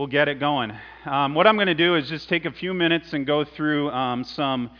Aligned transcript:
we'll 0.00 0.06
get 0.06 0.28
it 0.28 0.40
going. 0.40 0.72
Um, 1.04 1.34
what 1.34 1.46
I'm 1.46 1.56
going 1.56 1.66
to 1.66 1.74
do 1.74 1.94
is 1.94 2.08
just 2.08 2.26
take 2.26 2.46
a 2.46 2.50
few 2.50 2.72
minutes 2.72 3.12
and 3.12 3.26
go 3.26 3.44
through 3.44 3.90
um, 3.90 4.24
some 4.24 4.70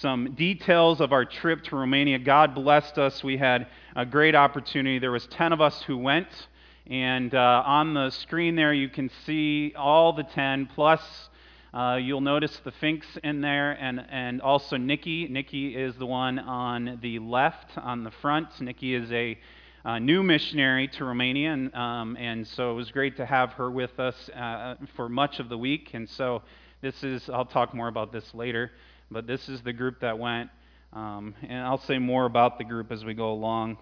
some 0.00 0.34
details 0.34 1.00
of 1.00 1.12
our 1.12 1.24
trip 1.24 1.62
to 1.62 1.76
Romania. 1.76 2.18
God 2.18 2.56
blessed 2.56 2.98
us. 2.98 3.22
We 3.22 3.36
had 3.36 3.68
a 3.94 4.04
great 4.04 4.34
opportunity. 4.34 4.98
There 4.98 5.12
was 5.12 5.28
10 5.28 5.52
of 5.52 5.60
us 5.60 5.80
who 5.82 5.96
went, 5.96 6.48
and 6.88 7.32
uh, 7.32 7.62
on 7.64 7.94
the 7.94 8.10
screen 8.10 8.56
there 8.56 8.72
you 8.72 8.88
can 8.88 9.12
see 9.24 9.72
all 9.76 10.12
the 10.12 10.24
10 10.24 10.66
plus. 10.74 11.30
Uh, 11.72 12.00
you'll 12.02 12.20
notice 12.20 12.60
the 12.64 12.72
Finks 12.72 13.06
in 13.22 13.42
there, 13.42 13.78
and, 13.80 14.04
and 14.10 14.42
also 14.42 14.76
Nikki. 14.76 15.28
Nikki 15.28 15.76
is 15.76 15.94
the 15.94 16.06
one 16.06 16.40
on 16.40 16.98
the 17.00 17.20
left 17.20 17.78
on 17.78 18.02
the 18.02 18.10
front. 18.10 18.60
Nikki 18.60 18.96
is 18.96 19.12
a 19.12 19.38
uh, 19.84 19.98
new 19.98 20.22
missionary 20.22 20.88
to 20.88 21.04
Romania, 21.04 21.52
and, 21.52 21.74
um, 21.74 22.16
and 22.18 22.46
so 22.46 22.70
it 22.72 22.74
was 22.74 22.90
great 22.90 23.16
to 23.18 23.26
have 23.26 23.52
her 23.52 23.70
with 23.70 24.00
us 24.00 24.30
uh, 24.30 24.76
for 24.96 25.08
much 25.08 25.40
of 25.40 25.50
the 25.50 25.58
week. 25.58 25.90
And 25.92 26.08
so 26.08 26.42
this 26.80 27.04
is, 27.04 27.28
I'll 27.28 27.44
talk 27.44 27.74
more 27.74 27.88
about 27.88 28.10
this 28.10 28.32
later, 28.34 28.72
but 29.10 29.26
this 29.26 29.48
is 29.48 29.60
the 29.60 29.72
group 29.72 30.00
that 30.00 30.18
went. 30.18 30.48
Um, 30.94 31.34
and 31.42 31.60
I'll 31.60 31.78
say 31.78 31.98
more 31.98 32.24
about 32.24 32.56
the 32.56 32.64
group 32.64 32.92
as 32.92 33.04
we 33.04 33.12
go 33.12 33.32
along. 33.32 33.76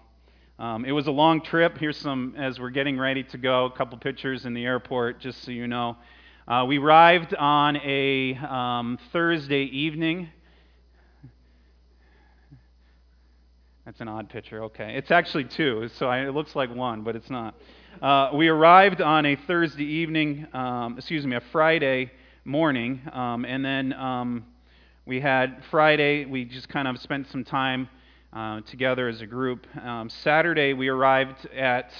Um, 0.59 0.83
it 0.83 0.91
was 0.91 1.07
a 1.07 1.11
long 1.11 1.41
trip. 1.41 1.77
Here's 1.77 1.97
some, 1.97 2.35
as 2.37 2.59
we're 2.59 2.69
getting 2.69 2.99
ready 2.99 3.23
to 3.23 3.37
go, 3.37 3.65
a 3.65 3.71
couple 3.71 3.97
pictures 3.97 4.45
in 4.45 4.53
the 4.53 4.65
airport, 4.65 5.19
just 5.19 5.43
so 5.43 5.51
you 5.51 5.67
know. 5.67 5.95
Uh, 6.47 6.65
we 6.67 6.79
arrived 6.79 7.33
on 7.33 7.77
a 7.77 8.35
um, 8.35 8.99
Thursday 9.13 9.63
evening. 9.63 10.29
That's 13.85 13.99
an 13.99 14.07
odd 14.07 14.29
picture. 14.29 14.63
Okay. 14.63 14.95
It's 14.95 15.11
actually 15.11 15.43
two, 15.43 15.89
so 15.95 16.07
I, 16.07 16.19
it 16.19 16.33
looks 16.33 16.55
like 16.55 16.73
one, 16.73 17.01
but 17.01 17.17
it's 17.17 17.29
not. 17.29 17.53
Uh, 18.01 18.29
we 18.33 18.47
arrived 18.47 19.01
on 19.01 19.25
a 19.25 19.35
Thursday 19.35 19.83
evening, 19.83 20.47
um, 20.53 20.97
excuse 20.97 21.27
me, 21.27 21.35
a 21.35 21.41
Friday 21.51 22.09
morning, 22.45 23.01
um, 23.11 23.43
and 23.43 23.63
then 23.63 23.91
um, 23.91 24.45
we 25.05 25.19
had 25.19 25.61
Friday, 25.69 26.23
we 26.23 26.45
just 26.45 26.69
kind 26.69 26.87
of 26.87 26.97
spent 26.99 27.27
some 27.27 27.43
time 27.43 27.89
uh, 28.31 28.61
together 28.61 29.09
as 29.09 29.19
a 29.19 29.25
group. 29.25 29.67
Um, 29.75 30.09
Saturday, 30.09 30.71
we 30.71 30.87
arrived 30.87 31.45
at 31.47 31.91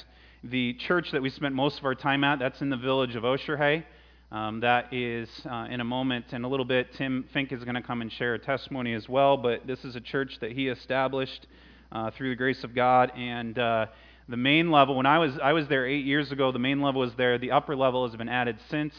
the 0.41 0.75
church 0.75 1.11
that 1.11 1.21
we 1.21 1.29
spent 1.29 1.53
most 1.53 1.79
of 1.79 1.85
our 1.85 1.95
time 1.95 2.23
at. 2.23 2.39
That's 2.39 2.61
in 2.61 2.69
the 2.69 2.77
village 2.77 3.17
of 3.17 3.23
Oșorhei. 3.23 3.83
Um, 4.31 4.61
that 4.61 4.93
is 4.93 5.29
uh, 5.45 5.67
in 5.69 5.81
a 5.81 5.83
moment, 5.83 6.27
and 6.31 6.45
a 6.45 6.47
little 6.47 6.65
bit, 6.65 6.93
Tim 6.93 7.25
Fink 7.33 7.51
is 7.51 7.65
going 7.65 7.75
to 7.75 7.81
come 7.81 8.01
and 8.01 8.11
share 8.11 8.35
a 8.35 8.39
testimony 8.39 8.93
as 8.93 9.09
well. 9.09 9.35
But 9.35 9.67
this 9.67 9.83
is 9.83 9.97
a 9.97 10.01
church 10.01 10.39
that 10.39 10.53
he 10.53 10.69
established 10.69 11.45
uh, 11.93 12.11
through 12.11 12.29
the 12.29 12.35
grace 12.35 12.63
of 12.63 12.75
God. 12.75 13.11
And 13.15 13.57
uh, 13.57 13.85
the 14.27 14.35
main 14.37 14.71
level, 14.71 14.95
when 14.95 15.05
I 15.05 15.19
was, 15.19 15.37
I 15.41 15.53
was 15.53 15.67
there 15.67 15.87
eight 15.87 16.05
years 16.05 16.31
ago, 16.31 16.51
the 16.51 16.59
main 16.59 16.81
level 16.81 17.01
was 17.01 17.13
there. 17.15 17.37
The 17.37 17.51
upper 17.51 17.75
level 17.75 18.05
has 18.07 18.15
been 18.17 18.27
added 18.27 18.57
since. 18.69 18.93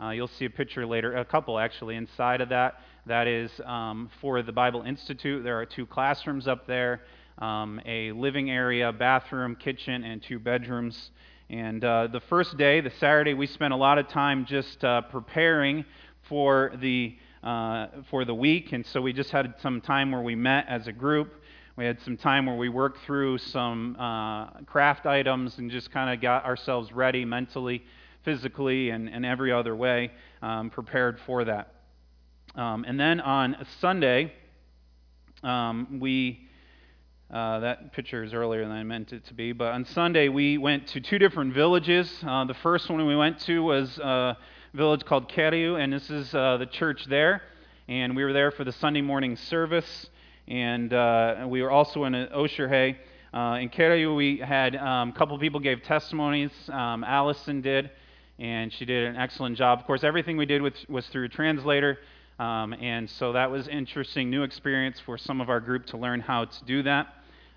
Uh, 0.00 0.10
you'll 0.10 0.28
see 0.28 0.44
a 0.44 0.50
picture 0.50 0.84
later, 0.84 1.16
a 1.16 1.24
couple 1.24 1.58
actually 1.58 1.94
inside 1.96 2.40
of 2.40 2.48
that. 2.48 2.80
That 3.06 3.28
is 3.28 3.50
um, 3.64 4.10
for 4.20 4.42
the 4.42 4.52
Bible 4.52 4.82
Institute. 4.82 5.44
There 5.44 5.58
are 5.60 5.66
two 5.66 5.86
classrooms 5.86 6.48
up 6.48 6.66
there, 6.66 7.02
um, 7.38 7.80
a 7.86 8.12
living 8.12 8.50
area, 8.50 8.92
bathroom, 8.92 9.56
kitchen, 9.56 10.02
and 10.04 10.22
two 10.22 10.38
bedrooms. 10.38 11.10
And 11.48 11.84
uh, 11.84 12.08
the 12.08 12.20
first 12.28 12.56
day, 12.56 12.80
the 12.80 12.92
Saturday, 12.98 13.34
we 13.34 13.46
spent 13.46 13.72
a 13.72 13.76
lot 13.76 13.98
of 13.98 14.08
time 14.08 14.46
just 14.46 14.82
uh, 14.82 15.02
preparing 15.02 15.84
for 16.28 16.72
the 16.80 17.16
uh, 17.42 17.88
for 18.08 18.24
the 18.24 18.34
week, 18.34 18.72
and 18.72 18.86
so 18.86 19.00
we 19.00 19.12
just 19.12 19.30
had 19.30 19.52
some 19.60 19.80
time 19.80 20.12
where 20.12 20.22
we 20.22 20.36
met 20.36 20.64
as 20.68 20.86
a 20.86 20.92
group. 20.92 21.34
We 21.74 21.86
had 21.86 22.02
some 22.02 22.18
time 22.18 22.44
where 22.44 22.56
we 22.56 22.68
worked 22.68 22.98
through 23.06 23.38
some 23.38 23.96
uh, 23.98 24.60
craft 24.66 25.06
items 25.06 25.56
and 25.56 25.70
just 25.70 25.90
kind 25.90 26.12
of 26.12 26.20
got 26.20 26.44
ourselves 26.44 26.92
ready 26.92 27.24
mentally, 27.24 27.82
physically, 28.26 28.90
and, 28.90 29.08
and 29.08 29.24
every 29.24 29.50
other 29.50 29.74
way, 29.74 30.10
um, 30.42 30.68
prepared 30.68 31.18
for 31.20 31.44
that. 31.44 31.72
Um, 32.56 32.84
and 32.86 33.00
then 33.00 33.20
on 33.20 33.66
Sunday, 33.80 34.34
um, 35.42 35.98
we. 35.98 36.48
Uh, 37.32 37.60
that 37.60 37.94
picture 37.94 38.22
is 38.22 38.34
earlier 38.34 38.60
than 38.62 38.72
I 38.72 38.82
meant 38.82 39.14
it 39.14 39.24
to 39.28 39.32
be. 39.32 39.52
But 39.52 39.72
on 39.72 39.86
Sunday, 39.86 40.28
we 40.28 40.58
went 40.58 40.88
to 40.88 41.00
two 41.00 41.18
different 41.18 41.54
villages. 41.54 42.12
Uh, 42.22 42.44
the 42.44 42.52
first 42.52 42.90
one 42.90 43.06
we 43.06 43.16
went 43.16 43.38
to 43.46 43.62
was 43.62 43.96
a 44.00 44.36
village 44.74 45.06
called 45.06 45.30
Cheriu, 45.30 45.82
and 45.82 45.90
this 45.94 46.10
is 46.10 46.34
uh, 46.34 46.58
the 46.58 46.66
church 46.66 47.06
there. 47.06 47.40
And 47.88 48.14
we 48.14 48.22
were 48.22 48.34
there 48.34 48.50
for 48.50 48.64
the 48.64 48.72
Sunday 48.72 49.00
morning 49.00 49.36
service 49.36 50.10
and 50.52 50.92
uh, 50.92 51.46
we 51.48 51.62
were 51.62 51.70
also 51.70 52.04
in 52.04 52.12
Oșorhei. 52.12 52.94
Uh, 53.32 53.56
in 53.58 53.70
Cheriu, 53.70 54.14
we 54.14 54.36
had 54.36 54.76
um, 54.76 55.08
a 55.08 55.12
couple 55.12 55.38
people 55.38 55.58
gave 55.58 55.82
testimonies. 55.82 56.50
Um, 56.68 57.04
Allison 57.04 57.62
did, 57.62 57.90
and 58.38 58.70
she 58.70 58.84
did 58.84 59.08
an 59.08 59.16
excellent 59.16 59.56
job. 59.56 59.78
Of 59.78 59.86
course, 59.86 60.04
everything 60.04 60.36
we 60.36 60.44
did 60.44 60.60
was, 60.60 60.74
was 60.90 61.06
through 61.06 61.24
a 61.24 61.28
translator, 61.30 62.00
um, 62.38 62.74
and 62.74 63.08
so 63.08 63.32
that 63.32 63.50
was 63.50 63.66
interesting, 63.68 64.28
new 64.28 64.42
experience 64.42 65.00
for 65.00 65.16
some 65.16 65.40
of 65.40 65.48
our 65.48 65.58
group 65.58 65.86
to 65.86 65.96
learn 65.96 66.20
how 66.20 66.44
to 66.44 66.64
do 66.66 66.82
that. 66.82 67.06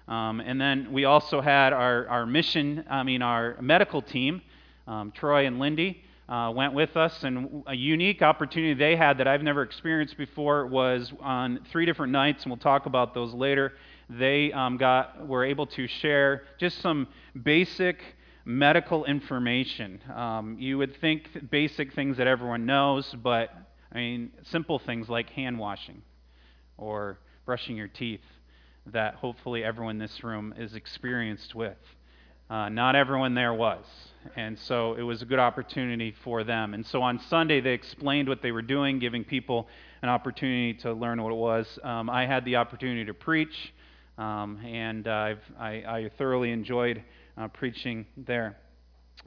Um, 0.07 0.39
and 0.39 0.61
then 0.61 0.93
we 0.93 1.03
also 1.03 1.41
had 1.41 1.73
our, 1.73 2.07
our 2.07 2.25
mission, 2.25 2.85
I 2.89 3.03
mean, 3.03 3.21
our 3.21 3.57
medical 3.59 4.01
team, 4.01 4.41
um, 4.87 5.11
Troy 5.11 5.47
and 5.47 5.59
Lindy 5.59 6.01
uh, 6.27 6.51
went 6.55 6.73
with 6.73 6.97
us, 6.97 7.23
and 7.23 7.63
a 7.67 7.75
unique 7.75 8.21
opportunity 8.21 8.73
they 8.73 8.95
had 8.95 9.19
that 9.19 9.27
I've 9.27 9.43
never 9.43 9.61
experienced 9.61 10.17
before 10.17 10.65
was 10.65 11.13
on 11.19 11.59
three 11.71 11.85
different 11.85 12.11
nights, 12.11 12.43
and 12.43 12.51
we'll 12.51 12.57
talk 12.57 12.85
about 12.87 13.13
those 13.13 13.33
later. 13.33 13.73
They 14.09 14.51
um, 14.51 14.77
got 14.77 15.27
were 15.27 15.45
able 15.45 15.67
to 15.67 15.87
share 15.87 16.43
just 16.57 16.81
some 16.81 17.07
basic 17.43 17.99
medical 18.45 19.05
information. 19.05 19.99
Um, 20.13 20.57
you 20.59 20.77
would 20.77 20.99
think 21.01 21.49
basic 21.49 21.93
things 21.93 22.17
that 22.17 22.27
everyone 22.27 22.65
knows, 22.65 23.13
but 23.23 23.51
I 23.91 23.97
mean 23.97 24.31
simple 24.43 24.79
things 24.79 25.09
like 25.09 25.29
hand 25.31 25.57
washing 25.57 26.01
or 26.77 27.19
brushing 27.45 27.75
your 27.75 27.87
teeth 27.87 28.21
that 28.87 29.15
hopefully 29.15 29.63
everyone 29.63 29.95
in 29.95 29.99
this 29.99 30.23
room 30.23 30.53
is 30.57 30.75
experienced 30.75 31.55
with. 31.55 31.77
Uh, 32.49 32.69
not 32.69 32.95
everyone 32.95 33.33
there 33.33 33.53
was. 33.53 33.83
And 34.35 34.57
so 34.59 34.95
it 34.95 35.01
was 35.01 35.21
a 35.21 35.25
good 35.25 35.39
opportunity 35.39 36.13
for 36.23 36.43
them. 36.43 36.73
And 36.73 36.85
so 36.85 37.01
on 37.01 37.19
Sunday, 37.29 37.61
they 37.61 37.73
explained 37.73 38.27
what 38.27 38.41
they 38.41 38.51
were 38.51 38.61
doing, 38.61 38.99
giving 38.99 39.23
people 39.23 39.67
an 40.01 40.09
opportunity 40.09 40.73
to 40.81 40.93
learn 40.93 41.21
what 41.21 41.31
it 41.31 41.37
was. 41.37 41.79
Um, 41.83 42.09
I 42.09 42.25
had 42.25 42.45
the 42.45 42.57
opportunity 42.57 43.05
to 43.05 43.13
preach, 43.13 43.73
um, 44.17 44.59
and 44.65 45.07
I, 45.07 45.35
I, 45.59 46.11
thoroughly 46.17 46.51
enjoyed 46.51 47.03
uh, 47.37 47.47
preaching 47.47 48.05
there. 48.17 48.57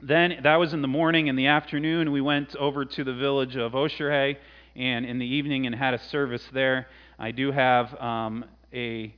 Then 0.01 0.39
that 0.43 0.55
was 0.55 0.73
in 0.73 0.81
the 0.81 0.87
morning. 0.87 1.27
In 1.27 1.35
the 1.35 1.47
afternoon, 1.47 2.11
we 2.11 2.21
went 2.21 2.55
over 2.55 2.85
to 2.85 3.03
the 3.03 3.13
village 3.13 3.55
of 3.55 3.73
Oșorhei, 3.73 4.37
and 4.75 5.05
in 5.05 5.19
the 5.19 5.25
evening, 5.25 5.65
and 5.65 5.75
had 5.75 5.93
a 5.93 5.99
service 5.99 6.43
there. 6.53 6.87
I 7.17 7.31
do 7.31 7.51
have 7.51 7.93
um, 7.99 8.45
a 8.73 9.13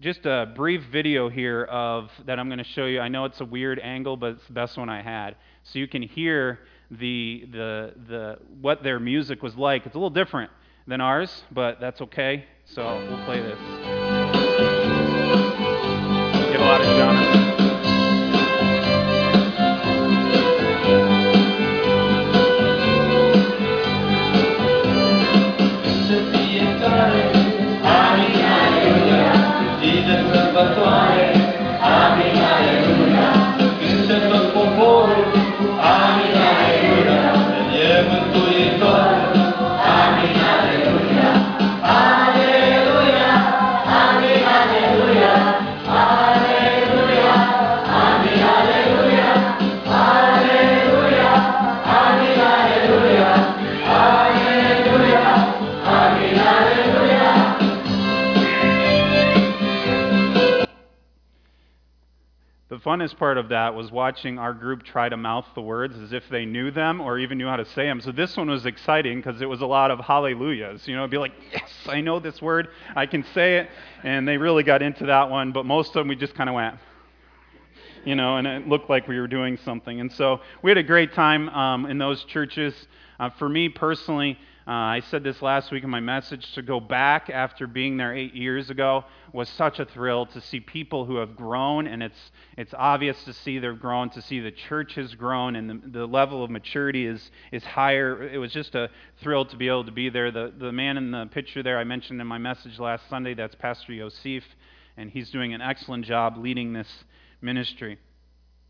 just 0.00 0.26
a 0.26 0.52
brief 0.54 0.82
video 0.90 1.28
here 1.28 1.64
of 1.64 2.10
that 2.26 2.38
I'm 2.38 2.48
going 2.48 2.58
to 2.58 2.64
show 2.64 2.86
you. 2.86 3.00
I 3.00 3.08
know 3.08 3.24
it's 3.24 3.40
a 3.40 3.44
weird 3.44 3.78
angle, 3.78 4.16
but 4.16 4.32
it's 4.32 4.46
the 4.46 4.52
best 4.52 4.76
one 4.76 4.88
I 4.88 5.02
had, 5.02 5.36
so 5.62 5.78
you 5.78 5.86
can 5.86 6.02
hear 6.02 6.60
the 6.90 7.46
the 7.50 7.94
the 8.08 8.38
what 8.60 8.82
their 8.82 8.98
music 9.00 9.42
was 9.42 9.56
like. 9.56 9.86
It's 9.86 9.94
a 9.94 9.98
little 9.98 10.10
different 10.10 10.50
than 10.86 11.00
ours, 11.00 11.44
but 11.50 11.80
that's 11.80 12.00
okay. 12.02 12.44
So 12.66 12.84
we'll 13.08 13.24
play 13.24 13.40
this. 13.40 13.58
Get 16.52 16.60
a 16.60 16.64
lot 16.64 16.80
of 16.80 16.86
genres. 16.86 17.23
Funnest 62.84 63.16
part 63.16 63.38
of 63.38 63.48
that 63.48 63.74
was 63.74 63.90
watching 63.90 64.38
our 64.38 64.52
group 64.52 64.82
try 64.82 65.08
to 65.08 65.16
mouth 65.16 65.46
the 65.54 65.62
words 65.62 65.96
as 65.98 66.12
if 66.12 66.28
they 66.28 66.44
knew 66.44 66.70
them 66.70 67.00
or 67.00 67.18
even 67.18 67.38
knew 67.38 67.46
how 67.46 67.56
to 67.56 67.64
say 67.64 67.86
them. 67.86 68.00
So 68.00 68.12
this 68.12 68.36
one 68.36 68.50
was 68.50 68.66
exciting 68.66 69.20
because 69.20 69.40
it 69.40 69.48
was 69.48 69.62
a 69.62 69.66
lot 69.66 69.90
of 69.90 70.00
hallelujahs. 70.00 70.86
You 70.86 70.96
know, 70.96 71.06
be 71.08 71.16
like, 71.18 71.32
yes, 71.52 71.70
I 71.86 72.00
know 72.02 72.20
this 72.20 72.42
word, 72.42 72.68
I 72.94 73.06
can 73.06 73.24
say 73.34 73.56
it. 73.58 73.70
And 74.02 74.28
they 74.28 74.36
really 74.36 74.62
got 74.62 74.82
into 74.82 75.06
that 75.06 75.30
one, 75.30 75.52
but 75.52 75.64
most 75.64 75.88
of 75.88 75.94
them 75.94 76.08
we 76.08 76.16
just 76.16 76.34
kind 76.34 76.50
of 76.50 76.54
went. 76.54 76.76
you 78.04 78.14
know, 78.14 78.36
and 78.36 78.46
it 78.46 78.68
looked 78.68 78.90
like 78.90 79.08
we 79.08 79.18
were 79.18 79.28
doing 79.28 79.56
something. 79.64 80.00
And 80.00 80.12
so 80.12 80.40
we 80.62 80.70
had 80.70 80.78
a 80.78 80.82
great 80.82 81.14
time 81.14 81.48
um, 81.50 81.86
in 81.86 81.98
those 81.98 82.24
churches. 82.24 82.74
Uh, 83.18 83.30
for 83.38 83.48
me 83.48 83.68
personally, 83.68 84.38
uh, 84.66 84.70
I 84.70 85.00
said 85.10 85.22
this 85.22 85.42
last 85.42 85.70
week 85.70 85.84
in 85.84 85.90
my 85.90 86.00
message 86.00 86.52
to 86.54 86.62
go 86.62 86.80
back 86.80 87.28
after 87.28 87.66
being 87.66 87.98
there 87.98 88.14
eight 88.14 88.34
years 88.34 88.70
ago 88.70 89.04
was 89.30 89.48
such 89.50 89.78
a 89.78 89.84
thrill 89.84 90.24
to 90.26 90.40
see 90.40 90.58
people 90.58 91.04
who 91.04 91.16
have 91.16 91.36
grown, 91.36 91.86
and 91.86 92.02
it's, 92.02 92.30
it's 92.56 92.72
obvious 92.72 93.22
to 93.24 93.34
see 93.34 93.58
they've 93.58 93.78
grown, 93.78 94.08
to 94.10 94.22
see 94.22 94.40
the 94.40 94.50
church 94.50 94.94
has 94.94 95.14
grown, 95.14 95.56
and 95.56 95.68
the, 95.68 95.98
the 95.98 96.06
level 96.06 96.42
of 96.42 96.50
maturity 96.50 97.04
is, 97.04 97.30
is 97.52 97.62
higher. 97.62 98.22
It 98.22 98.38
was 98.38 98.52
just 98.52 98.74
a 98.74 98.88
thrill 99.22 99.44
to 99.44 99.56
be 99.56 99.68
able 99.68 99.84
to 99.84 99.92
be 99.92 100.08
there. 100.08 100.30
The, 100.30 100.54
the 100.56 100.72
man 100.72 100.96
in 100.96 101.10
the 101.10 101.26
picture 101.26 101.62
there 101.62 101.78
I 101.78 101.84
mentioned 101.84 102.20
in 102.22 102.26
my 102.26 102.38
message 102.38 102.78
last 102.78 103.06
Sunday, 103.10 103.34
that's 103.34 103.54
Pastor 103.56 103.92
Yosef, 103.92 104.44
and 104.96 105.10
he's 105.10 105.28
doing 105.28 105.52
an 105.52 105.60
excellent 105.60 106.06
job 106.06 106.38
leading 106.38 106.72
this 106.72 107.04
ministry. 107.42 107.98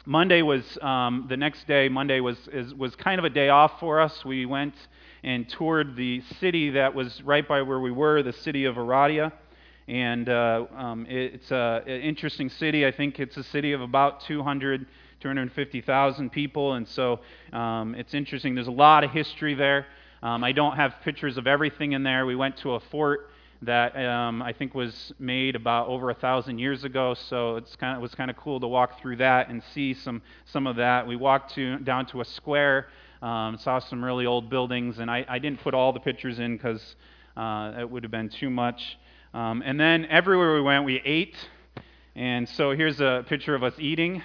Monday 0.06 0.42
was 0.42 0.62
um, 0.82 1.24
the 1.30 1.36
next 1.36 1.66
day. 1.66 1.88
Monday 1.88 2.20
was 2.20 2.36
is, 2.52 2.74
was 2.74 2.94
kind 2.94 3.18
of 3.18 3.24
a 3.24 3.30
day 3.30 3.48
off 3.48 3.80
for 3.80 4.00
us. 4.00 4.22
We 4.22 4.44
went 4.44 4.74
and 5.22 5.48
toured 5.48 5.96
the 5.96 6.20
city 6.40 6.70
that 6.70 6.94
was 6.94 7.22
right 7.22 7.46
by 7.48 7.62
where 7.62 7.80
we 7.80 7.90
were, 7.90 8.22
the 8.22 8.34
city 8.34 8.66
of 8.66 8.74
Oradea, 8.76 9.32
And 9.88 10.28
uh, 10.28 10.66
um, 10.76 11.06
it, 11.06 11.34
it's 11.34 11.50
a, 11.50 11.82
an 11.86 12.02
interesting 12.02 12.50
city. 12.50 12.86
I 12.86 12.90
think 12.90 13.18
it's 13.18 13.38
a 13.38 13.44
city 13.44 13.72
of 13.72 13.80
about 13.80 14.20
200, 14.20 14.84
250,000 15.20 16.30
people. 16.30 16.74
And 16.74 16.86
so 16.86 17.20
um, 17.54 17.94
it's 17.94 18.12
interesting. 18.12 18.54
There's 18.54 18.66
a 18.66 18.72
lot 18.72 19.04
of 19.04 19.10
history 19.10 19.54
there. 19.54 19.86
Um, 20.22 20.44
I 20.44 20.52
don't 20.52 20.76
have 20.76 20.96
pictures 21.02 21.38
of 21.38 21.46
everything 21.46 21.92
in 21.92 22.02
there. 22.02 22.26
We 22.26 22.36
went 22.36 22.58
to 22.58 22.72
a 22.72 22.80
fort 22.80 23.30
that 23.66 23.96
um, 23.96 24.42
I 24.42 24.52
think 24.52 24.74
was 24.74 25.12
made 25.18 25.56
about 25.56 25.88
over 25.88 26.10
a 26.10 26.14
thousand 26.14 26.58
years 26.58 26.84
ago. 26.84 27.14
So 27.14 27.56
it's 27.56 27.76
kind 27.76 27.92
of, 27.92 27.98
it 27.98 28.02
was 28.02 28.14
kind 28.14 28.30
of 28.30 28.36
cool 28.36 28.60
to 28.60 28.66
walk 28.66 29.00
through 29.00 29.16
that 29.16 29.48
and 29.48 29.62
see 29.72 29.94
some, 29.94 30.22
some 30.44 30.66
of 30.66 30.76
that. 30.76 31.06
We 31.06 31.16
walked 31.16 31.54
to, 31.54 31.78
down 31.78 32.06
to 32.06 32.20
a 32.20 32.24
square 32.24 32.88
um, 33.24 33.56
saw 33.56 33.78
some 33.78 34.04
really 34.04 34.26
old 34.26 34.50
buildings, 34.50 34.98
and 34.98 35.10
I, 35.10 35.24
I 35.26 35.38
didn't 35.38 35.60
put 35.60 35.72
all 35.72 35.94
the 35.94 36.00
pictures 36.00 36.38
in 36.38 36.58
because 36.58 36.94
uh, 37.38 37.72
it 37.80 37.90
would 37.90 38.02
have 38.02 38.12
been 38.12 38.28
too 38.28 38.50
much. 38.50 38.98
Um, 39.32 39.62
and 39.64 39.80
then 39.80 40.04
everywhere 40.10 40.52
we 40.52 40.60
went, 40.60 40.84
we 40.84 41.00
ate. 41.06 41.34
And 42.14 42.46
so 42.46 42.72
here's 42.72 43.00
a 43.00 43.24
picture 43.26 43.54
of 43.54 43.62
us 43.62 43.72
eating. 43.78 44.22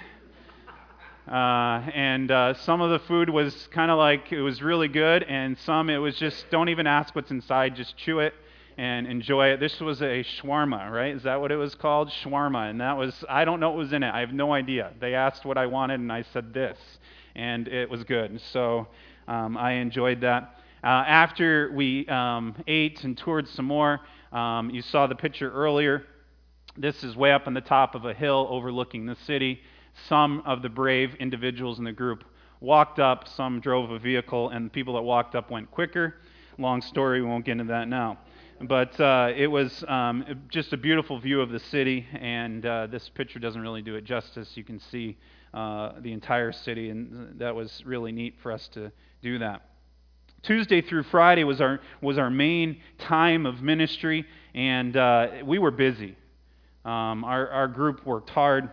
Uh, 1.26 1.80
and 1.94 2.30
uh, 2.30 2.52
some 2.52 2.82
of 2.82 2.90
the 2.90 2.98
food 3.06 3.30
was 3.30 3.68
kind 3.68 3.90
of 3.90 3.96
like 3.96 4.32
it 4.32 4.42
was 4.42 4.60
really 4.62 4.88
good, 4.88 5.22
and 5.22 5.56
some 5.60 5.88
it 5.88 5.96
was 5.96 6.16
just 6.16 6.50
don't 6.50 6.68
even 6.68 6.86
ask 6.86 7.14
what's 7.14 7.30
inside, 7.30 7.76
just 7.76 7.96
chew 7.96 8.18
it 8.18 8.34
and 8.80 9.06
enjoy 9.06 9.48
it. 9.48 9.60
This 9.60 9.78
was 9.80 10.00
a 10.00 10.24
shawarma, 10.24 10.90
right? 10.90 11.14
Is 11.14 11.24
that 11.24 11.40
what 11.40 11.52
it 11.52 11.56
was 11.56 11.74
called? 11.74 12.10
Shawarma. 12.22 12.70
And 12.70 12.80
that 12.80 12.96
was, 12.96 13.24
I 13.28 13.44
don't 13.44 13.60
know 13.60 13.70
what 13.70 13.78
was 13.78 13.92
in 13.92 14.02
it. 14.02 14.10
I 14.10 14.20
have 14.20 14.32
no 14.32 14.54
idea. 14.54 14.92
They 15.00 15.14
asked 15.14 15.44
what 15.44 15.58
I 15.58 15.66
wanted, 15.66 16.00
and 16.00 16.10
I 16.10 16.22
said 16.32 16.54
this 16.54 16.78
and 17.34 17.68
it 17.68 17.88
was 17.88 18.04
good. 18.04 18.40
So 18.52 18.88
um, 19.28 19.56
I 19.56 19.72
enjoyed 19.72 20.20
that. 20.22 20.56
Uh, 20.82 20.86
after 20.86 21.70
we 21.74 22.06
um, 22.08 22.54
ate 22.66 23.04
and 23.04 23.16
toured 23.16 23.46
some 23.48 23.66
more, 23.66 24.00
um, 24.32 24.70
you 24.70 24.82
saw 24.82 25.06
the 25.06 25.14
picture 25.14 25.50
earlier. 25.52 26.04
This 26.76 27.04
is 27.04 27.16
way 27.16 27.32
up 27.32 27.46
on 27.46 27.54
the 27.54 27.60
top 27.60 27.94
of 27.94 28.04
a 28.04 28.14
hill 28.14 28.46
overlooking 28.50 29.04
the 29.04 29.16
city. 29.26 29.60
Some 30.08 30.42
of 30.46 30.62
the 30.62 30.68
brave 30.68 31.14
individuals 31.16 31.78
in 31.78 31.84
the 31.84 31.92
group 31.92 32.24
walked 32.60 32.98
up, 32.98 33.28
some 33.28 33.60
drove 33.60 33.90
a 33.90 33.98
vehicle, 33.98 34.50
and 34.50 34.66
the 34.66 34.70
people 34.70 34.94
that 34.94 35.02
walked 35.02 35.34
up 35.34 35.50
went 35.50 35.70
quicker. 35.70 36.16
Long 36.58 36.80
story, 36.80 37.20
we 37.20 37.28
won't 37.28 37.44
get 37.44 37.52
into 37.52 37.64
that 37.64 37.88
now. 37.88 38.18
But 38.62 39.00
uh, 39.00 39.32
it 39.34 39.46
was 39.46 39.82
um, 39.88 40.22
just 40.50 40.74
a 40.74 40.76
beautiful 40.76 41.18
view 41.18 41.40
of 41.40 41.48
the 41.48 41.60
city, 41.60 42.06
and 42.12 42.64
uh, 42.66 42.88
this 42.88 43.08
picture 43.08 43.38
doesn't 43.38 43.62
really 43.62 43.80
do 43.80 43.94
it 43.94 44.04
justice. 44.04 44.54
You 44.54 44.64
can 44.64 44.78
see 44.78 45.16
uh, 45.54 45.92
the 46.00 46.12
entire 46.12 46.52
city, 46.52 46.90
and 46.90 47.38
that 47.38 47.54
was 47.54 47.82
really 47.86 48.12
neat 48.12 48.34
for 48.42 48.52
us 48.52 48.68
to 48.74 48.92
do 49.22 49.38
that. 49.38 49.62
Tuesday 50.42 50.82
through 50.82 51.04
Friday 51.04 51.42
was 51.42 51.62
our 51.62 51.80
was 52.02 52.18
our 52.18 52.28
main 52.28 52.82
time 52.98 53.46
of 53.46 53.62
ministry, 53.62 54.26
and 54.54 54.94
uh, 54.94 55.28
we 55.42 55.58
were 55.58 55.70
busy. 55.70 56.14
Um, 56.84 57.24
our 57.24 57.48
our 57.48 57.68
group 57.68 58.04
worked 58.04 58.28
hard. 58.28 58.68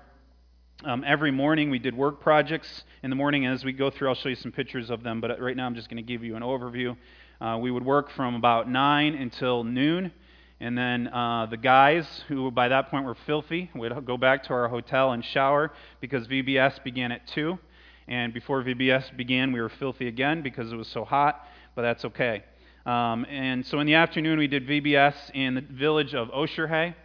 Um, 0.84 1.06
every 1.07 1.31
morning 1.31 1.69
we 1.69 1.80
did 1.80 1.95
work 1.95 2.19
projects 2.19 2.84
in 3.04 3.10
the 3.10 3.16
morning. 3.16 3.45
As 3.45 3.63
we 3.63 3.72
go 3.72 3.89
through, 3.89 4.10
I'll 4.10 4.16
show 4.16 4.30
you 4.30 4.36
some 4.36 4.51
pictures 4.51 4.89
of 4.89 5.01
them. 5.01 5.22
But 5.22 5.39
right 5.39 5.56
now, 5.56 5.66
I'm 5.66 5.75
just 5.75 5.89
going 5.89 5.98
to 5.98 6.07
give 6.07 6.25
you 6.25 6.36
an 6.36 6.44
overview. 6.44 6.98
Uh, 7.39 7.57
we 7.62 7.69
would 7.69 7.86
work 7.86 8.10
from 8.12 8.36
about 8.36 8.69
nine 8.69 9.13
until 9.13 9.63
noon. 9.63 10.12
And 10.60 10.75
then 10.75 11.07
uh, 11.07 11.45
the 11.45 11.57
guys, 11.57 12.07
who 12.28 12.50
by 12.50 12.69
that 12.69 12.89
point 12.89 13.06
were 13.06 13.18
filthy, 13.28 13.69
would 13.75 14.06
go 14.06 14.18
back 14.18 14.44
to 14.45 14.54
our 14.54 14.68
hotel 14.68 15.12
and 15.12 15.24
shower 15.24 15.72
because 16.01 16.28
VBS 16.28 16.84
began 16.84 17.12
at 17.12 17.28
2. 17.28 17.60
And 18.07 18.34
before 18.34 18.63
VBS 18.63 19.16
began, 19.16 19.51
we 19.51 19.62
were 19.62 19.69
filthy 19.69 20.07
again 20.07 20.42
because 20.42 20.72
it 20.72 20.75
was 20.75 20.88
so 20.88 21.06
hot, 21.06 21.45
but 21.75 21.84
that's 21.84 22.06
okay. 22.06 22.44
Um, 22.88 23.25
and 23.30 23.66
so 23.66 23.80
in 23.81 23.86
the 23.86 23.95
afternoon, 23.95 24.39
we 24.39 24.48
did 24.48 24.66
VBS 24.66 25.13
in 25.36 25.56
the 25.56 25.62
village 25.62 26.16
of 26.16 26.30
Oșorhei. 26.30 26.95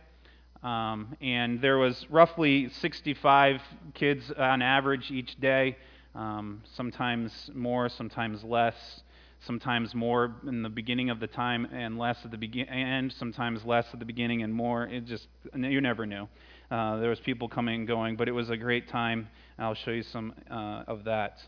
Um, 0.63 1.17
and 1.21 1.61
there 1.61 1.77
was 1.77 2.07
roughly 2.09 2.71
65 2.81 3.61
kids 3.95 4.33
on 4.39 4.63
average 4.63 5.11
each 5.11 5.39
day, 5.41 5.77
um, 6.15 6.63
sometimes 6.75 7.51
more, 7.53 7.89
sometimes 7.89 8.45
less 8.45 8.77
sometimes 9.47 9.95
more 9.95 10.35
in 10.47 10.63
the 10.63 10.69
beginning 10.69 11.11
of 11.11 11.21
the 11.21 11.27
time 11.27 11.67
and 11.73 11.99
less 11.99 12.25
at 12.25 12.31
the 12.31 12.39
begin- 12.39 12.69
end, 12.69 13.13
sometimes 13.13 13.65
less 13.65 13.87
at 13.93 13.99
the 13.99 14.05
beginning 14.05 14.43
and 14.43 14.53
more. 14.53 14.87
It 14.87 15.05
just 15.05 15.29
you 15.55 15.81
never 15.81 16.07
knew. 16.07 16.29
Uh, 16.71 16.97
there 16.97 17.11
was 17.11 17.21
people 17.21 17.49
coming 17.49 17.81
and 17.81 17.87
going, 17.87 18.17
but 18.17 18.29
it 18.29 18.33
was 18.33 18.51
a 18.51 18.57
great 18.57 18.89
time. 18.89 19.29
I'll 19.59 19.75
show 19.75 19.91
you 19.91 20.03
some 20.03 20.33
uh, 20.51 20.85
of 20.87 21.05
that. 21.05 21.43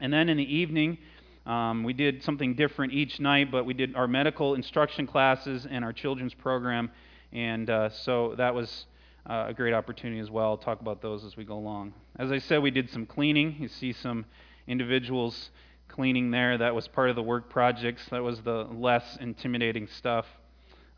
And 0.00 0.12
then 0.12 0.28
in 0.28 0.36
the 0.36 0.54
evening, 0.54 0.98
um, 1.46 1.84
we 1.84 1.92
did 1.92 2.22
something 2.22 2.54
different 2.54 2.92
each 2.92 3.20
night, 3.20 3.50
but 3.50 3.64
we 3.64 3.74
did 3.74 3.94
our 3.94 4.08
medical 4.08 4.54
instruction 4.54 5.06
classes 5.06 5.66
and 5.70 5.84
our 5.84 5.92
children's 5.92 6.34
program, 6.34 6.90
and 7.32 7.68
uh, 7.70 7.90
so 7.90 8.34
that 8.36 8.54
was 8.54 8.86
uh, 9.28 9.46
a 9.48 9.54
great 9.54 9.72
opportunity 9.72 10.20
as 10.20 10.30
well. 10.30 10.46
I'll 10.46 10.56
talk 10.56 10.80
about 10.80 11.00
those 11.00 11.24
as 11.24 11.36
we 11.36 11.44
go 11.44 11.54
along. 11.54 11.94
As 12.16 12.32
I 12.32 12.38
said, 12.38 12.62
we 12.62 12.70
did 12.70 12.90
some 12.90 13.06
cleaning. 13.06 13.56
You 13.60 13.68
see 13.68 13.92
some 13.92 14.24
individuals 14.66 15.50
cleaning 15.94 16.32
there. 16.32 16.58
That 16.58 16.74
was 16.74 16.88
part 16.88 17.08
of 17.08 17.14
the 17.14 17.22
work 17.22 17.48
projects. 17.48 18.04
That 18.10 18.20
was 18.20 18.40
the 18.40 18.66
less 18.72 19.16
intimidating 19.20 19.86
stuff. 19.86 20.26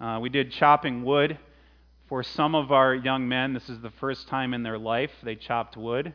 Uh, 0.01 0.19
we 0.23 0.31
did 0.31 0.51
chopping 0.51 1.05
wood. 1.05 1.39
For 2.09 2.23
some 2.23 2.55
of 2.55 2.73
our 2.73 2.95
young 2.95 3.29
men, 3.29 3.53
this 3.53 3.69
is 3.69 3.79
the 3.81 3.91
first 3.91 4.27
time 4.27 4.55
in 4.55 4.63
their 4.63 4.79
life 4.79 5.11
they 5.23 5.37
chopped 5.37 5.77
wood. 5.77 6.15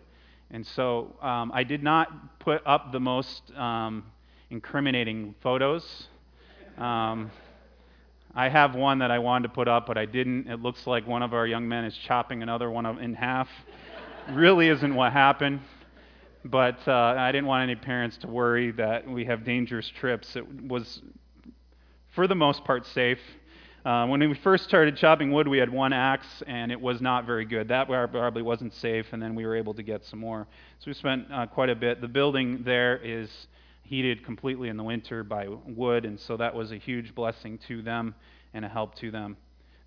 And 0.49 0.65
so 0.65 1.15
um, 1.21 1.51
I 1.53 1.63
did 1.63 1.83
not 1.83 2.39
put 2.39 2.63
up 2.65 2.91
the 2.91 2.99
most 2.99 3.55
um, 3.55 4.03
incriminating 4.49 5.35
photos. 5.41 6.07
Um, 6.79 7.29
I 8.33 8.49
have 8.49 8.73
one 8.73 8.97
that 8.99 9.11
I 9.11 9.19
wanted 9.19 9.49
to 9.49 9.53
put 9.53 9.67
up, 9.67 9.85
but 9.85 9.97
I 9.99 10.05
didn't. 10.05 10.47
It 10.47 10.59
looks 10.59 10.87
like 10.87 11.05
one 11.05 11.21
of 11.21 11.35
our 11.35 11.45
young 11.45 11.67
men 11.67 11.85
is 11.85 11.95
chopping 11.95 12.41
another 12.41 12.71
one 12.71 12.87
in 12.97 13.13
half. 13.13 13.47
really 14.31 14.69
isn't 14.69 14.95
what 14.95 15.13
happened 15.13 15.59
but 16.45 16.79
uh, 16.87 17.15
I 17.17 17.31
didn't 17.31 17.47
want 17.47 17.63
any 17.63 17.75
parents 17.75 18.17
to 18.17 18.27
worry 18.27 18.71
that 18.71 19.07
we 19.07 19.25
have 19.25 19.43
dangerous 19.43 19.87
trips. 19.89 20.35
It 20.35 20.63
was, 20.63 21.01
for 22.15 22.27
the 22.27 22.35
most 22.35 22.63
part, 22.63 22.85
safe. 22.87 23.19
Uh, 23.83 24.05
when 24.05 24.19
we 24.19 24.35
first 24.35 24.63
started 24.63 24.95
chopping 24.95 25.31
wood, 25.31 25.47
we 25.47 25.57
had 25.57 25.71
one 25.71 25.91
axe, 25.91 26.43
and 26.45 26.71
it 26.71 26.79
was 26.79 27.01
not 27.01 27.25
very 27.25 27.45
good. 27.45 27.67
That 27.67 27.87
probably 27.87 28.43
wasn't 28.43 28.73
safe, 28.75 29.07
and 29.11 29.21
then 29.21 29.33
we 29.33 29.45
were 29.45 29.55
able 29.55 29.73
to 29.73 29.83
get 29.83 30.05
some 30.05 30.19
more. 30.19 30.47
So 30.79 30.85
we 30.87 30.93
spent 30.93 31.25
uh, 31.31 31.47
quite 31.47 31.69
a 31.69 31.75
bit. 31.75 31.99
The 31.99 32.07
building 32.07 32.61
there 32.63 32.97
is 32.97 33.47
heated 33.83 34.23
completely 34.23 34.69
in 34.69 34.77
the 34.77 34.83
winter 34.83 35.23
by 35.23 35.47
wood, 35.65 36.05
and 36.05 36.19
so 36.19 36.37
that 36.37 36.53
was 36.53 36.71
a 36.71 36.77
huge 36.77 37.13
blessing 37.15 37.57
to 37.67 37.81
them 37.81 38.15
and 38.53 38.63
a 38.63 38.69
help 38.69 38.95
to 38.95 39.11
them. 39.11 39.35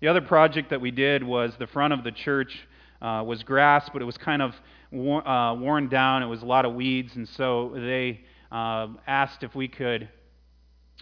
The 0.01 0.09
other 0.09 0.21
project 0.21 0.69
that 0.71 0.81
we 0.81 0.91
did 0.91 1.23
was 1.23 1.55
the 1.57 1.67
front 1.67 1.93
of 1.93 2.03
the 2.03 2.11
church 2.11 2.67
uh, 3.01 3.23
was 3.25 3.43
grass, 3.43 3.89
but 3.91 4.01
it 4.01 4.05
was 4.05 4.17
kind 4.17 4.41
of 4.41 4.53
wor- 4.91 5.27
uh, 5.27 5.53
worn 5.55 5.89
down. 5.89 6.23
It 6.23 6.27
was 6.27 6.41
a 6.41 6.45
lot 6.45 6.65
of 6.65 6.73
weeds, 6.73 7.15
and 7.15 7.27
so 7.29 7.71
they 7.75 8.21
uh, 8.51 8.87
asked 9.07 9.43
if 9.43 9.55
we 9.55 9.67
could 9.67 10.09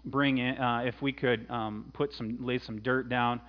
bring 0.05 0.37
in, 0.37 0.57
uh, 0.57 0.83
if 0.85 1.01
we 1.01 1.13
could 1.13 1.49
um, 1.49 1.91
put 1.93 2.13
some, 2.13 2.37
lay 2.41 2.59
some 2.59 2.81
dirt 2.81 3.09
down. 3.09 3.41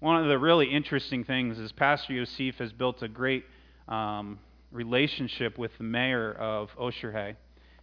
One 0.00 0.22
of 0.22 0.28
the 0.28 0.38
really 0.38 0.66
interesting 0.66 1.24
things 1.24 1.58
is 1.58 1.72
Pastor 1.72 2.12
Yosef 2.12 2.56
has 2.56 2.72
built 2.72 3.02
a 3.02 3.08
great 3.08 3.44
um, 3.88 4.38
relationship 4.70 5.58
with 5.58 5.72
the 5.78 5.84
mayor 5.84 6.32
of 6.32 6.70
Oșorhei, 6.78 7.34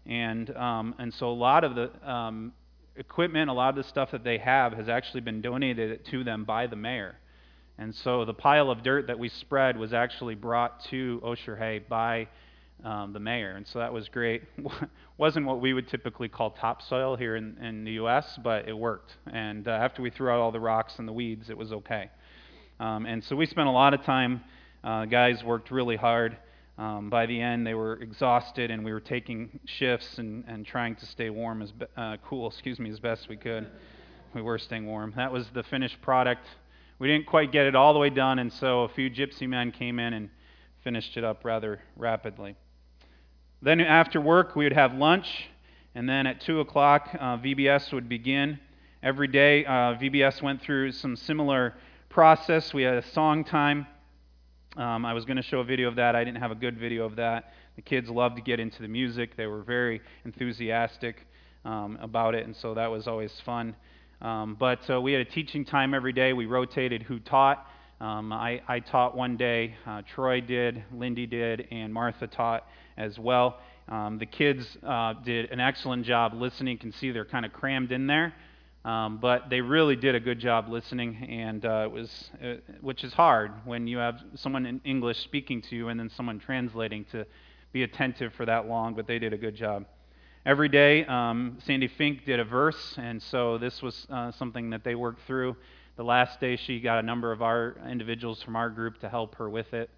and 0.06 0.56
um, 0.56 0.96
and 0.98 1.14
so 1.14 1.30
a 1.30 1.34
lot 1.34 1.64
of 1.64 1.76
the 1.76 2.10
um, 2.10 2.54
equipment, 2.96 3.50
a 3.50 3.54
lot 3.54 3.70
of 3.70 3.76
the 3.76 3.90
stuff 3.90 4.12
that 4.12 4.24
they 4.24 4.38
have, 4.38 4.74
has 4.74 4.88
actually 4.88 5.22
been 5.22 5.42
donated 5.42 6.06
to 6.06 6.24
them 6.24 6.46
by 6.46 6.68
the 6.68 6.76
mayor. 6.76 7.18
And 7.78 7.94
so 7.94 8.24
the 8.26 8.34
pile 8.34 8.70
of 8.72 8.84
dirt 8.84 9.08
that 9.08 9.20
we 9.20 9.30
spread 9.30 9.78
was 9.78 9.94
actually 9.94 10.36
brought 10.36 10.84
to 10.86 11.22
Oșorhei 11.24 11.88
by 11.88 12.28
um, 12.84 13.14
the 13.14 13.20
mayor. 13.20 13.52
And 13.52 13.68
so 13.68 13.80
that 13.80 13.92
was 13.92 14.08
great. 14.08 14.44
Wasn't 15.18 15.46
what 15.46 15.60
we 15.62 15.74
would 15.74 15.88
typically 15.88 16.30
call 16.30 16.52
topsoil 16.52 17.16
here 17.16 17.36
in, 17.36 17.58
in 17.62 17.84
the 17.84 17.94
U.S., 17.94 18.40
but 18.44 18.68
it 18.68 18.78
worked. 18.78 19.16
And 19.32 19.68
uh, 19.68 19.72
after 19.72 20.02
we 20.02 20.10
threw 20.10 20.30
out 20.30 20.40
all 20.40 20.52
the 20.52 20.60
rocks 20.60 21.00
and 21.00 21.08
the 21.08 21.14
weeds, 21.14 21.50
it 21.50 21.58
was 21.58 21.72
okay. 21.72 22.10
Um, 22.80 23.06
and 23.06 23.24
so 23.24 23.36
we 23.36 23.46
spent 23.46 23.68
a 23.68 23.72
lot 23.72 23.94
of 23.94 24.04
time. 24.04 24.42
Uh, 24.84 25.06
guys 25.06 25.44
worked 25.44 25.72
really 25.72 25.96
hard. 25.96 26.38
Um, 26.78 27.10
by 27.10 27.26
the 27.26 27.40
end, 27.40 27.66
they 27.66 27.74
were 27.74 27.94
exhausted, 28.02 28.70
and 28.70 28.84
we 28.84 28.92
were 28.92 29.00
taking 29.00 29.60
shifts 29.66 30.18
and, 30.18 30.44
and 30.48 30.66
trying 30.66 30.96
to 30.98 31.06
stay 31.06 31.30
warm 31.30 31.62
as 31.62 31.72
be- 31.72 31.86
uh, 31.96 32.18
cool, 32.26 32.48
excuse 32.48 32.80
me, 32.80 32.90
as 32.90 33.00
best 33.00 33.30
we 33.30 33.38
could. 33.38 33.68
We 34.34 34.42
were 34.42 34.58
staying 34.58 34.86
warm. 34.86 35.14
That 35.16 35.32
was 35.32 35.48
the 35.54 35.64
finished 35.64 36.02
product. 36.02 36.46
We 37.00 37.08
didn't 37.08 37.26
quite 37.26 37.52
get 37.52 37.66
it 37.66 37.76
all 37.76 37.94
the 37.94 38.00
way 38.00 38.10
done, 38.10 38.40
and 38.40 38.52
so 38.52 38.84
a 38.84 38.90
few 38.90 39.10
gypsy 39.10 39.48
men 39.48 39.72
came 39.72 40.00
in 40.00 40.14
and 40.14 40.30
finished 40.84 41.18
it 41.18 41.24
up 41.24 41.44
rather 41.44 41.82
rapidly. 41.96 42.56
Then 43.62 43.82
after 43.82 44.22
work, 44.22 44.56
we 44.56 44.66
would 44.66 44.74
have 44.74 44.94
lunch, 44.94 45.48
and 45.94 46.08
then 46.08 46.28
at 46.28 46.42
2 46.42 46.60
o'clock, 46.60 47.10
uh, 47.20 47.38
VBS 47.38 47.92
would 47.92 48.08
begin. 48.08 48.60
Every 49.04 49.28
day, 49.28 49.66
uh, 49.66 49.96
VBS 49.96 50.42
went 50.42 50.62
through 50.62 50.92
some 50.92 51.16
similar 51.16 51.74
process. 52.10 52.74
We 52.74 52.84
had 52.84 52.96
a 52.96 53.08
song 53.12 53.44
time 53.44 53.88
um, 54.78 55.06
I 55.06 55.14
was 55.14 55.24
going 55.24 55.38
to 55.38 55.44
show 55.44 55.62
a 55.62 55.64
video 55.64 55.88
of 55.88 55.96
that. 55.96 56.18
I 56.18 56.26
didn't 56.26 56.42
have 56.42 56.52
a 56.52 56.56
good 56.56 56.78
video 56.78 57.06
of 57.06 57.16
that. 57.16 57.54
The 57.78 57.82
kids 57.82 58.10
loved 58.10 58.36
to 58.36 58.42
get 58.42 58.60
into 58.60 58.82
the 58.82 58.90
music. 58.90 59.38
They 59.38 59.48
were 59.48 59.62
very 59.62 60.02
enthusiastic 60.26 61.26
um, 61.64 61.98
about 62.02 62.36
it, 62.36 62.46
and 62.46 62.54
so 62.54 62.74
that 62.74 62.92
was 62.92 63.08
always 63.08 63.40
fun. 63.46 63.74
Um, 64.26 64.56
but 64.56 64.90
uh, 64.90 65.00
we 65.00 65.12
had 65.12 65.22
a 65.22 65.30
teaching 65.30 65.64
time 65.64 65.94
every 65.94 66.12
day. 66.12 66.34
We 66.34 66.48
rotated 66.48 67.04
who 67.04 67.20
taught. 67.20 67.68
Um, 68.02 68.34
I, 68.34 68.60
I, 68.68 68.80
taught 68.80 69.16
one 69.16 69.38
day, 69.38 69.76
uh, 69.86 70.02
Troy 70.16 70.42
did, 70.42 70.84
Lindy 70.92 71.28
did, 71.28 71.68
and 71.70 71.94
Martha 71.94 72.26
taught 72.26 72.66
as 72.98 73.20
well. 73.20 73.60
Um, 73.88 74.18
the 74.18 74.26
kids 74.26 74.66
uh, 74.82 75.14
did 75.24 75.52
an 75.52 75.60
excellent 75.60 76.08
job 76.08 76.34
listening. 76.34 76.72
You 76.72 76.80
can 76.80 76.92
see 76.94 77.12
they're 77.12 77.24
kind 77.24 77.46
of 77.46 77.54
crammed 77.54 77.92
in 77.92 78.08
there. 78.08 78.34
Um, 78.84 79.20
but 79.20 79.52
they 79.52 79.62
really 79.62 79.96
did 79.96 80.16
a 80.16 80.20
good 80.20 80.40
job 80.40 80.70
listening, 80.70 81.18
and 81.30 81.64
uh, 81.64 81.84
it 81.86 81.92
was, 81.92 82.32
uh, 82.44 82.56
which 82.82 83.04
is 83.04 83.14
hard 83.14 83.52
when 83.64 83.86
you 83.86 84.00
have 84.00 84.20
someone 84.34 84.66
in 84.66 84.82
English 84.86 85.20
speaking 85.20 85.62
to 85.70 85.76
you 85.76 85.90
and 85.90 86.00
then 86.00 86.10
someone 86.10 86.40
translating 86.40 87.06
to 87.12 87.28
be 87.74 87.84
attentive 87.84 88.34
for 88.34 88.48
that 88.48 88.68
long. 88.68 88.96
But 88.96 89.06
they 89.06 89.20
did 89.20 89.34
a 89.34 89.38
good 89.38 89.56
job. 89.56 89.86
Every 90.46 90.70
day, 90.70 91.04
um, 91.06 91.58
Sandy 91.66 91.88
Fink 91.88 92.24
did 92.24 92.40
a 92.40 92.44
verse, 92.44 93.00
and 93.00 93.20
so 93.20 93.58
this 93.58 93.82
was 93.82 94.06
uh, 94.12 94.32
something 94.34 94.70
that 94.70 94.84
they 94.84 94.94
worked 94.94 95.26
through. 95.26 95.56
The 95.96 96.04
last 96.04 96.40
day, 96.40 96.56
she 96.56 96.80
got 96.80 97.00
a 97.00 97.02
number 97.02 97.32
of 97.32 97.42
our 97.42 97.78
individuals 97.90 98.44
from 98.44 98.56
our 98.56 98.70
group 98.70 99.00
to 99.00 99.10
help 99.10 99.34
her 99.38 99.50
with 99.50 99.74
it, 99.74 99.90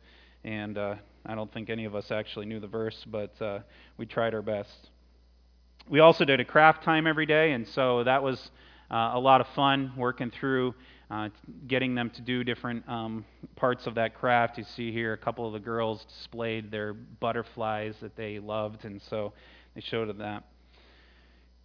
and 0.46 0.78
uh, 0.78 0.96
I 1.26 1.36
don't 1.36 1.52
think 1.52 1.70
any 1.70 1.84
of 1.84 1.96
us 1.96 2.12
actually 2.12 2.46
knew 2.46 2.62
the 2.62 2.68
verse, 2.68 3.04
but 3.06 3.42
uh, 3.42 3.60
we 3.98 4.06
tried 4.06 4.34
our 4.34 4.42
best. 4.42 4.90
We 5.90 6.00
also 6.00 6.24
did 6.24 6.40
a 6.40 6.46
craft 6.46 6.82
time 6.82 7.08
every 7.08 7.26
day, 7.26 7.52
and 7.52 7.68
so 7.68 8.06
that 8.06 8.24
was 8.24 8.50
uh, 8.90 9.12
a 9.16 9.20
lot 9.20 9.42
of 9.42 9.48
fun 9.48 9.92
working 9.98 10.32
through 10.32 10.76
uh, 11.12 11.28
getting 11.68 11.94
them 11.94 12.10
to 12.12 12.22
do 12.22 12.46
different 12.46 12.88
um, 12.88 13.26
parts 13.58 13.86
of 13.86 13.96
that 13.96 14.16
craft. 14.16 14.58
You 14.58 14.64
see 14.64 14.94
here 14.94 15.12
a 15.12 15.18
couple 15.18 15.46
of 15.46 15.52
the 15.52 15.60
girls 15.60 16.06
displayed 16.06 16.72
their 16.72 16.94
butterflies 16.94 17.96
that 18.00 18.16
they 18.16 18.40
loved, 18.40 18.86
and 18.86 19.02
so 19.02 19.34
they 19.78 19.82
showed 19.82 20.10
them 20.10 20.18
that. 20.18 20.44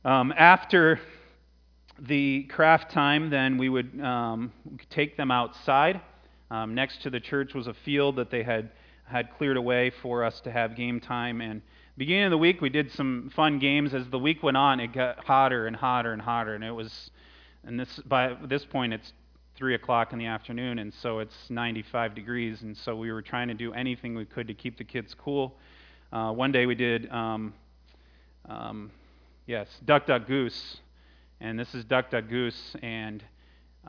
Um, 0.04 0.34
after 0.36 1.00
the 1.98 2.42
craft 2.42 2.90
time, 2.90 3.30
then 3.30 3.56
we 3.56 3.70
would 3.70 3.98
um, 4.02 4.52
take 4.90 5.16
them 5.16 5.30
outside. 5.30 5.98
Um, 6.50 6.74
next 6.74 7.00
to 7.04 7.10
the 7.10 7.20
church 7.20 7.54
was 7.54 7.68
a 7.68 7.72
field 7.72 8.16
that 8.16 8.30
they 8.30 8.42
had 8.42 8.68
had 9.06 9.32
cleared 9.38 9.56
away 9.56 9.90
for 10.02 10.24
us 10.24 10.40
to 10.40 10.50
have 10.52 10.76
game 10.76 11.00
time 11.00 11.40
and 11.40 11.62
beginning 11.96 12.24
of 12.24 12.30
the 12.32 12.38
week, 12.38 12.60
we 12.60 12.68
did 12.68 12.92
some 12.92 13.30
fun 13.34 13.58
games. 13.58 13.94
As 13.94 14.06
the 14.08 14.18
week 14.18 14.42
went 14.42 14.58
on, 14.58 14.78
it 14.78 14.92
got 14.92 15.24
hotter 15.24 15.66
and 15.66 15.74
hotter 15.74 16.12
and 16.12 16.20
hotter, 16.20 16.54
and 16.54 16.62
it 16.62 16.70
was, 16.70 17.10
and 17.64 17.80
this 17.80 17.98
by 18.04 18.36
this 18.44 18.64
point, 18.66 18.92
it's 18.92 19.12
three 19.56 19.74
o'clock 19.74 20.12
in 20.12 20.18
the 20.18 20.26
afternoon, 20.26 20.80
and 20.80 20.92
so 20.92 21.18
it's 21.18 21.34
95 21.48 22.14
degrees, 22.14 22.60
and 22.60 22.76
so 22.76 22.94
we 22.94 23.10
were 23.10 23.22
trying 23.22 23.48
to 23.48 23.54
do 23.54 23.72
anything 23.72 24.14
we 24.14 24.26
could 24.26 24.48
to 24.48 24.54
keep 24.54 24.76
the 24.76 24.84
kids 24.84 25.14
cool. 25.14 25.54
Uh, 26.12 26.30
one 26.30 26.52
day 26.52 26.66
we 26.66 26.74
did, 26.74 27.10
um, 27.10 27.54
um, 28.48 28.90
yes, 29.46 29.68
Duck 29.84 30.06
Duck 30.06 30.26
Goose, 30.26 30.78
and 31.40 31.58
this 31.58 31.74
is 31.74 31.84
Duck 31.84 32.10
Duck 32.10 32.28
Goose, 32.28 32.76
and 32.82 33.22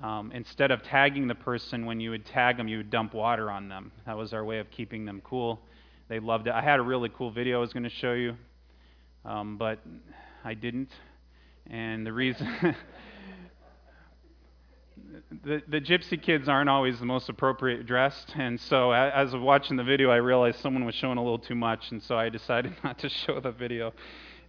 um, 0.01 0.31
instead 0.31 0.71
of 0.71 0.83
tagging 0.83 1.27
the 1.27 1.35
person 1.35 1.85
when 1.85 1.99
you 1.99 2.11
would 2.11 2.25
tag 2.25 2.57
them, 2.57 2.67
you 2.67 2.77
would 2.77 2.89
dump 2.89 3.13
water 3.13 3.51
on 3.51 3.69
them. 3.69 3.91
That 4.05 4.17
was 4.17 4.33
our 4.33 4.43
way 4.43 4.59
of 4.59 4.71
keeping 4.71 5.05
them 5.05 5.21
cool. 5.23 5.59
They 6.09 6.19
loved 6.19 6.47
it. 6.47 6.53
I 6.53 6.61
had 6.61 6.79
a 6.79 6.83
really 6.83 7.09
cool 7.09 7.31
video 7.31 7.57
I 7.57 7.61
was 7.61 7.73
going 7.73 7.83
to 7.83 7.89
show 7.89 8.13
you, 8.13 8.35
um, 9.25 9.57
but 9.57 9.79
I 10.43 10.53
didn't. 10.53 10.91
And 11.67 12.05
the 12.05 12.13
reason. 12.13 12.47
the, 15.43 15.61
the 15.67 15.79
gypsy 15.81 16.21
kids 16.21 16.47
aren't 16.49 16.69
always 16.69 16.99
the 16.99 17.05
most 17.05 17.29
appropriate 17.29 17.85
dressed, 17.85 18.33
and 18.35 18.59
so 18.59 18.91
as 18.91 19.33
was 19.33 19.41
watching 19.41 19.77
the 19.77 19.83
video, 19.83 20.09
I 20.09 20.17
realized 20.17 20.59
someone 20.59 20.85
was 20.85 20.95
showing 20.95 21.17
a 21.17 21.23
little 21.23 21.39
too 21.39 21.55
much, 21.55 21.91
and 21.91 22.01
so 22.01 22.17
I 22.17 22.29
decided 22.29 22.73
not 22.83 22.99
to 22.99 23.09
show 23.09 23.39
the 23.39 23.51
video. 23.51 23.93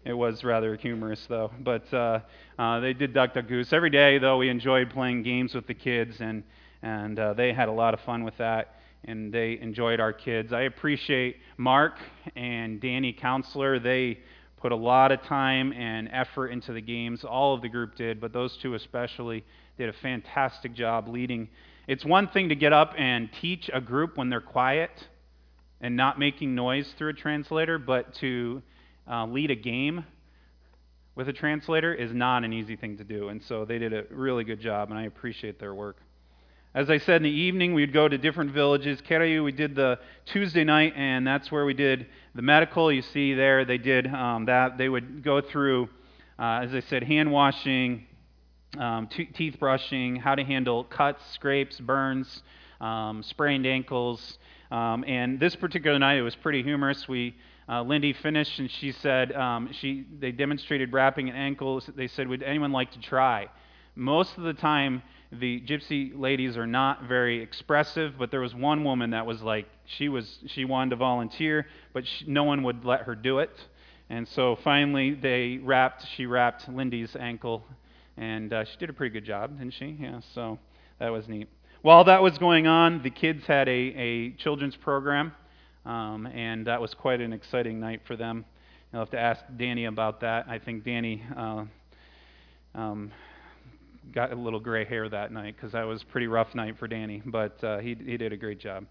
It 0.04 0.12
was 0.12 0.44
rather 0.44 0.76
humorous, 0.76 1.24
though. 1.28 1.50
But 1.60 1.92
uh, 1.92 2.20
uh, 2.58 2.80
they 2.80 2.92
did 2.92 3.14
Duck 3.14 3.34
Duck 3.34 3.48
Goose 3.48 3.72
every 3.72 3.90
day, 3.90 4.18
though. 4.18 4.38
We 4.38 4.48
enjoyed 4.48 4.90
playing 4.90 5.22
games 5.22 5.54
with 5.54 5.66
the 5.66 5.74
kids, 5.74 6.16
and 6.20 6.42
and 6.82 7.18
uh, 7.18 7.32
they 7.34 7.52
had 7.52 7.68
a 7.68 7.72
lot 7.72 7.94
of 7.94 8.00
fun 8.00 8.24
with 8.24 8.36
that 8.38 8.74
and 9.06 9.32
they 9.32 9.58
enjoyed 9.60 10.00
our 10.00 10.12
kids. 10.12 10.52
I 10.52 10.62
appreciate 10.62 11.36
Mark 11.56 11.98
and 12.36 12.80
Danny 12.80 13.12
Counselor. 13.12 13.78
They 13.78 14.20
put 14.56 14.72
a 14.72 14.76
lot 14.76 15.12
of 15.12 15.22
time 15.22 15.72
and 15.72 16.08
effort 16.10 16.48
into 16.48 16.72
the 16.72 16.80
games. 16.80 17.24
All 17.24 17.54
of 17.54 17.62
the 17.62 17.68
group 17.68 17.96
did, 17.96 18.20
but 18.20 18.32
those 18.32 18.56
two 18.62 18.74
especially 18.74 19.44
did 19.76 19.88
a 19.88 19.92
fantastic 19.92 20.74
job 20.74 21.08
leading. 21.08 21.48
It's 21.86 22.04
one 22.04 22.28
thing 22.28 22.48
to 22.48 22.54
get 22.54 22.72
up 22.72 22.94
and 22.96 23.28
teach 23.40 23.68
a 23.72 23.80
group 23.80 24.16
when 24.16 24.30
they're 24.30 24.40
quiet 24.40 24.90
and 25.80 25.96
not 25.96 26.18
making 26.18 26.54
noise 26.54 26.90
through 26.96 27.10
a 27.10 27.14
translator, 27.14 27.78
but 27.78 28.14
to 28.16 28.62
uh, 29.10 29.26
lead 29.26 29.50
a 29.50 29.56
game 29.56 30.04
with 31.14 31.28
a 31.28 31.32
translator 31.32 31.94
is 31.94 32.12
not 32.12 32.44
an 32.44 32.52
easy 32.52 32.76
thing 32.76 32.96
to 32.96 33.04
do. 33.04 33.28
And 33.28 33.42
so 33.42 33.64
they 33.64 33.78
did 33.78 33.92
a 33.92 34.04
really 34.10 34.44
good 34.44 34.60
job, 34.60 34.90
and 34.90 34.98
I 34.98 35.04
appreciate 35.04 35.60
their 35.60 35.74
work. 35.74 35.98
As 36.74 36.90
I 36.90 36.98
said 36.98 37.18
in 37.18 37.22
the 37.22 37.30
evening, 37.30 37.72
we'd 37.72 37.92
go 37.92 38.08
to 38.08 38.18
different 38.18 38.50
villages. 38.50 39.00
Cheriu, 39.08 39.44
we 39.44 39.52
did 39.52 39.76
the 39.76 40.00
Tuesday 40.24 40.64
night, 40.64 40.94
and 40.96 41.24
that's 41.24 41.52
where 41.52 41.64
we 41.64 41.72
did 41.72 42.06
the 42.34 42.42
medical. 42.42 42.90
You 42.90 43.02
see 43.02 43.32
there, 43.34 43.64
they 43.64 43.78
did 43.78 44.08
um, 44.08 44.46
that. 44.46 44.76
They 44.76 44.88
would 44.88 45.22
go 45.22 45.40
through, 45.40 45.88
uh, 46.36 46.62
as 46.64 46.74
I 46.74 46.80
said, 46.80 47.04
hand 47.04 47.30
washing, 47.30 48.06
um, 48.76 49.06
t- 49.06 49.26
teeth 49.26 49.56
brushing, 49.60 50.16
how 50.16 50.34
to 50.34 50.42
handle 50.42 50.82
cuts, 50.82 51.22
scrapes, 51.34 51.78
burns, 51.78 52.42
um, 52.80 53.22
sprained 53.22 53.66
ankles. 53.66 54.38
Um, 54.72 55.04
and 55.06 55.38
this 55.38 55.54
particular 55.54 56.00
night, 56.00 56.18
it 56.18 56.22
was 56.22 56.34
pretty 56.34 56.64
humorous. 56.64 57.06
We 57.06 57.36
uh, 57.68 57.82
Lindy 57.82 58.12
finished, 58.12 58.58
and 58.58 58.70
she 58.70 58.92
said 58.92 59.32
um, 59.32 59.70
she 59.80 60.06
they 60.20 60.32
demonstrated 60.32 60.92
wrapping 60.92 61.30
an 61.30 61.36
ankle. 61.36 61.82
They 61.94 62.08
said, 62.08 62.28
"Would 62.28 62.42
anyone 62.42 62.72
like 62.72 62.92
to 62.92 63.00
try?" 63.00 63.48
Most 63.96 64.36
of 64.36 64.44
the 64.44 64.54
time, 64.54 65.02
the 65.32 65.60
gypsy 65.60 66.12
ladies 66.14 66.56
are 66.56 66.66
not 66.66 67.04
very 67.04 67.42
expressive, 67.42 68.14
but 68.18 68.30
there 68.30 68.40
was 68.40 68.54
one 68.54 68.84
woman 68.84 69.10
that 69.10 69.24
was 69.24 69.40
like 69.42 69.66
she 69.86 70.08
was 70.08 70.38
she 70.46 70.64
wanted 70.64 70.90
to 70.90 70.96
volunteer, 70.96 71.66
but 71.92 72.06
she, 72.06 72.26
no 72.26 72.44
one 72.44 72.62
would 72.64 72.84
let 72.84 73.02
her 73.02 73.14
do 73.14 73.38
it. 73.38 73.50
And 74.10 74.28
so 74.28 74.56
finally, 74.62 75.14
they 75.14 75.58
wrapped. 75.62 76.06
She 76.16 76.26
wrapped 76.26 76.68
Lindy's 76.68 77.16
ankle, 77.16 77.64
and 78.16 78.52
uh, 78.52 78.64
she 78.64 78.76
did 78.78 78.90
a 78.90 78.92
pretty 78.92 79.12
good 79.12 79.24
job, 79.24 79.58
didn't 79.58 79.74
she? 79.74 79.96
Yeah. 79.98 80.20
So 80.34 80.58
that 80.98 81.10
was 81.10 81.28
neat. 81.28 81.48
While 81.82 82.04
that 82.04 82.22
was 82.22 82.38
going 82.38 82.66
on, 82.66 83.02
the 83.02 83.10
kids 83.10 83.44
had 83.46 83.68
a, 83.68 83.72
a 83.72 84.30
children's 84.32 84.76
program, 84.76 85.32
um, 85.84 86.26
and 86.26 86.66
that 86.66 86.80
was 86.80 86.94
quite 86.94 87.20
an 87.20 87.32
exciting 87.32 87.80
night 87.80 88.00
for 88.06 88.16
them. 88.16 88.44
You'll 88.92 89.02
have 89.02 89.10
to 89.10 89.18
ask 89.18 89.42
Danny 89.56 89.86
about 89.86 90.20
that. 90.20 90.46
I 90.48 90.58
think 90.58 90.84
Danny 90.84 91.22
uh, 91.36 91.64
um, 92.74 93.12
got 94.12 94.32
a 94.32 94.36
little 94.36 94.60
gray 94.60 94.84
hair 94.84 95.08
that 95.08 95.32
night 95.32 95.56
because 95.56 95.72
that 95.72 95.84
was 95.84 96.02
a 96.02 96.06
pretty 96.06 96.26
rough 96.26 96.54
night 96.54 96.78
for 96.78 96.86
Danny, 96.86 97.22
but 97.24 97.62
uh, 97.64 97.78
he, 97.78 97.94
he 97.94 98.16
did 98.16 98.32
a 98.32 98.36
great 98.36 98.60
job. 98.60 98.86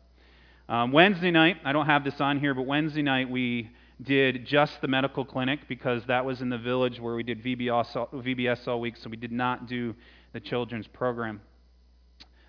Um, 0.69 0.91
Wednesday 0.91 1.31
night, 1.31 1.57
I 1.65 1.73
don't 1.73 1.85
have 1.85 2.03
this 2.03 2.19
on 2.19 2.39
here, 2.39 2.53
but 2.53 2.63
Wednesday 2.63 3.01
night 3.01 3.29
we 3.29 3.69
did 4.01 4.45
just 4.45 4.81
the 4.81 4.87
medical 4.87 5.23
clinic 5.23 5.61
because 5.67 6.03
that 6.07 6.25
was 6.25 6.41
in 6.41 6.49
the 6.49 6.57
village 6.57 6.99
where 6.99 7.15
we 7.15 7.23
did 7.23 7.43
VBS 7.43 7.95
all, 7.95 8.07
VBS 8.13 8.67
all 8.67 8.79
week, 8.79 8.95
so 8.97 9.09
we 9.09 9.17
did 9.17 9.31
not 9.31 9.67
do 9.67 9.93
the 10.33 10.39
children's 10.39 10.87
program. 10.87 11.41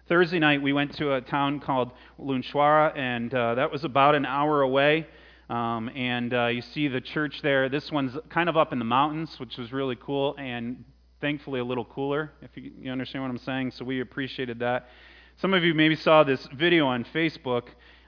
Thursday 0.06 0.38
night, 0.38 0.60
we 0.60 0.74
went 0.74 0.94
to 0.96 1.14
a 1.14 1.22
town 1.22 1.60
called 1.60 1.90
Luncșoara, 2.20 2.94
and 2.94 3.32
uh, 3.32 3.54
that 3.54 3.72
was 3.72 3.84
about 3.84 4.14
an 4.14 4.26
hour 4.26 4.60
away. 4.60 5.06
Um, 5.48 5.88
and 5.94 6.34
uh, 6.34 6.46
you 6.48 6.60
see 6.60 6.88
the 6.88 7.00
church 7.00 7.40
there. 7.40 7.70
This 7.70 7.90
one's 7.90 8.14
kind 8.28 8.50
of 8.50 8.56
up 8.58 8.74
in 8.74 8.78
the 8.78 8.84
mountains, 8.84 9.40
which 9.40 9.56
was 9.56 9.72
really 9.72 9.96
cool. 9.96 10.34
And 10.36 10.84
thankfully 11.22 11.60
a 11.60 11.64
little 11.64 11.86
cooler, 11.86 12.32
if 12.42 12.50
you, 12.54 12.70
you 12.78 12.92
understand 12.92 13.24
what 13.24 13.30
I'm 13.30 13.38
saying. 13.38 13.70
So 13.70 13.86
we 13.86 14.02
appreciated 14.02 14.58
that. 14.58 14.90
Some 15.38 15.54
of 15.54 15.64
you 15.64 15.72
maybe 15.72 15.96
saw 15.96 16.22
this 16.22 16.46
video 16.54 16.86
on 16.86 17.04
Facebook. 17.04 17.62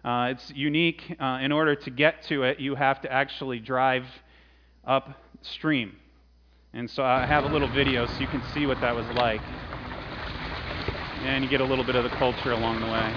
Uh, 0.05 0.33
it's 0.33 0.53
unique. 0.55 1.17
Uh, 1.19 1.39
in 1.41 1.51
order 1.51 1.75
to 1.75 1.91
get 1.91 2.23
to 2.25 2.43
it, 2.43 2.61
you 2.61 2.75
have 2.75 3.01
to 3.03 3.11
actually 3.11 3.59
drive 3.59 4.05
upstream. 4.85 5.97
And 6.75 6.91
so 6.91 7.03
I 7.03 7.25
have 7.25 7.45
a 7.45 7.49
little 7.49 7.69
video 7.69 8.07
so 8.07 8.21
you 8.21 8.27
can 8.27 8.43
see 8.53 8.67
what 8.67 8.83
that 8.83 8.95
was 8.95 9.07
like. 9.17 9.41
And 11.27 11.45
you 11.45 11.51
get 11.51 11.61
a 11.61 11.65
little 11.65 11.85
bit 11.85 11.97
of 11.97 12.05
the 12.05 12.11
culture 12.11 12.53
along 12.53 12.81
the 12.81 12.87
way. 12.87 13.13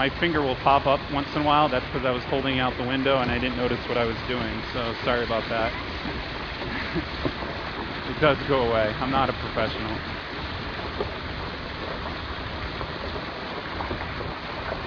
my 0.00 0.08
finger 0.18 0.40
will 0.40 0.56
pop 0.56 0.86
up 0.86 0.98
once 1.12 1.28
in 1.36 1.42
a 1.42 1.44
while. 1.44 1.68
That's 1.68 1.84
because 1.84 2.06
I 2.06 2.10
was 2.10 2.24
holding 2.24 2.58
out 2.58 2.74
the 2.78 2.84
window 2.84 3.20
and 3.20 3.30
I 3.30 3.38
didn't 3.38 3.58
notice 3.58 3.86
what 3.86 3.98
I 3.98 4.06
was 4.06 4.16
doing. 4.26 4.62
So 4.72 4.94
sorry 5.04 5.24
about 5.24 5.46
that. 5.50 5.70
it 8.08 8.18
does 8.18 8.38
go 8.48 8.62
away. 8.62 8.94
I'm 8.98 9.10
not 9.10 9.28
a 9.28 9.34
professional. 9.34 9.94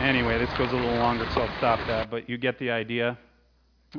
Anyway, 0.01 0.39
this 0.39 0.51
goes 0.57 0.71
a 0.71 0.75
little 0.75 0.97
longer, 0.97 1.29
so 1.35 1.41
I'll 1.41 1.57
stop 1.59 1.85
that. 1.85 2.09
But 2.09 2.27
you 2.27 2.39
get 2.39 2.57
the 2.57 2.71
idea. 2.71 3.15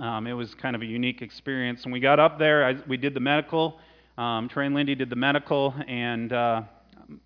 Um, 0.01 0.27
it 0.27 0.33
was 0.33 0.55
kind 0.55 0.75
of 0.75 0.83
a 0.83 0.87
unique 0.87 1.23
experience. 1.23 1.85
And 1.85 1.93
we 1.93 2.01
got 2.01 2.19
up 2.19 2.39
there, 2.39 2.65
I, 2.65 2.77
we 2.89 2.97
did 2.97 3.15
the 3.15 3.21
medical. 3.21 3.79
Um, 4.19 4.49
Trey 4.49 4.67
and 4.67 4.75
Lindy 4.75 4.95
did 4.95 5.11
the 5.11 5.17
medical, 5.17 5.75
and 5.87 6.33
uh, 6.33 6.63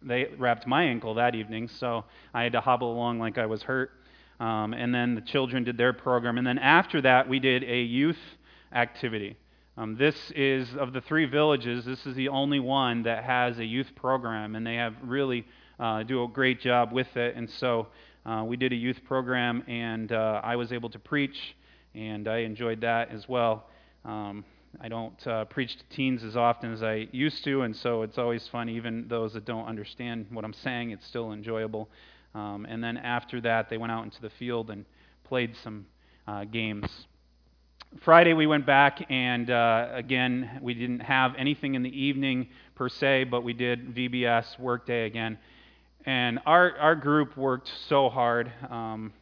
they 0.02 0.28
wrapped 0.36 0.66
my 0.66 0.84
ankle 0.84 1.14
that 1.14 1.34
evening, 1.34 1.68
so 1.68 2.04
I 2.34 2.42
had 2.42 2.52
to 2.52 2.60
hobble 2.60 2.92
along 2.92 3.18
like 3.18 3.38
I 3.38 3.46
was 3.46 3.62
hurt. 3.62 3.92
Um, 4.40 4.72
and 4.72 4.94
then 4.94 5.14
the 5.14 5.20
children 5.20 5.64
did 5.64 5.76
their 5.76 5.92
program. 5.92 6.38
And 6.38 6.46
then 6.46 6.58
after 6.58 7.00
that, 7.02 7.28
we 7.28 7.40
did 7.40 7.64
a 7.64 7.82
youth 7.82 8.18
activity. 8.72 9.36
Um, 9.76 9.96
this 9.96 10.30
is, 10.34 10.68
of 10.76 10.92
the 10.92 11.00
three 11.00 11.24
villages, 11.24 11.84
this 11.84 12.04
is 12.06 12.14
the 12.16 12.28
only 12.28 12.60
one 12.60 13.02
that 13.04 13.24
has 13.24 13.58
a 13.58 13.64
youth 13.64 13.90
program, 13.94 14.56
and 14.56 14.66
they 14.66 14.74
have 14.74 14.94
really 15.02 15.46
uh, 15.78 16.02
do 16.02 16.22
a 16.24 16.28
great 16.28 16.60
job 16.60 16.92
with 16.92 17.16
it. 17.16 17.36
And 17.36 17.48
so 17.48 17.88
uh, 18.26 18.44
we 18.44 18.56
did 18.56 18.72
a 18.72 18.76
youth 18.76 19.00
program, 19.06 19.62
and 19.68 20.10
uh, 20.12 20.40
I 20.42 20.56
was 20.56 20.72
able 20.72 20.90
to 20.90 20.98
preach, 20.98 21.56
and 21.94 22.28
I 22.28 22.38
enjoyed 22.38 22.80
that 22.82 23.10
as 23.10 23.28
well. 23.28 23.66
Um, 24.04 24.44
I 24.80 24.88
don't 24.88 25.26
uh, 25.26 25.44
preach 25.46 25.76
to 25.76 25.84
teens 25.88 26.22
as 26.22 26.36
often 26.36 26.72
as 26.72 26.82
I 26.82 27.08
used 27.10 27.42
to, 27.44 27.62
and 27.62 27.74
so 27.74 28.02
it's 28.02 28.18
always 28.18 28.46
fun. 28.48 28.68
Even 28.68 29.08
those 29.08 29.32
that 29.32 29.44
don't 29.44 29.66
understand 29.66 30.26
what 30.30 30.44
I'm 30.44 30.52
saying, 30.52 30.90
it's 30.90 31.06
still 31.06 31.32
enjoyable. 31.32 31.88
Um, 32.34 32.66
and 32.68 32.84
then 32.84 32.96
after 32.96 33.40
that, 33.40 33.70
they 33.70 33.78
went 33.78 33.92
out 33.92 34.04
into 34.04 34.20
the 34.20 34.30
field 34.30 34.70
and 34.70 34.84
played 35.24 35.56
some 35.64 35.86
uh, 36.26 36.44
games. 36.44 36.86
Friday, 38.02 38.34
we 38.34 38.46
went 38.46 38.66
back, 38.66 39.06
and 39.10 39.50
uh, 39.50 39.88
again, 39.92 40.60
we 40.62 40.74
didn't 40.74 41.00
have 41.00 41.34
anything 41.38 41.74
in 41.74 41.82
the 41.82 42.02
evening 42.04 42.48
per 42.74 42.88
se, 42.88 43.24
but 43.24 43.42
we 43.42 43.54
did 43.54 43.94
VBS 43.94 44.58
workday 44.58 45.06
again. 45.06 45.38
And 46.04 46.38
our, 46.44 46.76
our 46.78 46.94
group 46.94 47.36
worked 47.36 47.70
so 47.88 48.10
hard. 48.10 48.52
Um, 48.70 49.12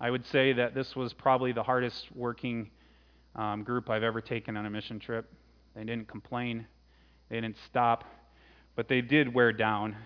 I 0.00 0.10
would 0.10 0.24
say 0.26 0.52
that 0.52 0.74
this 0.74 0.94
was 0.94 1.12
probably 1.12 1.52
the 1.52 1.62
hardest 1.62 2.06
working 2.14 2.70
um, 3.34 3.64
group 3.64 3.90
I've 3.90 4.04
ever 4.04 4.20
taken 4.20 4.56
on 4.56 4.64
a 4.64 4.70
mission 4.70 5.00
trip. 5.00 5.32
They 5.74 5.84
didn't 5.84 6.08
complain, 6.08 6.66
they 7.28 7.40
didn't 7.40 7.56
stop, 7.66 8.04
but 8.76 8.88
they 8.88 9.00
did 9.00 9.32
wear 9.34 9.52
down. 9.52 9.96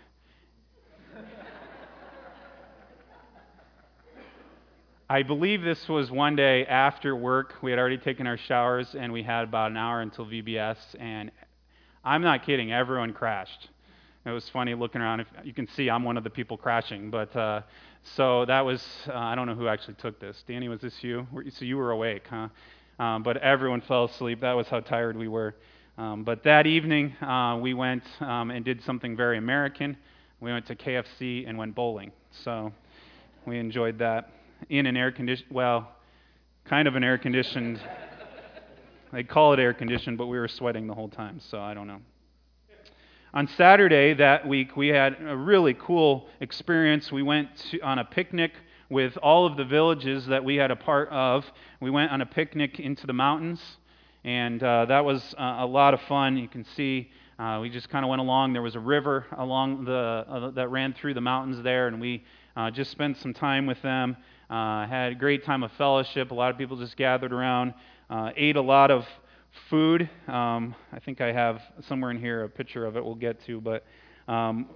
I 5.11 5.23
believe 5.23 5.61
this 5.61 5.91
was 5.91 6.11
one 6.11 6.37
day 6.37 6.65
after 6.65 7.15
work. 7.15 7.57
We 7.61 7.71
had 7.71 7.79
already 7.79 7.99
taken 7.99 8.27
our 8.27 8.39
showers 8.39 8.95
and 8.95 9.13
we 9.13 9.23
had 9.23 9.45
about 9.45 9.71
an 9.71 9.77
hour 9.77 10.01
until 10.01 10.25
VBS. 10.25 10.79
And 10.99 11.31
I'm 12.03 12.23
not 12.23 12.47
kidding, 12.47 12.73
everyone 12.73 13.13
crashed. 13.13 13.69
It 14.25 14.31
was 14.31 14.49
funny 14.51 14.75
looking 14.75 15.01
around. 15.01 15.19
If 15.21 15.27
you 15.43 15.53
can 15.53 15.67
see, 15.67 15.91
I'm 15.91 16.05
one 16.05 16.17
of 16.17 16.23
the 16.23 16.31
people 16.31 16.57
crashing. 16.57 17.11
But 17.11 17.35
uh, 17.35 17.63
so 18.15 18.45
that 18.45 18.61
was, 18.61 18.81
uh, 19.09 19.15
I 19.15 19.35
don't 19.35 19.49
know 19.49 19.55
who 19.55 19.67
actually 19.67 19.95
took 19.95 20.21
this. 20.21 20.45
Danny, 20.47 20.69
was 20.69 20.81
this 20.81 20.95
you? 21.03 21.27
So 21.51 21.65
you 21.65 21.77
were 21.77 21.91
awake, 21.91 22.27
huh? 22.31 22.49
Um, 23.01 23.25
but 23.25 23.39
everyone 23.39 23.81
fell 23.81 24.05
asleep. 24.05 24.41
That 24.43 24.53
was 24.53 24.69
how 24.69 24.79
tired 24.79 25.17
we 25.17 25.27
were. 25.27 25.57
Um, 25.99 26.23
but 26.23 26.45
that 26.45 26.69
evening, 26.69 27.17
uh, 27.21 27.59
we 27.61 27.75
went 27.75 28.05
um, 28.21 28.53
and 28.53 28.65
did 28.65 28.83
something 28.85 29.17
very 29.17 29.39
American. 29.39 29.97
We 30.41 30.53
went 30.53 30.67
to 30.67 30.77
KFC 30.77 31.49
and 31.49 31.59
went 31.59 31.75
bowling. 31.75 32.13
So 32.45 32.73
we 33.45 33.59
enjoyed 33.59 33.99
that 33.99 34.31
in 34.69 34.87
an 34.87 34.97
air 34.97 35.11
conditioned, 35.11 35.51
well, 35.51 35.91
kind 36.65 36.87
of 36.87 36.95
an 36.95 37.03
air 37.03 37.19
conditioned. 37.19 37.81
they 39.13 39.25
call 39.25 39.53
it 39.53 39.59
air 39.59 39.75
conditioned, 39.75 40.17
but 40.17 40.27
we 40.27 40.39
were 40.39 40.49
sweating 40.49 40.87
the 40.87 40.95
whole 40.95 41.09
time, 41.09 41.41
so 41.41 41.61
I 41.61 41.75
don't 41.75 41.89
know. 41.89 42.01
On 43.35 43.49
Saturday 43.49 44.13
that 44.13 44.47
week, 44.47 44.77
we 44.77 44.89
had 44.89 45.17
a 45.27 45.35
really 45.35 45.73
cool 45.73 46.29
experience. 46.41 47.11
We 47.11 47.23
went 47.23 47.57
to, 47.71 47.81
on 47.81 47.99
a 47.99 48.05
picnic 48.05 48.53
with 48.91 49.17
all 49.23 49.47
of 49.47 49.57
the 49.57 49.65
villages 49.65 50.27
that 50.27 50.45
we 50.45 50.57
had 50.57 50.71
a 50.71 50.77
part 50.77 51.09
of. 51.09 51.51
We 51.81 51.89
went 51.89 52.13
on 52.13 52.21
a 52.21 52.27
picnic 52.27 52.79
into 52.79 53.07
the 53.07 53.15
mountains, 53.15 53.79
and 54.23 54.63
uh, 54.63 54.85
that 54.85 55.03
was 55.07 55.35
uh, 55.39 55.57
a 55.61 55.67
lot 55.67 55.95
of 55.95 56.03
fun. 56.03 56.37
You 56.37 56.47
can 56.47 56.63
see 56.77 57.11
uh, 57.39 57.61
we 57.63 57.71
just 57.71 57.89
kind 57.89 58.05
of 58.05 58.11
went 58.11 58.21
along. 58.21 58.53
There 58.53 58.61
was 58.61 58.75
a 58.75 58.81
river 58.81 59.25
along 59.39 59.87
the 59.87 60.27
uh, 60.29 60.51
that 60.51 60.69
ran 60.69 60.93
through 60.93 61.15
the 61.15 61.23
mountains 61.23 61.63
there, 61.63 61.89
and 61.89 61.99
we 62.03 62.25
uh, 62.55 62.71
just 62.71 62.91
spent 62.91 63.17
some 63.17 63.33
time 63.33 63.65
with 63.65 63.81
them. 63.81 64.15
Uh, 64.51 64.87
had 64.87 65.13
a 65.13 65.15
great 65.15 65.43
time 65.43 65.63
of 65.63 65.73
fellowship. 65.73 66.33
A 66.33 66.35
lot 66.35 66.51
of 66.51 66.59
people 66.59 66.77
just 66.77 66.99
gathered 66.99 67.33
around, 67.33 67.73
ate 68.37 68.57
a 68.57 68.61
lot 68.61 68.91
of 68.91 69.07
food. 69.69 70.09
Um, 70.29 70.75
I 70.93 70.99
think 71.01 71.21
I 71.21 71.33
have 71.33 71.61
somewhere 71.89 72.11
in 72.11 72.19
here 72.19 72.45
a 72.45 72.49
picture 72.49 72.87
of 72.87 72.97
it. 72.97 73.05
We'll 73.05 73.15
get 73.15 73.45
to, 73.47 73.61
but 73.61 73.85
um, 74.29 74.67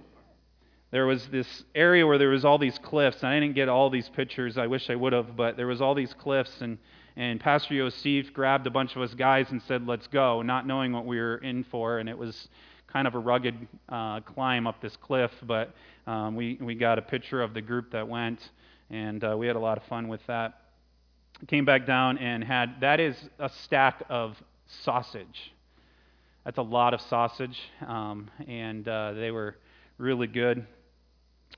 there 0.91 1.05
was 1.05 1.27
this 1.27 1.63
area 1.75 2.05
where 2.05 2.17
there 2.17 2.29
was 2.29 2.45
all 2.45 2.57
these 2.57 2.77
cliffs, 2.79 3.17
and 3.21 3.27
I 3.27 3.39
didn't 3.39 3.55
get 3.55 3.69
all 3.69 3.89
these 3.89 4.09
pictures. 4.09 4.57
I 4.57 4.67
wish 4.67 4.89
I 4.89 4.95
would 4.95 5.13
have, 5.13 5.35
but 5.35 5.57
there 5.57 5.67
was 5.67 5.81
all 5.81 5.95
these 5.95 6.13
cliffs, 6.13 6.61
and 6.61 6.77
and 7.15 7.39
Pastor 7.39 7.73
Yosef 7.73 8.31
grabbed 8.31 8.67
a 8.67 8.69
bunch 8.69 8.95
of 8.95 9.01
us 9.01 9.13
guys 9.13 9.49
and 9.49 9.61
said, 9.63 9.87
"Let's 9.87 10.07
go," 10.07 10.41
not 10.41 10.67
knowing 10.67 10.93
what 10.93 11.05
we 11.05 11.19
were 11.19 11.37
in 11.37 11.63
for, 11.65 11.99
and 11.99 12.07
it 12.07 12.17
was 12.17 12.47
kind 12.87 13.07
of 13.07 13.15
a 13.15 13.19
rugged 13.19 13.67
uh, 13.89 14.21
climb 14.21 14.65
up 14.65 14.81
this 14.81 14.95
cliff, 14.97 15.31
but 15.43 15.73
um, 16.05 16.35
we 16.35 16.57
we 16.61 16.75
got 16.75 16.97
a 16.97 17.01
picture 17.01 17.41
of 17.41 17.53
the 17.53 17.61
group 17.61 17.91
that 17.91 18.07
went, 18.07 18.49
and 18.89 19.23
uh, 19.23 19.35
we 19.37 19.47
had 19.47 19.55
a 19.55 19.59
lot 19.59 19.77
of 19.77 19.83
fun 19.85 20.07
with 20.07 20.25
that. 20.27 20.61
Came 21.47 21.65
back 21.65 21.85
down 21.85 22.17
and 22.17 22.43
had 22.43 22.81
that 22.81 22.99
is 22.99 23.15
a 23.37 23.49
stack 23.49 24.01
of 24.09 24.41
sausage. 24.67 25.53
That's 26.45 26.57
a 26.57 26.63
lot 26.63 26.93
of 26.93 27.01
sausage, 27.01 27.59
um, 27.85 28.29
and 28.47 28.87
uh, 28.87 29.13
they 29.13 29.31
were 29.31 29.57
really 29.97 30.27
good 30.27 30.65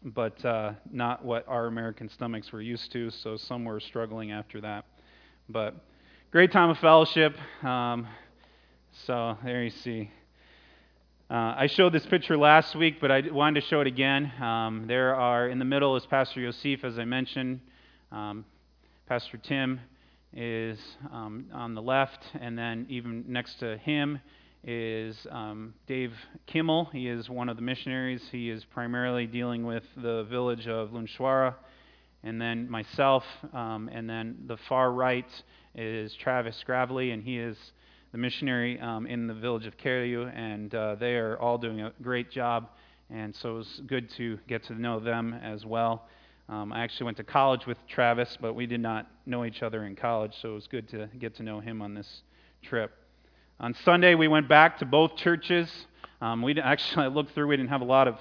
but 0.04 0.44
uh, 0.46 0.74
not 0.92 1.24
what 1.26 1.46
our 1.48 1.68
American 1.68 2.10
stomachs 2.10 2.52
were 2.52 2.62
used 2.62 2.92
to, 2.92 3.10
so 3.10 3.38
some 3.38 3.66
were 3.66 3.80
struggling 3.80 4.32
after 4.32 4.62
that. 4.62 4.86
But 5.50 5.76
great 6.32 6.52
time 6.52 6.70
of 6.70 6.78
fellowship. 6.80 7.36
Um, 7.64 8.08
so 9.06 9.38
there 9.44 9.64
you 9.64 9.70
see. 9.70 10.12
Uh, 11.30 11.54
I 11.58 11.68
showed 11.68 11.94
this 11.94 12.06
picture 12.06 12.38
last 12.38 12.76
week, 12.76 13.00
but 13.00 13.12
I 13.12 13.22
wanted 13.30 13.62
to 13.62 13.68
show 13.68 13.82
it 13.82 13.88
again. 13.88 14.32
Um, 14.42 14.86
there 14.88 15.16
are, 15.16 15.48
in 15.48 15.60
the 15.60 15.66
middle 15.66 15.96
is 15.96 16.06
Pastor 16.06 16.40
Yosef, 16.40 16.84
as 16.84 16.98
I 16.98 17.06
mentioned. 17.06 17.60
Um, 18.12 18.46
Pastor 19.08 19.38
Tim 19.38 19.80
is 20.34 20.80
um, 21.12 21.46
on 21.54 21.74
the 21.74 21.82
left, 21.82 22.24
and 22.40 22.58
then 22.58 22.86
even 22.90 23.26
next 23.28 23.60
to 23.60 23.78
him 23.78 24.20
is 24.64 25.16
um, 25.32 25.74
Dave 25.88 26.14
Kimmel. 26.48 26.86
He 26.92 27.08
is 27.08 27.30
one 27.30 27.50
of 27.50 27.56
the 27.56 27.62
missionaries. 27.62 28.22
He 28.32 28.50
is 28.50 28.66
primarily 28.66 29.26
dealing 29.26 29.66
with 29.66 29.84
the 29.96 30.24
village 30.30 30.68
of 30.68 30.90
Luncșoara, 30.90 31.56
And 32.24 32.42
then 32.42 32.70
myself, 32.70 33.24
um, 33.54 33.90
and 33.92 34.10
then 34.10 34.38
the 34.48 34.58
far 34.68 34.92
right 34.92 35.30
is 35.76 36.14
Travis 36.16 36.62
Gravely, 36.66 37.12
and 37.12 37.24
he 37.24 37.38
is 37.38 37.58
the 38.12 38.18
missionary 38.18 38.80
um, 38.82 39.08
in 39.08 39.28
the 39.28 39.34
village 39.34 39.66
of 39.66 39.78
Cheriu, 39.78 40.32
and 40.36 40.74
uh, 40.76 40.96
they 40.96 41.16
are 41.16 41.38
all 41.40 41.58
doing 41.58 41.82
a 41.82 41.94
great 42.02 42.30
job. 42.30 42.70
And 43.10 43.36
so 43.36 43.52
it 43.52 43.58
was 43.58 43.82
good 43.88 44.10
to 44.18 44.38
get 44.48 44.64
to 44.66 44.74
know 44.74 45.00
them 45.00 45.34
as 45.34 45.66
well. 45.66 46.08
Um, 46.50 46.74
I 46.74 46.80
actually 46.80 47.06
went 47.06 47.18
to 47.18 47.24
college 47.24 47.68
with 47.68 47.78
Travis, 47.88 48.36
but 48.42 48.56
we 48.56 48.66
did 48.66 48.80
not 48.80 49.06
know 49.28 49.46
each 49.46 49.62
other 49.62 49.86
in 49.86 49.96
college, 49.96 50.34
so 50.42 50.50
it 50.50 50.54
was 50.56 50.66
good 50.66 50.90
to 50.90 51.08
get 51.20 51.36
to 51.36 51.44
know 51.44 51.60
him 51.60 51.80
on 51.80 51.94
this 51.94 52.24
trip. 52.64 52.92
On 53.60 53.76
Sunday, 53.86 54.16
we 54.16 54.28
went 54.28 54.50
back 54.50 54.80
to 54.80 54.86
both 54.86 55.16
churches. 55.16 55.72
Um, 56.22 56.42
we 56.42 56.60
actually, 56.60 57.06
I 57.06 57.10
looked 57.10 57.36
through, 57.36 57.46
we 57.46 57.56
didn't 57.56 57.70
have 57.70 57.82
a 57.82 57.86
lot 57.86 58.08
of, 58.08 58.16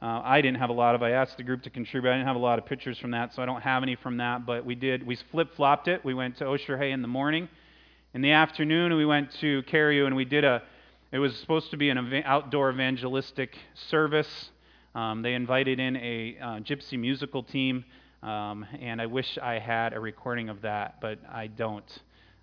uh, 0.00 0.20
I 0.22 0.40
didn't 0.40 0.58
have 0.58 0.70
a 0.70 0.74
lot 0.74 0.94
of, 0.94 1.02
I 1.02 1.10
asked 1.10 1.38
the 1.38 1.42
group 1.42 1.64
to 1.64 1.70
contribute. 1.70 2.08
I 2.08 2.14
didn't 2.14 2.28
have 2.28 2.36
a 2.36 2.38
lot 2.38 2.60
of 2.60 2.66
pictures 2.66 2.98
from 2.98 3.10
that, 3.10 3.34
so 3.34 3.42
I 3.42 3.46
don't 3.46 3.62
have 3.62 3.82
any 3.82 3.96
from 3.96 4.18
that, 4.18 4.46
but 4.46 4.64
we 4.64 4.76
did, 4.76 5.04
we 5.04 5.16
flip 5.32 5.52
flopped 5.56 5.88
it. 5.88 6.04
We 6.04 6.14
went 6.14 6.36
to 6.36 6.44
Oșorhei 6.44 6.92
in 6.92 7.02
the 7.02 7.08
morning. 7.08 7.48
In 8.14 8.22
the 8.22 8.30
afternoon, 8.30 8.94
we 8.94 9.06
went 9.06 9.32
to 9.40 9.64
Cheriu 9.64 10.06
and 10.06 10.14
we 10.14 10.24
did 10.24 10.44
a, 10.44 10.62
it 11.10 11.18
was 11.18 11.36
supposed 11.38 11.72
to 11.72 11.76
be 11.76 11.90
an 11.90 12.22
outdoor 12.24 12.70
evangelistic 12.70 13.56
service. 13.74 14.50
Um, 14.94 15.22
they 15.22 15.34
invited 15.34 15.80
in 15.80 15.96
a 15.96 16.36
uh, 16.40 16.46
gypsy 16.60 16.98
musical 16.98 17.42
team, 17.42 17.84
um, 18.22 18.66
and 18.80 19.00
I 19.00 19.06
wish 19.06 19.38
I 19.42 19.58
had 19.58 19.94
a 19.94 20.00
recording 20.00 20.50
of 20.50 20.60
that, 20.62 21.00
but 21.00 21.18
I 21.30 21.46
don't. 21.46 21.90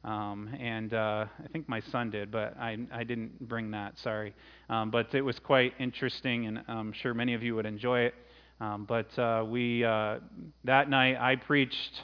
Um, 0.03 0.49
and 0.59 0.93
uh, 0.93 1.25
I 1.43 1.47
think 1.51 1.69
my 1.69 1.81
son 1.91 2.09
did, 2.09 2.31
but 2.31 2.57
I, 2.57 2.77
I 2.91 3.03
didn't 3.03 3.47
bring 3.47 3.71
that, 3.71 3.99
sorry. 3.99 4.33
Um, 4.69 4.89
but 4.89 5.13
it 5.13 5.21
was 5.21 5.37
quite 5.39 5.73
interesting, 5.79 6.47
and 6.47 6.63
I'm 6.67 6.91
sure 6.93 7.13
many 7.13 7.33
of 7.33 7.43
you 7.43 7.55
would 7.55 7.65
enjoy 7.65 8.01
it. 8.01 8.15
Um, 8.61 8.85
but 8.85 9.17
uh, 9.19 9.45
we, 9.47 9.83
uh, 9.83 10.19
that 10.63 10.89
night, 10.89 11.17
I 11.19 11.35
preached, 11.35 12.01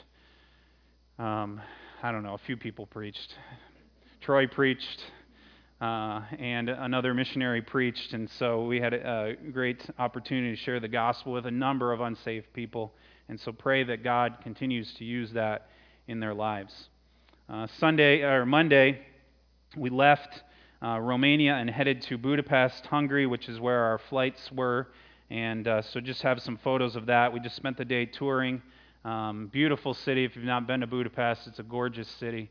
um, 1.18 1.60
I 2.02 2.12
don't 2.12 2.22
know, 2.22 2.34
a 2.34 2.38
few 2.46 2.56
people 2.56 2.86
preached. 2.86 3.34
Troy 4.20 4.46
preached, 4.46 5.00
uh, 5.80 6.22
and 6.38 6.70
another 6.70 7.12
missionary 7.12 7.60
preached, 7.60 8.14
and 8.14 8.30
so 8.38 8.64
we 8.64 8.80
had 8.80 8.94
a, 8.94 9.36
great 9.52 9.84
opportunity 9.98 10.56
to 10.56 10.62
share 10.62 10.80
the 10.80 10.88
gospel 10.88 11.32
with 11.32 11.44
a 11.46 11.50
number 11.50 11.92
of 11.92 12.00
unsaved 12.00 12.50
people. 12.54 12.94
And 13.28 13.38
so 13.38 13.52
pray 13.52 13.84
that 13.84 14.02
God 14.02 14.38
continues 14.42 14.94
to 14.94 15.04
use 15.04 15.32
that 15.32 15.68
in 16.08 16.20
their 16.20 16.32
lives. 16.32 16.88
Uh, 17.48 17.66
Sunday 17.78 18.22
or 18.22 18.46
Monday, 18.46 19.00
we 19.76 19.90
left 19.90 20.42
uh, 20.82 20.98
Romania 20.98 21.54
and 21.54 21.68
headed 21.68 22.00
to 22.02 22.16
Budapest, 22.16 22.86
Hungary, 22.86 23.26
which 23.26 23.48
is 23.48 23.60
where 23.60 23.80
our 23.80 23.98
flights 23.98 24.50
were. 24.52 24.88
And 25.28 25.66
uh, 25.66 25.82
so 25.82 26.00
just 26.00 26.22
have 26.22 26.40
some 26.40 26.56
photos 26.56 26.96
of 26.96 27.06
that. 27.06 27.32
We 27.32 27.40
just 27.40 27.56
spent 27.56 27.76
the 27.76 27.84
day 27.84 28.06
touring. 28.06 28.62
Um, 29.04 29.48
beautiful 29.52 29.92
city. 29.92 30.24
If 30.24 30.36
you've 30.36 30.44
not 30.44 30.66
been 30.66 30.80
to 30.80 30.86
Budapest, 30.86 31.46
it's 31.46 31.58
a 31.58 31.64
gorgeous 31.64 32.08
city. 32.08 32.50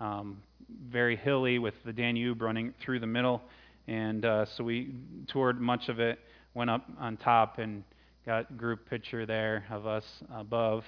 Um, 0.00 0.42
very 0.90 1.16
hilly 1.16 1.58
with 1.58 1.74
the 1.84 1.92
Danube 1.92 2.42
running 2.42 2.74
through 2.80 3.00
the 3.00 3.06
middle. 3.06 3.42
And 3.88 4.24
uh, 4.24 4.46
so 4.46 4.64
we 4.64 4.94
toured 5.28 5.60
much 5.60 5.88
of 5.88 6.00
it, 6.00 6.18
went 6.54 6.70
up 6.70 6.84
on 6.98 7.16
top 7.16 7.58
and 7.58 7.84
got 8.24 8.56
group 8.56 8.88
picture 8.90 9.24
there 9.24 9.64
of 9.70 9.86
us 9.86 10.04
above. 10.34 10.84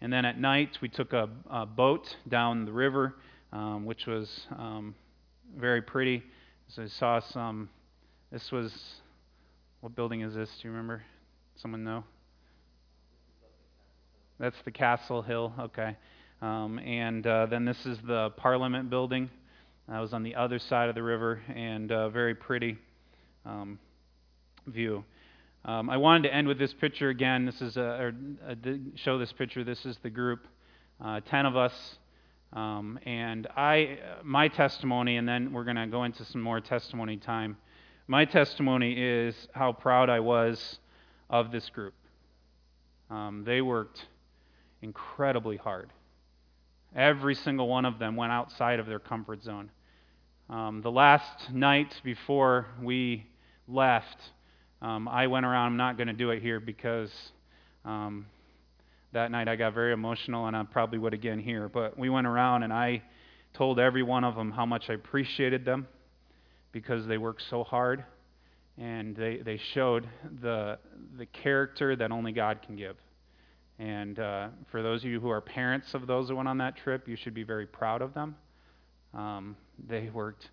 And 0.00 0.12
then 0.12 0.24
at 0.24 0.38
night, 0.40 0.78
we 0.80 0.88
took 0.88 1.12
a, 1.12 1.28
a 1.48 1.66
boat 1.66 2.16
down 2.28 2.64
the 2.64 2.72
river, 2.72 3.14
um, 3.52 3.84
which 3.84 4.06
was 4.06 4.46
um, 4.56 4.94
very 5.56 5.82
pretty. 5.82 6.22
So 6.68 6.82
I 6.82 6.86
saw 6.86 7.20
some. 7.20 7.68
This 8.32 8.50
was. 8.50 8.72
What 9.80 9.94
building 9.94 10.20
is 10.22 10.34
this? 10.34 10.50
Do 10.60 10.68
you 10.68 10.70
remember? 10.70 11.02
Someone 11.56 11.84
know? 11.84 12.04
That's 14.38 14.56
the 14.64 14.70
Castle 14.70 15.22
Hill. 15.22 15.52
Okay. 15.58 15.96
Um, 16.42 16.78
and 16.78 17.26
uh, 17.26 17.46
then 17.46 17.66
this 17.66 17.84
is 17.84 17.98
the 18.06 18.30
Parliament 18.30 18.88
building. 18.88 19.28
I 19.88 20.00
was 20.00 20.14
on 20.14 20.22
the 20.22 20.36
other 20.36 20.58
side 20.58 20.88
of 20.88 20.94
the 20.94 21.02
river, 21.02 21.42
and 21.54 21.92
uh, 21.92 22.08
very 22.08 22.34
pretty 22.34 22.78
um, 23.44 23.78
view. 24.66 25.04
Um, 25.66 25.90
I 25.90 25.98
wanted 25.98 26.28
to 26.28 26.34
end 26.34 26.48
with 26.48 26.58
this 26.58 26.72
picture 26.72 27.10
again. 27.10 27.44
This 27.44 27.60
is 27.60 27.76
a, 27.76 27.82
or, 27.82 28.14
a, 28.48 28.56
show 28.94 29.18
this 29.18 29.32
picture. 29.32 29.64
This 29.64 29.84
is 29.84 29.98
the 30.02 30.08
group, 30.08 30.46
uh, 31.04 31.20
ten 31.28 31.44
of 31.44 31.56
us, 31.56 31.74
um, 32.54 32.98
and 33.04 33.46
I. 33.54 33.98
My 34.22 34.48
testimony, 34.48 35.18
and 35.18 35.28
then 35.28 35.52
we're 35.52 35.64
going 35.64 35.76
to 35.76 35.88
go 35.88 36.04
into 36.04 36.24
some 36.24 36.40
more 36.40 36.60
testimony 36.60 37.18
time. 37.18 37.58
My 38.06 38.24
testimony 38.24 38.94
is 38.96 39.34
how 39.52 39.72
proud 39.72 40.08
I 40.08 40.20
was 40.20 40.78
of 41.28 41.52
this 41.52 41.68
group. 41.68 41.94
Um, 43.10 43.44
they 43.44 43.60
worked 43.60 44.06
incredibly 44.80 45.58
hard. 45.58 45.90
Every 46.94 47.36
single 47.36 47.68
one 47.68 47.84
of 47.84 47.98
them 47.98 48.16
went 48.16 48.32
outside 48.32 48.80
of 48.80 48.86
their 48.86 48.98
comfort 48.98 49.44
zone. 49.44 49.70
Um, 50.48 50.82
the 50.82 50.90
last 50.90 51.52
night 51.52 51.94
before 52.02 52.66
we 52.82 53.26
left, 53.68 54.16
um, 54.82 55.06
I 55.06 55.28
went 55.28 55.46
around. 55.46 55.66
I'm 55.66 55.76
not 55.76 55.96
going 55.96 56.08
to 56.08 56.12
do 56.12 56.30
it 56.30 56.42
here 56.42 56.58
because 56.58 57.12
um, 57.84 58.26
that 59.12 59.30
night 59.30 59.46
I 59.46 59.54
got 59.54 59.72
very 59.72 59.92
emotional, 59.92 60.46
and 60.46 60.56
I 60.56 60.64
probably 60.64 60.98
would 60.98 61.14
again 61.14 61.38
here. 61.38 61.68
But 61.68 61.96
we 61.96 62.08
went 62.08 62.26
around, 62.26 62.64
and 62.64 62.72
I 62.72 63.02
told 63.54 63.78
every 63.78 64.02
one 64.02 64.24
of 64.24 64.34
them 64.34 64.50
how 64.50 64.66
much 64.66 64.90
I 64.90 64.94
appreciated 64.94 65.64
them 65.64 65.86
because 66.72 67.06
they 67.06 67.18
worked 67.18 67.42
so 67.48 67.62
hard, 67.62 68.04
and 68.78 69.14
they 69.14 69.36
they 69.36 69.58
showed 69.74 70.08
the 70.42 70.78
the 71.16 71.26
character 71.26 71.94
that 71.94 72.10
only 72.10 72.32
God 72.32 72.62
can 72.62 72.74
give. 72.74 72.96
And 73.80 74.18
uh, 74.18 74.48
for 74.70 74.82
those 74.82 75.02
of 75.04 75.10
you 75.10 75.20
who 75.20 75.30
are 75.30 75.40
parents 75.40 75.94
of 75.94 76.06
those 76.06 76.28
who 76.28 76.36
went 76.36 76.48
on 76.48 76.58
that 76.58 76.76
trip, 76.76 77.08
you 77.08 77.16
should 77.16 77.32
be 77.32 77.44
very 77.44 77.66
proud 77.66 78.02
of 78.02 78.12
them. 78.12 78.36
Um, 79.14 79.56
they 79.88 80.10
worked 80.12 80.50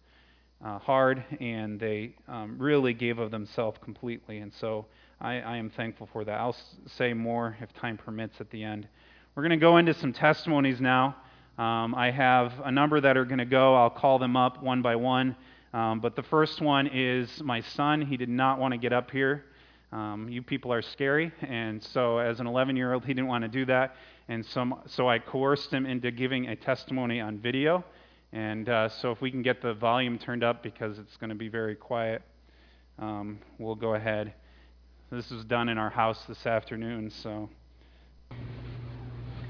uh, 0.63 0.79
hard 0.79 1.21
and 1.41 1.77
they 1.77 2.15
um, 2.29 2.55
really 2.57 2.93
gave 2.93 3.19
of 3.19 3.29
themselves 3.29 3.79
completely. 3.83 4.37
And 4.37 4.53
so 4.53 4.85
I, 5.19 5.41
I, 5.41 5.57
am 5.57 5.69
thankful 5.69 6.07
for 6.11 6.23
that. 6.23 6.39
I'll 6.39 6.55
say 6.85 7.13
more 7.13 7.57
if 7.59 7.73
time 7.73 7.97
permits 7.97 8.39
at 8.39 8.49
the 8.49 8.63
end. 8.63 8.87
We're 9.35 9.43
going 9.43 9.51
to 9.51 9.57
go 9.57 9.75
into 9.75 9.93
some 9.93 10.13
testimonies 10.13 10.79
now. 10.79 11.17
Um, 11.57 11.95
I 11.95 12.11
have 12.11 12.53
a 12.63 12.71
number 12.71 13.01
that 13.01 13.17
are 13.17 13.25
going 13.25 13.39
to 13.39 13.45
go. 13.45 13.75
I'll 13.75 13.89
call 13.89 14.19
them 14.19 14.37
up 14.37 14.63
one 14.63 14.81
by 14.81 14.95
one. 14.95 15.35
Um, 15.73 15.99
but 15.99 16.15
the 16.15 16.23
first 16.23 16.61
one 16.61 16.87
is 16.87 17.43
my 17.43 17.59
son. 17.59 18.01
He 18.01 18.15
did 18.15 18.29
not 18.29 18.57
want 18.57 18.71
to 18.71 18.77
get 18.77 18.93
up 18.93 19.11
here. 19.11 19.43
Um, 19.91 20.27
you 20.29 20.41
people 20.41 20.73
are 20.73 20.81
scary, 20.81 21.31
and 21.41 21.81
so 21.81 22.17
as 22.17 22.39
an 22.39 22.47
11 22.47 22.75
year 22.75 22.93
old, 22.93 23.05
he 23.05 23.13
didn't 23.13 23.27
want 23.27 23.43
to 23.43 23.47
do 23.47 23.65
that. 23.67 23.95
And 24.27 24.45
so, 24.45 24.79
so 24.87 25.07
I 25.07 25.19
coerced 25.19 25.71
him 25.71 25.85
into 25.85 26.11
giving 26.11 26.49
a 26.49 26.55
testimony 26.55 27.21
on 27.21 27.37
video. 27.37 27.85
And 28.33 28.67
uh, 28.67 28.89
so, 28.89 29.11
if 29.11 29.21
we 29.21 29.31
can 29.31 29.41
get 29.41 29.61
the 29.61 29.73
volume 29.73 30.19
turned 30.19 30.43
up 30.43 30.61
because 30.61 30.99
it's 30.99 31.15
going 31.15 31.29
to 31.29 31.35
be 31.35 31.47
very 31.47 31.75
quiet, 31.75 32.21
um, 32.99 33.39
we'll 33.57 33.75
go 33.75 33.93
ahead. 33.93 34.33
This 35.09 35.31
was 35.31 35.45
done 35.45 35.69
in 35.69 35.77
our 35.77 35.89
house 35.89 36.21
this 36.27 36.45
afternoon, 36.45 37.09
so. 37.09 37.49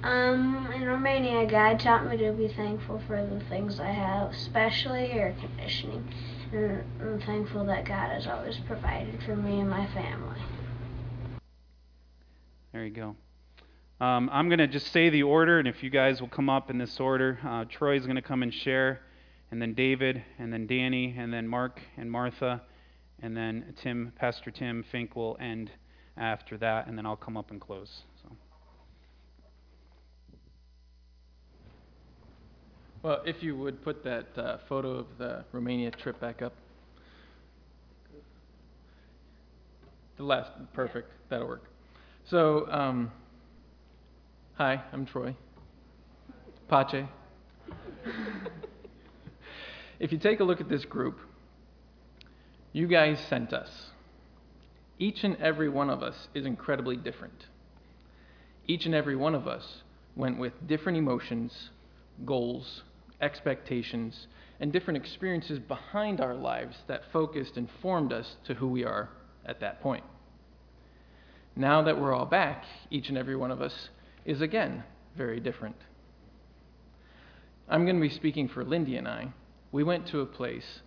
Um, 0.04 0.70
in 0.76 0.86
Romania, 0.86 1.50
God 1.50 1.80
taught 1.80 2.06
me 2.06 2.18
to 2.18 2.32
be 2.34 2.50
thankful 2.50 3.02
for 3.08 3.26
the 3.26 3.40
things 3.50 3.80
I 3.80 3.90
have, 3.90 4.30
especially 4.30 5.12
air 5.12 5.36
conditioning. 5.40 6.08
And 6.52 6.84
I'm 7.02 7.22
thankful 7.22 7.66
that 7.66 7.86
God 7.86 8.10
has 8.12 8.26
always 8.26 8.58
provided 8.68 9.22
for 9.24 9.36
me 9.36 9.60
and 9.60 9.70
my 9.70 9.86
family. 9.94 10.40
There 12.72 12.86
you 12.86 12.92
go. 12.92 13.16
Um, 14.00 14.30
I'm 14.32 14.48
going 14.48 14.60
to 14.60 14.68
just 14.68 14.92
say 14.94 15.10
the 15.10 15.24
order, 15.24 15.60
and 15.60 15.68
if 15.68 15.84
you 15.84 15.90
guys 15.90 16.22
will 16.22 16.28
come 16.30 16.50
up 16.50 16.70
in 16.70 16.78
this 16.78 17.00
order, 17.00 17.40
uh, 17.44 17.66
Troy's 17.66 18.04
going 18.04 18.16
to 18.16 18.22
come 18.22 18.44
and 18.44 18.54
share, 18.54 19.02
and 19.52 19.62
then 19.62 19.74
David, 19.74 20.24
and 20.38 20.54
then 20.54 20.68
Danny, 20.68 21.16
and 21.18 21.34
then 21.34 21.48
Mark 21.48 21.82
and 21.98 22.10
Martha, 22.10 22.62
and 23.22 23.36
then 23.36 23.74
Tim, 23.82 24.14
Pastor 24.16 24.52
Tim 24.52 24.86
Fink 24.92 25.16
will 25.16 25.36
end 25.40 25.72
after 26.16 26.58
that, 26.60 26.88
and 26.88 26.98
then 26.98 27.06
I'll 27.06 27.16
come 27.16 27.36
up 27.36 27.52
and 27.52 27.60
close. 27.60 28.04
So. 28.22 28.30
Well, 33.04 33.22
if 33.26 33.44
you 33.44 33.56
would 33.58 33.84
put 33.84 34.04
that 34.04 34.26
uh, 34.38 34.58
photo 34.68 34.92
of 34.92 35.06
the 35.18 35.46
Romania 35.52 35.92
trip 35.92 36.20
back 36.20 36.42
up. 36.42 36.54
The 40.18 40.24
last, 40.24 40.50
perfect, 40.74 41.12
that'll 41.30 41.48
work. 41.48 41.66
So, 42.26 42.70
um, 42.72 43.12
Hi, 44.58 44.82
I'm 44.92 45.06
Troy. 45.06 45.36
Pache. 46.68 47.08
if 50.00 50.12
you 50.12 50.18
take 50.18 50.40
a 50.40 50.44
look 50.44 50.60
at 50.60 50.68
this 50.68 50.84
group, 50.84 51.20
you 52.74 52.88
guys 52.88 53.20
sent 53.30 53.54
us. 53.54 53.70
Each 54.98 55.24
and 55.24 55.38
every 55.38 55.70
one 55.70 55.92
of 55.92 56.02
us 56.02 56.28
is 56.34 56.48
incredibly 56.48 56.96
different. 56.96 57.46
Each 58.66 58.88
and 58.88 58.96
every 58.96 59.16
one 59.16 59.36
of 59.36 59.48
us 59.48 59.84
went 60.16 60.40
with 60.40 60.54
different 60.66 60.98
emotions, 60.98 61.70
goals, 62.26 62.84
expectations, 63.22 64.28
and 64.60 64.72
different 64.72 64.98
experiences 64.98 65.60
behind 65.60 66.20
our 66.20 66.36
lives 66.36 66.76
that 66.88 67.02
focused 67.12 67.58
and 67.58 67.70
formed 67.82 68.12
us 68.12 68.36
to 68.46 68.54
who 68.56 68.68
we 68.68 68.84
are 68.84 69.10
at 69.46 69.60
that 69.60 69.82
point. 69.82 70.04
Now 71.56 71.82
that 71.84 72.00
we're 72.00 72.14
all 72.14 72.26
back, 72.26 72.64
each 72.92 73.10
and 73.10 73.18
every 73.18 73.36
one 73.36 73.52
of 73.52 73.62
us 73.62 73.90
is 74.26 74.42
again 74.42 74.84
very 75.16 75.40
different. 75.40 75.76
I'm 77.70 77.84
going 77.84 77.96
to 77.96 78.02
be 78.02 78.14
speaking 78.14 78.48
for 78.48 78.64
Lindy 78.64 78.96
and 78.96 79.08
I. 79.08 79.34
We 79.72 79.84
went 79.84 80.08
to 80.08 80.22
a 80.22 80.26
place 80.26 80.82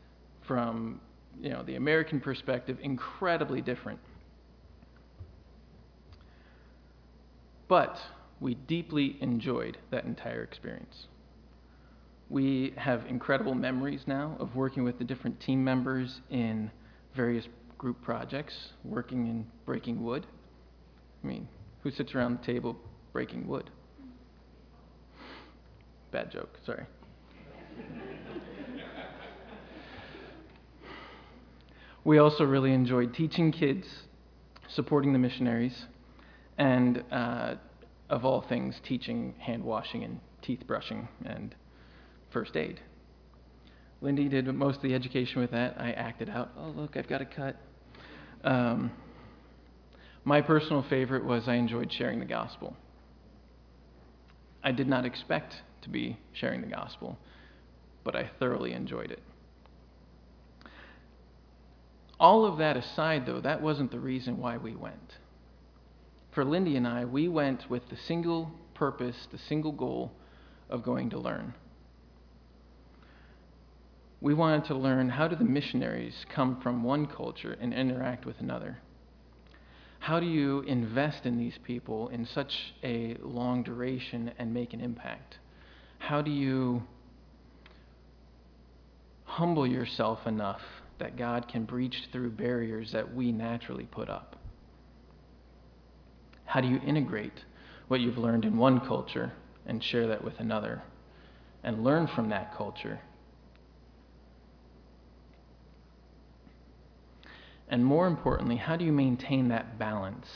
from, 0.46 1.00
you 1.40 1.50
know, 1.50 1.62
the 1.62 1.74
American 1.74 2.20
perspective 2.20 2.78
incredibly 2.82 3.60
different. 3.60 3.98
But 7.68 7.96
we 8.40 8.54
deeply 8.54 9.16
enjoyed 9.20 9.76
that 9.90 10.04
entire 10.04 10.42
experience. 10.42 11.06
We 12.30 12.72
have 12.76 13.06
incredible 13.08 13.56
memories 13.56 14.02
now 14.06 14.36
of 14.38 14.54
working 14.54 14.84
with 14.84 14.98
the 14.98 15.04
different 15.04 15.40
team 15.40 15.64
members 15.64 16.20
in 16.30 16.70
various 17.16 17.48
group 17.76 18.00
projects, 18.02 18.54
working 18.84 19.26
in 19.26 19.46
breaking 19.66 20.00
wood. 20.00 20.28
I 21.24 21.26
mean, 21.26 21.48
who 21.82 21.90
sits 21.90 22.14
around 22.14 22.38
the 22.38 22.46
table 22.46 22.76
breaking 23.12 23.48
wood. 23.48 23.68
Bad 26.12 26.30
joke, 26.30 26.56
sorry. 26.64 26.86
we 32.04 32.18
also 32.18 32.44
really 32.44 32.72
enjoyed 32.72 33.12
teaching 33.12 33.50
kids, 33.50 33.88
supporting 34.68 35.12
the 35.12 35.18
missionaries, 35.18 35.86
and 36.58 37.02
uh, 37.10 37.56
of 38.08 38.24
all 38.24 38.40
things, 38.40 38.76
teaching 38.84 39.34
hand 39.40 39.64
washing 39.64 40.04
and 40.04 40.20
teeth 40.42 40.64
brushing 40.68 41.08
and 41.24 41.56
first 42.30 42.56
aid. 42.56 42.80
Lindy 44.00 44.28
did 44.28 44.46
most 44.54 44.76
of 44.76 44.82
the 44.82 44.94
education 44.94 45.40
with 45.40 45.50
that. 45.50 45.76
I 45.78 45.92
acted 45.92 46.30
out. 46.30 46.50
Oh, 46.56 46.68
look, 46.68 46.96
I've 46.96 47.08
got 47.08 47.20
a 47.20 47.26
cut. 47.26 47.56
Um, 48.44 48.90
my 50.24 50.40
personal 50.40 50.82
favorite 50.88 51.24
was 51.24 51.48
I 51.48 51.54
enjoyed 51.54 51.92
sharing 51.92 52.18
the 52.18 52.24
gospel. 52.24 52.76
I 54.62 54.72
did 54.72 54.88
not 54.88 55.04
expect 55.04 55.54
to 55.82 55.88
be 55.88 56.18
sharing 56.32 56.60
the 56.60 56.66
gospel, 56.66 57.18
but 58.04 58.16
I 58.16 58.30
thoroughly 58.38 58.72
enjoyed 58.72 59.10
it. 59.10 59.22
All 62.18 62.44
of 62.44 62.58
that 62.58 62.76
aside, 62.76 63.24
though, 63.24 63.40
that 63.40 63.62
wasn't 63.62 63.90
the 63.90 63.98
reason 63.98 64.38
why 64.38 64.58
we 64.58 64.76
went. 64.76 65.16
For 66.32 66.44
Lindy 66.44 66.76
and 66.76 66.86
I, 66.86 67.06
we 67.06 67.28
went 67.28 67.68
with 67.70 67.88
the 67.88 67.96
single 67.96 68.50
purpose, 68.74 69.26
the 69.32 69.38
single 69.38 69.72
goal 69.72 70.12
of 70.68 70.82
going 70.82 71.10
to 71.10 71.18
learn. 71.18 71.54
We 74.20 74.34
wanted 74.34 74.66
to 74.66 74.74
learn 74.74 75.08
how 75.08 75.28
do 75.28 75.36
the 75.36 75.44
missionaries 75.44 76.26
come 76.34 76.60
from 76.60 76.82
one 76.84 77.06
culture 77.06 77.56
and 77.60 77.72
interact 77.72 78.26
with 78.26 78.38
another? 78.40 78.78
How 79.98 80.20
do 80.20 80.26
you 80.26 80.60
invest 80.60 81.24
in 81.24 81.38
these 81.38 81.58
people 81.64 82.08
in 82.08 82.26
such 82.26 82.74
a 82.82 83.16
long 83.22 83.62
duration 83.62 84.32
and 84.38 84.52
make 84.52 84.74
an 84.74 84.80
impact? 84.80 85.38
How 85.98 86.20
do 86.20 86.30
you 86.30 86.82
humble 89.24 89.66
yourself 89.66 90.26
enough 90.26 90.60
that 90.98 91.16
God 91.16 91.48
can 91.48 91.64
breach 91.64 92.08
through 92.12 92.30
barriers 92.30 92.92
that 92.92 93.14
we 93.14 93.32
naturally 93.32 93.84
put 93.84 94.10
up? 94.10 94.36
How 96.44 96.60
do 96.60 96.68
you 96.68 96.80
integrate 96.84 97.44
what 97.88 98.00
you've 98.00 98.18
learned 98.18 98.44
in 98.44 98.58
one 98.58 98.80
culture 98.80 99.32
and 99.66 99.82
share 99.82 100.08
that 100.08 100.22
with 100.24 100.38
another 100.40 100.82
and 101.62 101.84
learn 101.84 102.06
from 102.06 102.28
that 102.30 102.54
culture? 102.56 103.00
And 107.70 107.84
more 107.84 108.08
importantly, 108.08 108.56
how 108.56 108.76
do 108.76 108.84
you 108.84 108.90
maintain 108.90 109.48
that 109.48 109.78
balance 109.78 110.26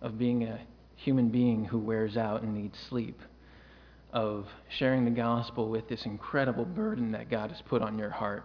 of 0.00 0.18
being 0.18 0.44
a 0.44 0.60
human 0.96 1.28
being 1.28 1.66
who 1.66 1.78
wears 1.78 2.16
out 2.16 2.42
and 2.42 2.54
needs 2.54 2.78
sleep, 2.88 3.20
of 4.14 4.46
sharing 4.68 5.04
the 5.04 5.10
gospel 5.10 5.68
with 5.68 5.88
this 5.88 6.06
incredible 6.06 6.64
burden 6.64 7.12
that 7.12 7.30
God 7.30 7.50
has 7.50 7.60
put 7.60 7.82
on 7.82 7.98
your 7.98 8.08
heart? 8.08 8.44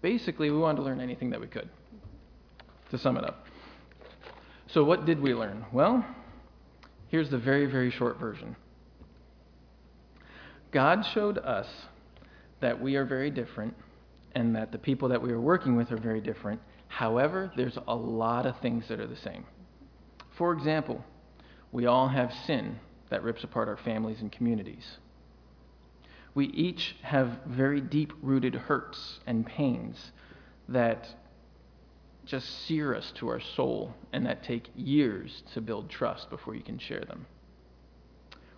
Basically, 0.00 0.50
we 0.50 0.58
wanted 0.58 0.78
to 0.78 0.82
learn 0.82 1.00
anything 1.00 1.30
that 1.30 1.40
we 1.40 1.46
could, 1.46 1.68
to 2.90 2.98
sum 2.98 3.16
it 3.16 3.24
up. 3.24 3.46
So, 4.66 4.82
what 4.82 5.04
did 5.04 5.20
we 5.20 5.32
learn? 5.32 5.64
Well, 5.72 6.04
here's 7.06 7.30
the 7.30 7.38
very, 7.38 7.66
very 7.66 7.92
short 7.92 8.18
version 8.18 8.56
God 10.72 11.06
showed 11.14 11.38
us 11.38 11.68
that 12.62 12.80
we 12.80 12.96
are 12.96 13.04
very 13.04 13.30
different 13.30 13.74
and 14.34 14.56
that 14.56 14.72
the 14.72 14.78
people 14.78 15.08
that 15.08 15.20
we 15.20 15.30
are 15.30 15.40
working 15.40 15.76
with 15.76 15.92
are 15.92 15.98
very 15.98 16.20
different. 16.20 16.60
However, 16.88 17.52
there's 17.56 17.76
a 17.86 17.94
lot 17.94 18.46
of 18.46 18.58
things 18.60 18.88
that 18.88 18.98
are 19.00 19.06
the 19.06 19.16
same. 19.16 19.44
For 20.30 20.52
example, 20.52 21.04
we 21.70 21.86
all 21.86 22.08
have 22.08 22.32
sin 22.46 22.78
that 23.10 23.22
rips 23.22 23.44
apart 23.44 23.68
our 23.68 23.76
families 23.76 24.20
and 24.20 24.32
communities. 24.32 24.96
We 26.34 26.46
each 26.46 26.96
have 27.02 27.40
very 27.46 27.80
deep 27.80 28.12
rooted 28.22 28.54
hurts 28.54 29.20
and 29.26 29.44
pains 29.44 30.12
that 30.68 31.08
just 32.24 32.48
sear 32.66 32.94
us 32.94 33.12
to 33.16 33.28
our 33.28 33.40
soul 33.40 33.94
and 34.12 34.24
that 34.24 34.44
take 34.44 34.70
years 34.76 35.42
to 35.52 35.60
build 35.60 35.90
trust 35.90 36.30
before 36.30 36.54
you 36.54 36.62
can 36.62 36.78
share 36.78 37.04
them. 37.04 37.26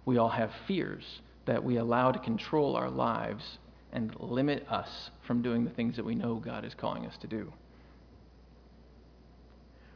We 0.05 0.19
all 0.19 0.29
have 0.29 0.53
fears 0.69 1.21
that 1.47 1.65
we 1.65 1.79
allow 1.79 2.13
to 2.13 2.19
control 2.19 2.77
our 2.77 2.91
lives 2.91 3.59
and 3.95 4.15
limit 4.19 4.67
us 4.69 5.11
from 5.27 5.41
doing 5.41 5.65
the 5.65 5.71
things 5.71 5.97
that 5.97 6.05
we 6.05 6.17
know 6.17 6.35
God 6.35 6.65
is 6.65 6.75
calling 6.75 7.07
us 7.07 7.17
to 7.19 7.29
do. 7.29 7.53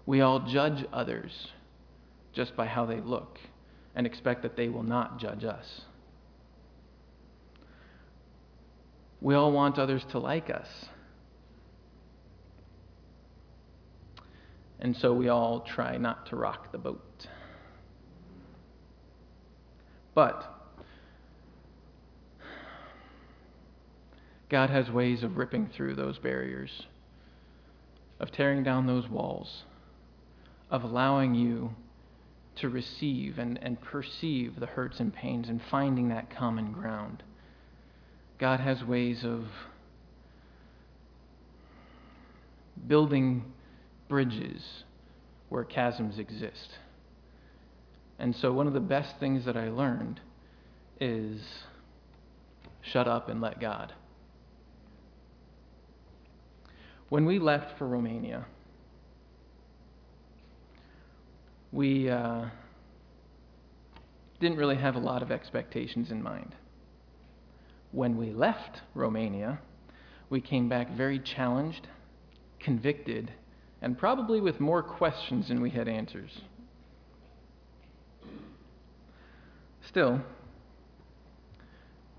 We 0.06 0.20
all 0.22 0.40
judge 0.40 0.86
others 0.92 1.48
just 2.32 2.56
by 2.56 2.66
how 2.66 2.86
they 2.86 3.00
look 3.00 3.38
and 3.94 4.06
expect 4.06 4.42
that 4.42 4.56
they 4.56 4.68
will 4.68 4.84
not 4.84 5.18
judge 5.18 5.44
us. 5.44 5.82
We 9.20 9.34
all 9.34 9.50
want 9.50 9.78
others 9.78 10.04
to 10.12 10.20
like 10.20 10.48
us. 10.48 10.68
And 14.78 14.96
so 14.96 15.12
we 15.12 15.28
all 15.28 15.60
try 15.60 15.96
not 15.96 16.26
to 16.26 16.36
rock 16.36 16.70
the 16.70 16.78
boat. 16.78 17.26
But 20.14 20.57
God 24.48 24.70
has 24.70 24.90
ways 24.90 25.22
of 25.22 25.36
ripping 25.36 25.68
through 25.68 25.94
those 25.94 26.18
barriers, 26.18 26.86
of 28.18 28.30
tearing 28.32 28.62
down 28.62 28.86
those 28.86 29.08
walls, 29.08 29.64
of 30.70 30.84
allowing 30.84 31.34
you 31.34 31.74
to 32.56 32.68
receive 32.68 33.38
and, 33.38 33.58
and 33.62 33.80
perceive 33.80 34.58
the 34.58 34.66
hurts 34.66 35.00
and 35.00 35.12
pains 35.12 35.48
and 35.48 35.60
finding 35.70 36.08
that 36.08 36.34
common 36.34 36.72
ground. 36.72 37.22
God 38.38 38.60
has 38.60 38.82
ways 38.82 39.24
of 39.24 39.44
building 42.86 43.44
bridges 44.08 44.84
where 45.48 45.64
chasms 45.64 46.18
exist. 46.18 46.78
And 48.18 48.34
so, 48.34 48.52
one 48.52 48.66
of 48.66 48.72
the 48.72 48.80
best 48.80 49.18
things 49.20 49.44
that 49.44 49.56
I 49.56 49.68
learned 49.68 50.20
is 51.00 51.40
shut 52.80 53.06
up 53.06 53.28
and 53.28 53.40
let 53.40 53.60
God. 53.60 53.92
When 57.08 57.24
we 57.24 57.38
left 57.38 57.78
for 57.78 57.86
Romania, 57.86 58.44
we 61.72 62.10
uh, 62.10 62.46
didn't 64.40 64.58
really 64.58 64.76
have 64.76 64.94
a 64.94 64.98
lot 64.98 65.22
of 65.22 65.30
expectations 65.30 66.10
in 66.10 66.22
mind. 66.22 66.54
When 67.92 68.18
we 68.18 68.30
left 68.32 68.82
Romania, 68.94 69.58
we 70.28 70.42
came 70.42 70.68
back 70.68 70.90
very 70.94 71.18
challenged, 71.18 71.88
convicted, 72.60 73.32
and 73.80 73.96
probably 73.96 74.42
with 74.42 74.60
more 74.60 74.82
questions 74.82 75.48
than 75.48 75.62
we 75.62 75.70
had 75.70 75.88
answers. 75.88 76.42
Still, 79.88 80.20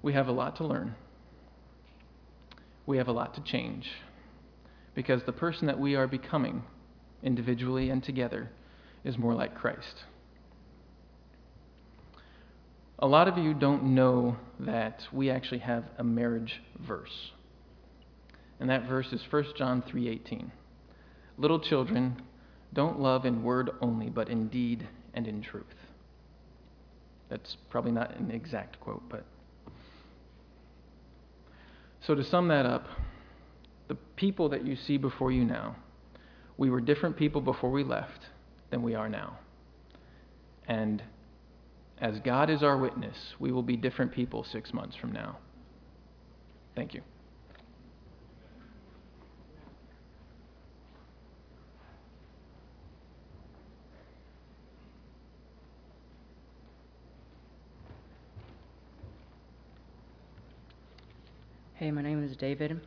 we 0.02 0.14
have 0.14 0.28
a 0.28 0.32
lot 0.32 0.56
to 0.56 0.66
learn. 0.66 0.96
We 2.88 2.98
have 2.98 3.08
a 3.08 3.12
lot 3.12 3.36
to 3.36 3.42
change 3.44 3.88
because 5.00 5.24
the 5.24 5.32
person 5.32 5.66
that 5.68 5.80
we 5.80 5.96
are 5.96 6.08
becoming, 6.08 6.62
individually 7.24 7.90
and 7.90 8.04
together, 8.04 8.52
is 9.06 9.18
more 9.18 9.34
like 9.34 9.56
Christ. 9.56 10.04
A 13.00 13.08
lot 13.08 13.30
of 13.30 13.38
you 13.38 13.54
don't 13.54 13.96
know 13.96 14.36
that 14.60 15.08
we 15.14 15.30
actually 15.30 15.60
have 15.60 15.86
a 15.98 16.04
marriage 16.04 16.62
verse. 16.78 17.32
And 18.60 18.70
that 18.70 18.90
verse 18.90 19.14
is 19.14 19.22
1 19.32 19.56
John 19.56 19.82
3:18. 19.84 20.52
Little 21.38 21.62
children, 21.62 22.22
don't 22.74 23.00
love 23.00 23.26
in 23.26 23.42
word 23.42 23.70
only, 23.80 24.10
but 24.10 24.28
in 24.28 24.50
deed 24.50 24.86
and 25.14 25.26
in 25.28 25.42
truth. 25.42 25.88
That's 27.30 27.56
probably 27.70 27.94
not 27.94 28.18
an 28.18 28.32
exact 28.32 28.82
quote, 28.82 29.04
but 29.08 29.24
so 32.02 32.16
to 32.16 32.24
sum 32.26 32.50
that 32.50 32.66
up, 32.66 32.86
the 33.90 33.96
people 34.16 34.48
that 34.50 34.66
you 34.66 34.78
see 34.78 34.98
before 34.98 35.32
you 35.32 35.44
now, 35.44 35.76
we 36.58 36.70
were 36.70 36.80
different 36.80 37.18
people 37.18 37.42
before 37.42 37.72
we 37.72 37.84
left 37.84 38.28
than 38.70 38.84
we 38.84 38.96
are 38.96 39.10
now. 39.10 39.38
And 40.68 41.04
as 41.98 42.20
God 42.20 42.50
is 42.50 42.62
our 42.64 42.78
witness, 42.78 43.18
we 43.40 43.52
will 43.52 43.64
be 43.64 43.76
different 43.76 44.14
people 44.14 44.46
six 44.50 44.74
months 44.74 44.96
from 44.96 45.12
now. 45.12 45.40
Thank 46.76 46.94
you. 46.94 47.02
Hey, 61.74 61.92
my 61.92 62.02
name 62.02 62.24
is 62.24 62.38
David. 62.38 62.82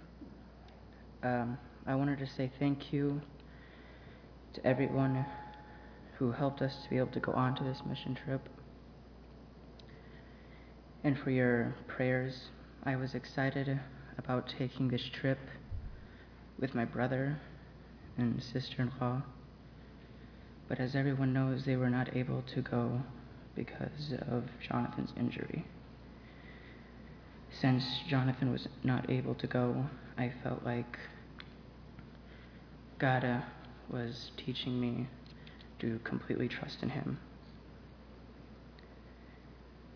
Um, 1.23 1.57
I 1.87 1.95
wanted 1.95 2.19
to 2.19 2.27
say 2.27 2.51
thank 2.59 2.93
you 2.93 3.21
to 4.55 4.67
everyone 4.67 5.25
who 6.19 6.33
helped 6.33 6.63
us 6.63 6.75
to 6.83 6.91
be 6.91 6.99
able 6.99 7.13
to 7.13 7.21
go 7.21 7.33
on 7.33 7.55
to 7.57 7.65
this 7.65 7.81
mission 7.89 8.17
trip. 8.17 8.49
And 11.05 11.17
for 11.19 11.31
your 11.31 11.77
prayers, 11.87 12.35
I 12.85 12.97
was 12.97 13.15
excited 13.15 13.81
about 14.19 14.53
taking 14.59 14.89
this 14.89 15.09
trip 15.13 15.39
with 16.59 16.75
my 16.75 16.85
brother 16.85 17.41
and 18.19 18.43
sister 18.43 18.83
in 18.83 18.93
law. 19.01 19.23
But 20.69 20.81
as 20.81 20.97
everyone 20.97 21.33
knows, 21.33 21.65
they 21.65 21.77
were 21.77 21.91
not 21.91 22.17
able 22.17 22.43
to 22.55 22.63
go 22.63 23.01
because 23.55 24.13
of 24.29 24.45
Jonathan's 24.69 25.13
injury. 25.17 25.65
Since 27.61 27.85
Jonathan 28.09 28.51
was 28.51 28.67
not 28.83 29.09
able 29.11 29.35
to 29.37 29.47
go, 29.47 29.87
I 30.19 30.33
felt 30.43 30.65
like 30.65 30.99
God 32.99 33.45
was 33.91 34.31
teaching 34.37 34.81
me 34.81 35.09
to 35.79 36.01
completely 36.05 36.49
trust 36.49 36.83
in 36.83 36.91
Him. 36.91 37.19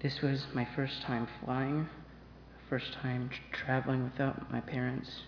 This 0.03 0.21
was 0.21 0.47
my 0.55 0.67
first 0.77 1.03
time 1.03 1.27
flying, 1.45 1.89
first 2.69 2.93
time 2.93 3.31
traveling 3.53 4.05
without 4.05 4.53
my 4.53 4.61
parents. 4.61 5.23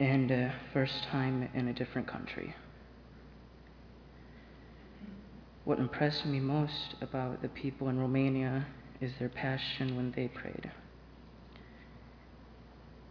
and 0.00 0.32
uh, 0.32 0.48
first 0.72 1.04
time 1.04 1.46
in 1.52 1.68
a 1.68 1.74
different 1.74 2.08
country. 2.08 2.54
What 5.64 5.78
impressed 5.78 6.24
me 6.24 6.40
most 6.40 6.94
about 7.02 7.42
the 7.42 7.48
people 7.50 7.90
in 7.90 8.00
Romania 8.00 8.66
is 9.00 9.12
their 9.18 9.28
passion 9.28 9.96
when 9.96 10.12
they 10.12 10.28
prayed. 10.28 10.70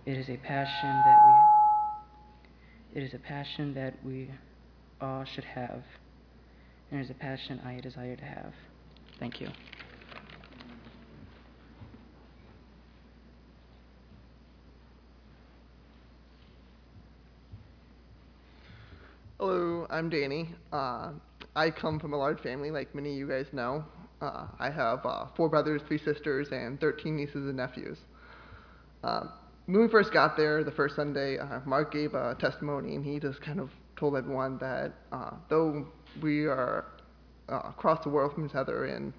It 0.06 0.18
is 0.18 0.30
a 0.30 0.38
passion 0.38 1.02
that 1.06 1.26
we 1.26 1.36
it 2.94 3.04
is 3.04 3.14
a 3.14 3.20
passion 3.20 3.74
that 3.76 3.94
we 4.04 4.32
all 5.00 5.24
should 5.24 5.44
have. 5.44 5.84
And 6.92 7.00
it 7.00 7.04
is 7.04 7.10
a 7.12 7.14
passion 7.14 7.60
I 7.64 7.80
desire 7.80 8.16
to 8.16 8.26
have. 8.26 8.54
Thank 9.20 9.40
you. 9.40 9.48
Hello, 19.40 19.86
I'm 19.90 20.10
Danny. 20.10 20.50
Uh, 20.74 21.12
I 21.56 21.70
come 21.70 22.00
from 22.00 22.14
a 22.14 22.18
large 22.18 22.42
family, 22.42 22.72
like 22.72 22.94
many 22.96 23.12
of 23.12 23.18
you 23.18 23.28
guys 23.28 23.46
know. 23.54 23.86
Uh, 24.22 24.48
I 24.60 24.70
have 24.70 25.06
uh, 25.06 25.28
four 25.36 25.48
brothers, 25.48 25.82
three 25.88 25.98
sisters, 25.98 26.50
and 26.52 26.80
13 26.80 27.16
nieces 27.16 27.36
and 27.36 27.56
nephews. 27.56 27.98
Um, 29.04 29.32
when 29.66 29.82
we 29.82 29.88
first 29.88 30.12
got 30.12 30.36
there, 30.36 30.64
the 30.64 30.72
first 30.72 30.96
Sunday, 30.96 31.38
uh, 31.38 31.60
Mark 31.66 31.94
gave 31.94 32.14
a 32.16 32.36
testimony, 32.40 32.96
and 32.96 33.06
he 33.06 33.20
just 33.20 33.40
kind 33.42 33.60
of 33.60 33.70
told 33.98 34.18
everyone 34.18 34.58
that 34.58 34.94
uh, 35.12 35.32
though 35.50 35.88
we 36.22 36.46
are 36.46 36.86
uh, 37.48 37.62
across 37.70 38.04
the 38.04 38.10
world 38.10 38.34
from 38.34 38.46
each 38.46 38.56
other 38.56 38.86
and 38.86 39.14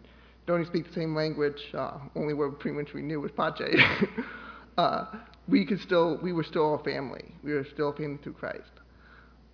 don't 0.47 0.67
speak 0.67 0.87
the 0.87 0.93
same 0.93 1.15
language, 1.15 1.63
uh, 1.75 1.99
only 2.15 2.35
word 2.35 2.59
pretty 2.59 2.77
much 2.77 2.93
we 2.93 3.01
knew 3.01 3.21
was 3.21 3.31
Pace, 3.31 3.81
we 5.49 5.65
could 5.65 5.81
still, 5.81 6.19
we 6.23 6.33
were 6.33 6.45
still 6.45 6.75
a 6.75 6.85
family. 6.85 7.25
We 7.43 7.55
were 7.55 7.67
still 7.73 7.91
a 7.91 7.97
family 7.97 8.19
through 8.23 8.35
Christ. 8.35 8.71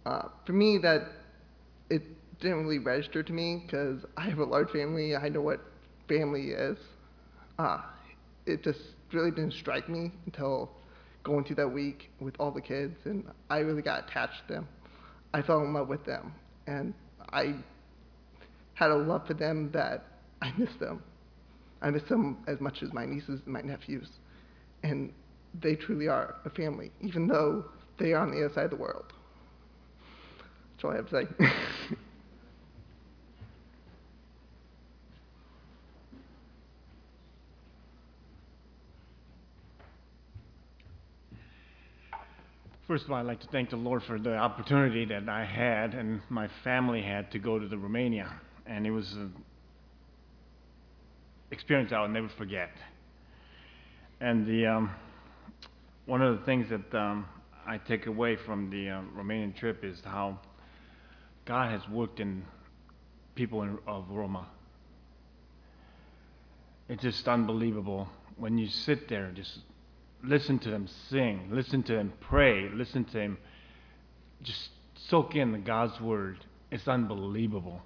For 0.05 0.53
me, 0.53 0.79
that 0.79 1.03
it 1.91 2.03
didn't 2.41 2.65
really 2.65 2.79
register 2.79 3.23
to 3.23 3.33
me 3.33 3.63
because 3.65 4.05
I 4.17 4.23
have 4.29 4.39
a 4.39 4.45
large 4.45 4.71
family. 4.71 5.17
I 5.17 5.29
know 5.29 5.41
what 5.41 5.61
family 6.09 6.51
is. 6.51 6.79
Uh, 7.59 7.81
it 8.47 8.63
just 8.63 8.81
really 9.13 9.31
didn't 9.31 9.55
strike 9.55 9.89
me 9.89 10.13
until 10.27 10.71
going 11.25 11.45
through 11.45 11.57
that 11.57 11.69
week 11.69 12.11
with 12.21 12.35
all 12.39 12.51
the 12.51 12.61
kids, 12.61 12.95
and 13.05 13.25
I 13.51 13.59
really 13.59 13.83
got 13.83 14.09
attached 14.09 14.47
to 14.49 14.55
them. 14.55 14.69
I 15.35 15.43
fell 15.43 15.61
in 15.61 15.73
love 15.73 15.89
with 15.89 16.05
them, 16.05 16.33
and 16.67 16.95
I 17.33 17.55
had 18.75 18.91
a 18.91 18.97
love 18.97 19.27
for 19.27 19.35
them 19.35 19.71
that 19.73 20.05
I 20.43 20.53
miss 20.57 20.71
them. 20.79 21.03
I 21.83 21.91
miss 21.91 22.03
them 22.05 22.39
as 22.47 22.61
much 22.61 22.83
as 22.83 22.93
my 22.93 23.07
nieces 23.07 23.41
and 23.45 23.53
my 23.53 23.63
nephews, 23.63 24.09
and 24.83 25.13
they 25.61 25.75
truly 25.75 26.09
are 26.09 26.37
a 26.45 26.51
family, 26.51 26.93
even 27.01 27.27
though 27.27 27.65
they 27.99 28.13
are 28.13 28.23
on 28.23 28.31
the 28.31 28.45
other 28.45 28.55
side 28.55 28.65
of 28.65 28.71
the 28.71 28.77
world. 28.77 29.13
That's 30.73 30.85
all 30.85 30.93
I 30.93 30.97
have 30.97 31.09
to 31.09 31.27
say. 31.91 31.97
First 42.87 43.07
of 43.07 43.11
all, 43.11 43.17
I'd 43.17 43.27
like 43.27 43.41
to 43.41 43.49
thank 43.49 43.71
the 43.71 43.77
Lord 43.77 44.05
for 44.05 44.17
the 44.17 44.37
opportunity 44.37 45.05
that 45.07 45.29
I 45.29 45.45
had 45.45 45.95
and 45.95 46.21
my 46.29 46.47
family 46.63 47.03
had 47.03 47.33
to 47.33 47.41
go 47.41 47.59
to 47.59 47.67
the 47.67 47.77
Romania, 47.77 48.33
and 48.65 48.87
it 48.87 48.93
was 48.93 49.13
an 49.15 49.35
experience 51.51 51.91
I'll 51.91 52.07
never 52.07 52.29
forget. 52.29 52.71
And 54.21 54.47
the 54.47 54.67
um, 54.67 54.91
one 56.05 56.23
of 56.23 56.39
the 56.39 56.47
things 56.47 56.69
that 56.71 56.95
um, 56.97 57.27
I 57.67 57.79
take 57.79 58.07
away 58.07 58.37
from 58.37 58.71
the 58.71 58.91
uh, 58.91 59.01
Romanian 59.17 59.57
trip 59.57 59.83
is 59.83 60.01
how 60.05 60.39
God 61.45 61.73
has 61.73 61.89
worked 61.89 62.21
in 62.21 62.45
people 63.35 63.63
in, 63.63 63.79
of 63.89 64.09
Roma. 64.09 64.47
It's 66.89 67.03
just 67.03 67.27
unbelievable 67.27 68.09
when 68.37 68.59
you 68.59 68.69
sit 68.69 69.09
there 69.09 69.33
just 69.35 69.59
listen 70.23 70.59
to 70.61 70.71
them 70.71 70.89
sing, 71.09 71.49
listen 71.51 71.83
to 71.85 71.95
them 71.95 72.13
pray, 72.21 72.69
listen 72.71 73.05
to 73.05 73.13
them 73.13 73.39
just 74.43 74.71
soak 75.09 75.35
in 75.35 75.53
the 75.53 75.59
God's 75.59 76.01
word. 76.01 76.45
It's 76.71 76.89
unbelievable. 76.89 77.83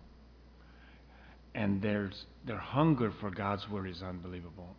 And 1.55 1.83
there's 1.83 2.27
their 2.47 2.59
hunger 2.59 3.13
for 3.21 3.31
God's 3.31 3.69
word 3.69 3.89
is 3.89 4.03
unbelievable. 4.03 4.75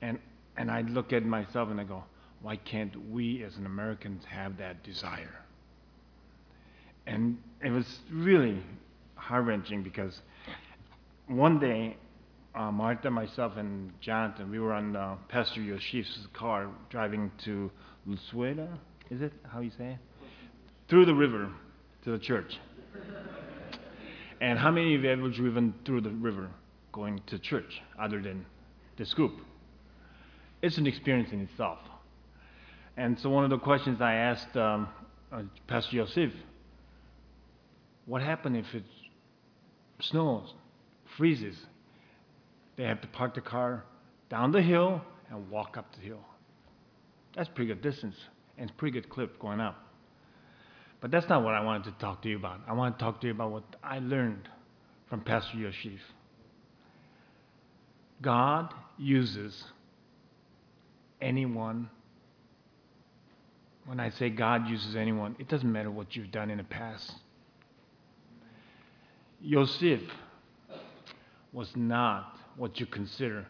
And 0.00 0.18
and 0.56 0.70
I 0.70 0.82
look 0.82 1.12
at 1.12 1.24
myself 1.24 1.70
and 1.70 1.80
I 1.80 1.84
go, 1.84 2.04
why 2.42 2.56
can't 2.56 3.10
we 3.10 3.42
as 3.44 3.56
an 3.56 3.66
Americans 3.66 4.24
have 4.26 4.58
that 4.58 4.82
desire? 4.82 5.44
And 7.06 7.38
it 7.62 7.70
was 7.70 7.86
really 8.10 8.62
heart 9.14 9.44
wrenching 9.44 9.82
because 9.82 10.20
one 11.26 11.58
day 11.58 11.96
uh, 12.54 12.70
Martha, 12.70 13.10
myself, 13.10 13.56
and 13.56 13.92
Jonathan, 14.00 14.50
we 14.50 14.58
were 14.58 14.72
on 14.72 14.96
uh, 14.96 15.16
Pastor 15.28 15.60
Yoshif's 15.60 16.26
car 16.32 16.68
driving 16.88 17.30
to 17.44 17.70
Lusuela. 18.08 18.68
Is 19.10 19.22
it 19.22 19.32
how 19.52 19.60
you 19.60 19.70
say 19.70 19.92
it? 19.92 19.98
Through 20.88 21.06
the 21.06 21.14
river 21.14 21.50
to 22.04 22.10
the 22.10 22.18
church. 22.18 22.58
and 24.40 24.58
how 24.58 24.70
many 24.70 24.94
of 24.94 25.02
you 25.02 25.08
have 25.08 25.18
ever 25.18 25.30
driven 25.30 25.74
through 25.84 26.00
the 26.00 26.10
river 26.10 26.48
going 26.92 27.20
to 27.26 27.38
church 27.38 27.80
other 27.98 28.20
than 28.20 28.44
the 28.96 29.04
scoop? 29.04 29.32
It's 30.62 30.76
an 30.78 30.86
experience 30.86 31.30
in 31.32 31.40
itself. 31.40 31.78
And 32.96 33.18
so 33.18 33.30
one 33.30 33.44
of 33.44 33.50
the 33.50 33.58
questions 33.58 34.00
I 34.00 34.14
asked 34.14 34.56
um, 34.56 34.88
uh, 35.32 35.42
Pastor 35.68 35.96
Yosef, 35.96 36.32
what 38.06 38.22
happens 38.22 38.66
if 38.66 38.74
it 38.74 38.84
snows, 40.00 40.52
freezes? 41.16 41.56
They 42.80 42.86
have 42.86 43.02
to 43.02 43.08
park 43.08 43.34
the 43.34 43.42
car 43.42 43.84
down 44.30 44.52
the 44.52 44.62
hill 44.62 45.02
and 45.28 45.50
walk 45.50 45.76
up 45.76 45.94
the 45.94 46.00
hill. 46.00 46.24
That's 47.36 47.50
pretty 47.50 47.68
good 47.68 47.82
distance 47.82 48.16
and 48.56 48.70
it's 48.70 48.78
pretty 48.78 48.98
good 48.98 49.10
clip 49.10 49.38
going 49.38 49.60
up. 49.60 49.76
But 51.02 51.10
that's 51.10 51.28
not 51.28 51.44
what 51.44 51.52
I 51.52 51.60
wanted 51.62 51.92
to 51.92 51.98
talk 51.98 52.22
to 52.22 52.30
you 52.30 52.36
about. 52.36 52.60
I 52.66 52.72
want 52.72 52.98
to 52.98 53.04
talk 53.04 53.20
to 53.20 53.26
you 53.26 53.34
about 53.34 53.50
what 53.50 53.64
I 53.84 53.98
learned 53.98 54.48
from 55.10 55.20
Pastor 55.20 55.58
Yoshif. 55.58 55.98
God 58.22 58.72
uses 58.96 59.62
anyone. 61.20 61.90
When 63.84 64.00
I 64.00 64.08
say 64.08 64.30
God 64.30 64.68
uses 64.68 64.96
anyone, 64.96 65.36
it 65.38 65.48
doesn't 65.48 65.70
matter 65.70 65.90
what 65.90 66.16
you've 66.16 66.32
done 66.32 66.48
in 66.48 66.56
the 66.56 66.64
past. 66.64 67.12
Yosef 69.42 70.00
was 71.52 71.70
not 71.76 72.39
what 72.56 72.78
you 72.80 72.86
consider 72.86 73.46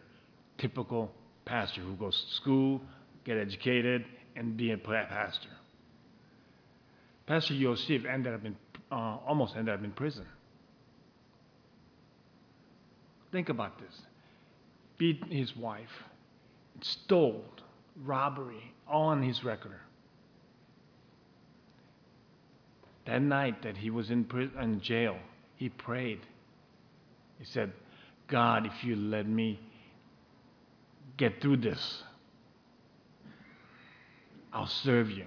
typical 0.59 1.11
pastor 1.45 1.81
who 1.81 1.95
goes 1.95 2.25
to 2.29 2.35
school, 2.35 2.81
get 3.25 3.37
educated, 3.37 4.05
and 4.37 4.57
be 4.57 4.73
a 4.73 4.79
pastor. 4.79 5.49
Pastor 7.27 7.55
Yosef 7.55 8.05
ended 8.05 8.35
up 8.35 8.45
in, 8.45 8.57
uh, 8.91 9.19
almost 9.27 9.57
ended 9.57 9.75
up 9.75 9.85
in 9.85 9.93
prison. 9.93 10.27
Think 13.33 13.49
about 13.49 13.79
this. 13.79 13.95
Beat 14.99 15.25
his 15.31 15.57
wife, 15.57 16.05
stole, 16.81 17.45
robbery, 18.05 18.73
all 18.89 19.09
on 19.09 19.23
his 19.23 19.45
record. 19.45 19.79
That 23.07 23.23
night 23.23 23.63
that 23.63 23.77
he 23.77 23.91
was 23.91 24.11
in, 24.11 24.25
prison, 24.25 24.59
in 24.61 24.81
jail, 24.81 25.17
he 25.57 25.69
prayed. 25.69 26.21
He 27.39 27.45
said, 27.45 27.73
God, 28.31 28.65
if 28.65 28.85
you 28.85 28.95
let 28.95 29.29
me 29.29 29.59
get 31.17 31.43
through 31.43 31.59
this, 31.59 32.03
I'll 34.53 34.67
serve 34.67 35.11
you. 35.11 35.27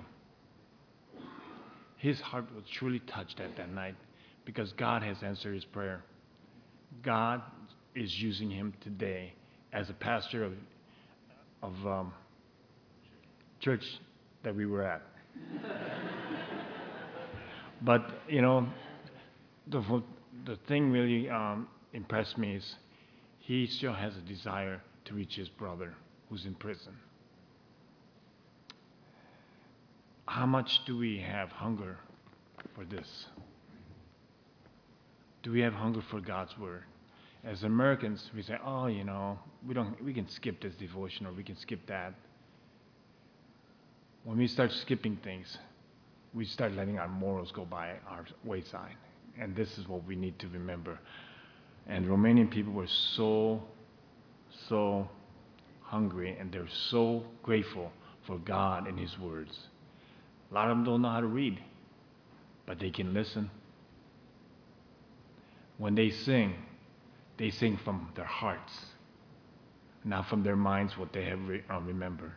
His 1.98 2.20
heart 2.20 2.46
was 2.56 2.64
truly 2.72 3.00
touched 3.00 3.40
at 3.40 3.56
that 3.58 3.72
night 3.72 3.96
because 4.46 4.72
God 4.74 5.04
has 5.04 5.22
answered 5.22 5.54
his 5.54 5.66
prayer. 5.66 6.04
God 7.02 7.42
is 7.96 8.22
using 8.22 8.50
him 8.50 8.74
today 8.82 9.34
as 9.72 9.90
a 9.90 9.94
pastor 9.94 10.44
of, 10.44 10.54
of 11.62 11.88
um, 11.88 12.14
church 13.60 13.86
that 14.44 14.56
we 14.56 14.66
were 14.66 14.84
at. 14.84 15.02
but, 17.82 18.06
you 18.28 18.42
know, 18.42 18.68
the, 19.68 20.04
the 20.46 20.58
thing 20.68 20.92
really 20.92 21.30
um, 21.30 21.68
impressed 21.94 22.38
me 22.38 22.56
is 22.56 22.76
he 23.44 23.68
still 23.68 23.92
has 23.92 24.16
a 24.16 24.22
desire 24.22 24.82
to 25.04 25.14
reach 25.14 25.36
his 25.36 25.50
brother 25.50 25.94
who's 26.30 26.46
in 26.46 26.56
prison. 26.56 26.94
How 30.26 30.46
much 30.46 30.86
do 30.86 30.98
we 30.98 31.20
have 31.20 31.50
hunger 31.52 31.98
for 32.74 32.86
this? 32.86 33.26
Do 35.44 35.52
we 35.52 35.60
have 35.60 35.74
hunger 35.74 36.02
for 36.10 36.22
God's 36.22 36.58
word? 36.58 36.84
As 37.44 37.64
Americans, 37.64 38.32
we 38.34 38.42
say, 38.44 38.58
"Oh, 38.64 38.88
you 38.88 39.04
know, 39.04 39.38
we 39.68 39.74
don't 39.74 40.02
we 40.02 40.14
can 40.14 40.30
skip 40.30 40.62
this 40.62 40.74
devotion 40.76 41.28
or 41.28 41.34
we 41.34 41.44
can 41.44 41.58
skip 41.58 41.86
that." 41.88 42.14
When 44.24 44.38
we 44.38 44.48
start 44.48 44.72
skipping 44.72 45.18
things, 45.18 45.58
we 46.34 46.46
start 46.46 46.72
letting 46.72 46.98
our 46.98 47.10
morals 47.10 47.52
go 47.52 47.66
by 47.66 47.98
our 48.08 48.26
wayside. 48.46 48.96
And 49.38 49.54
this 49.54 49.78
is 49.78 49.86
what 49.90 50.06
we 50.06 50.16
need 50.16 50.40
to 50.40 50.48
remember. 50.48 50.98
And 51.88 52.06
Romanian 52.06 52.50
people 52.50 52.74
were 52.74 52.88
so, 52.88 53.62
so 54.70 55.08
hungry 55.82 56.36
and 56.40 56.52
they're 56.52 56.68
so 56.90 57.24
grateful 57.44 57.92
for 58.26 58.38
God 58.40 58.88
and 58.88 59.00
His 59.00 59.18
words. 59.20 59.58
A 60.52 60.54
lot 60.54 60.70
of 60.70 60.78
them 60.78 60.86
don't 60.86 61.02
know 61.02 61.10
how 61.10 61.22
to 61.22 61.28
read, 61.28 61.60
but 62.66 62.80
they 62.80 62.90
can 62.90 63.14
listen. 63.14 63.50
When 65.78 65.96
they 65.96 66.10
sing, 66.10 66.56
they 67.38 67.50
sing 67.50 67.78
from 67.84 68.12
their 68.16 68.26
hearts, 68.26 68.72
not 70.04 70.30
from 70.30 70.44
their 70.44 70.56
minds 70.56 70.98
what 70.98 71.12
they 71.12 71.26
have 71.26 71.48
re- 71.48 71.64
uh, 71.70 71.80
remembered. 71.80 72.32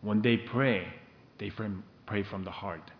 When 0.00 0.22
they 0.22 0.36
pray, 0.36 0.86
they 1.38 1.52
pray 2.06 2.22
from 2.24 2.44
the 2.44 2.50
heart, 2.50 2.90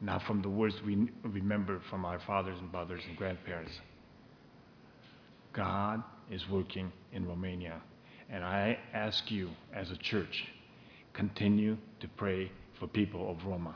not 0.00 0.22
from 0.22 0.42
the 0.42 0.48
words 0.48 0.74
we 0.84 1.08
remember 1.22 1.80
from 1.88 2.04
our 2.04 2.18
fathers 2.20 2.58
and 2.58 2.72
brothers 2.72 3.02
and 3.06 3.16
grandparents. 3.16 3.72
God 5.58 6.04
is 6.30 6.48
working 6.48 6.92
in 7.12 7.26
Romania. 7.26 7.82
And 8.30 8.44
I 8.44 8.78
ask 8.94 9.28
you, 9.28 9.50
as 9.74 9.90
a 9.90 9.96
church, 9.96 10.44
continue 11.14 11.76
to 11.98 12.06
pray 12.16 12.52
for 12.78 12.86
people 12.86 13.28
of 13.28 13.44
Roma 13.44 13.74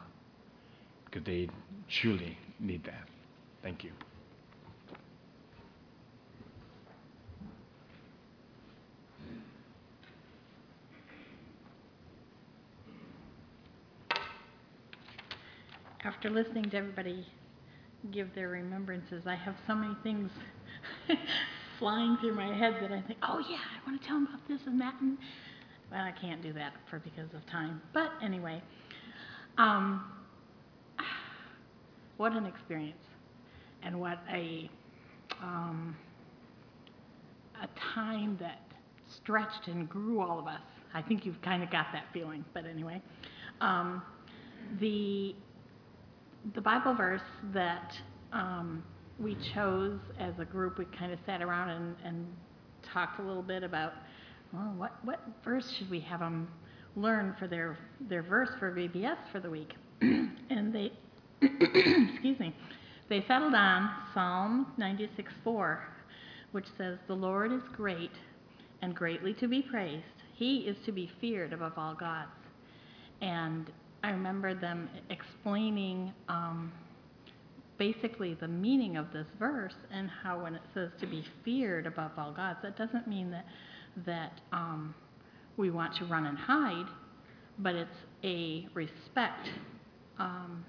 because 1.04 1.24
they 1.24 1.48
truly 1.88 2.38
need 2.60 2.84
that. 2.84 3.08
Thank 3.64 3.82
you. 3.82 3.90
After 16.04 16.30
listening 16.30 16.70
to 16.70 16.76
everybody 16.76 17.26
give 18.12 18.32
their 18.36 18.48
remembrances, 18.48 19.26
I 19.26 19.34
have 19.34 19.56
so 19.66 19.74
many 19.74 19.96
things 20.04 20.30
flying 21.82 22.16
through 22.18 22.36
my 22.36 22.46
head 22.54 22.76
that 22.80 22.92
I 22.92 23.00
think, 23.00 23.18
oh 23.24 23.42
yeah, 23.50 23.56
I 23.56 23.90
want 23.90 24.00
to 24.00 24.06
tell 24.06 24.16
them 24.16 24.28
about 24.28 24.46
this 24.46 24.60
and 24.66 24.80
that. 24.80 24.94
And 25.00 25.18
I 25.92 26.12
can't 26.12 26.40
do 26.40 26.52
that 26.52 26.74
for 26.88 27.00
because 27.00 27.34
of 27.34 27.44
time. 27.46 27.82
But 27.92 28.12
anyway, 28.22 28.62
um, 29.58 30.04
what 32.18 32.34
an 32.34 32.46
experience, 32.46 33.02
and 33.82 34.00
what 34.00 34.20
a 34.32 34.70
um, 35.42 35.96
a 37.60 37.66
time 37.94 38.36
that 38.38 38.60
stretched 39.08 39.66
and 39.66 39.88
grew 39.88 40.20
all 40.20 40.38
of 40.38 40.46
us. 40.46 40.60
I 40.94 41.02
think 41.02 41.26
you've 41.26 41.42
kind 41.42 41.64
of 41.64 41.70
got 41.72 41.86
that 41.92 42.04
feeling. 42.12 42.44
But 42.54 42.64
anyway, 42.64 43.02
um, 43.60 44.02
the 44.78 45.34
the 46.54 46.60
Bible 46.60 46.94
verse 46.94 47.20
that 47.52 47.92
um, 48.32 48.84
we 49.22 49.36
chose 49.54 50.00
as 50.18 50.34
a 50.38 50.44
group, 50.44 50.78
we 50.78 50.84
kind 50.98 51.12
of 51.12 51.18
sat 51.24 51.40
around 51.42 51.70
and, 51.70 51.96
and 52.04 52.26
talked 52.92 53.20
a 53.20 53.22
little 53.22 53.42
bit 53.42 53.62
about, 53.62 53.92
well, 54.52 54.74
what, 54.76 54.92
what 55.04 55.20
verse 55.44 55.70
should 55.78 55.88
we 55.90 56.00
have 56.00 56.20
them 56.20 56.48
learn 56.96 57.34
for 57.38 57.46
their, 57.46 57.78
their 58.08 58.22
verse 58.22 58.50
for 58.58 58.72
VBS 58.72 59.16
for 59.30 59.40
the 59.40 59.48
week? 59.48 59.74
and 60.00 60.74
they, 60.74 60.92
excuse 61.42 62.38
me, 62.38 62.54
they 63.08 63.24
settled 63.28 63.54
on 63.54 63.90
Psalm 64.12 64.72
96:4, 64.78 65.78
which 66.50 66.66
says, 66.76 66.98
The 67.06 67.14
Lord 67.14 67.52
is 67.52 67.62
great 67.76 68.12
and 68.82 68.94
greatly 68.94 69.34
to 69.34 69.46
be 69.46 69.62
praised. 69.62 70.04
He 70.34 70.60
is 70.60 70.76
to 70.84 70.92
be 70.92 71.10
feared 71.20 71.52
above 71.52 71.74
all 71.76 71.94
gods. 71.94 72.30
And 73.20 73.70
I 74.02 74.10
remember 74.10 74.54
them 74.54 74.88
explaining 75.10 76.12
um, 76.28 76.72
basically 77.82 78.34
the 78.34 78.46
meaning 78.46 78.96
of 78.96 79.12
this 79.12 79.26
verse 79.40 79.74
and 79.92 80.08
how 80.08 80.40
when 80.40 80.54
it 80.54 80.62
says 80.72 80.88
to 81.00 81.04
be 81.04 81.24
feared 81.44 81.84
above 81.84 82.12
all 82.16 82.30
gods, 82.30 82.60
that 82.62 82.78
doesn't 82.78 83.08
mean 83.08 83.28
that 83.28 83.44
that 84.06 84.40
um, 84.52 84.94
we 85.56 85.68
want 85.68 85.92
to 85.96 86.04
run 86.04 86.26
and 86.26 86.38
hide, 86.38 86.86
but 87.58 87.74
it's 87.74 87.96
a 88.22 88.68
respect 88.72 89.48
um, 90.20 90.64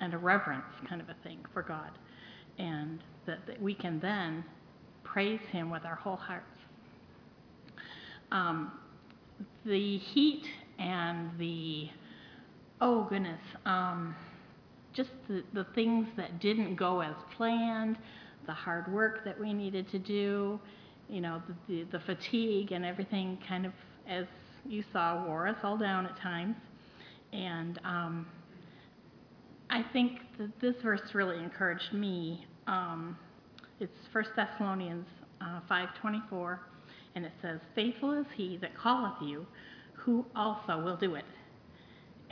and 0.00 0.14
a 0.14 0.18
reverence 0.18 0.62
kind 0.88 1.00
of 1.00 1.08
a 1.08 1.16
thing 1.24 1.40
for 1.52 1.60
God, 1.60 1.90
and 2.56 3.00
that, 3.26 3.44
that 3.48 3.60
we 3.60 3.74
can 3.74 3.98
then 3.98 4.44
praise 5.02 5.40
Him 5.50 5.70
with 5.70 5.84
our 5.84 5.96
whole 5.96 6.14
hearts. 6.14 6.46
Um, 8.30 8.70
the 9.66 9.98
heat 9.98 10.44
and 10.78 11.36
the 11.36 11.88
oh 12.80 13.08
goodness, 13.10 13.40
um, 13.66 14.14
just 14.92 15.10
the, 15.28 15.42
the 15.52 15.64
things 15.74 16.08
that 16.16 16.40
didn't 16.40 16.76
go 16.76 17.00
as 17.00 17.14
planned, 17.36 17.98
the 18.46 18.52
hard 18.52 18.92
work 18.92 19.24
that 19.24 19.38
we 19.38 19.52
needed 19.52 19.90
to 19.90 19.98
do, 19.98 20.60
you 21.08 21.20
know, 21.20 21.42
the, 21.46 21.54
the, 21.68 21.98
the 21.98 22.00
fatigue 22.00 22.72
and 22.72 22.84
everything 22.84 23.38
kind 23.46 23.66
of, 23.66 23.72
as 24.08 24.26
you 24.66 24.84
saw, 24.92 25.24
wore 25.26 25.46
us 25.46 25.56
all 25.62 25.76
down 25.76 26.06
at 26.06 26.16
times. 26.18 26.56
And 27.32 27.80
um, 27.84 28.26
I 29.70 29.82
think 29.92 30.20
that 30.38 30.50
this 30.60 30.74
verse 30.82 31.14
really 31.14 31.38
encouraged 31.42 31.92
me. 31.92 32.46
Um, 32.66 33.16
it's 33.80 33.96
1 34.12 34.24
Thessalonians 34.36 35.06
uh, 35.40 35.60
5.24, 35.70 36.58
and 37.14 37.24
it 37.24 37.32
says, 37.40 37.60
Faithful 37.74 38.12
is 38.12 38.26
he 38.36 38.58
that 38.58 38.70
calleth 38.80 39.20
you, 39.22 39.46
who 39.94 40.24
also 40.36 40.82
will 40.82 40.96
do 40.96 41.14
it. 41.14 41.24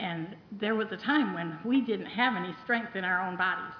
And 0.01 0.35
there 0.59 0.73
was 0.73 0.87
a 0.91 0.97
time 0.97 1.35
when 1.35 1.59
we 1.63 1.79
didn't 1.79 2.07
have 2.07 2.35
any 2.35 2.55
strength 2.63 2.95
in 2.95 3.03
our 3.03 3.21
own 3.21 3.37
bodies. 3.37 3.75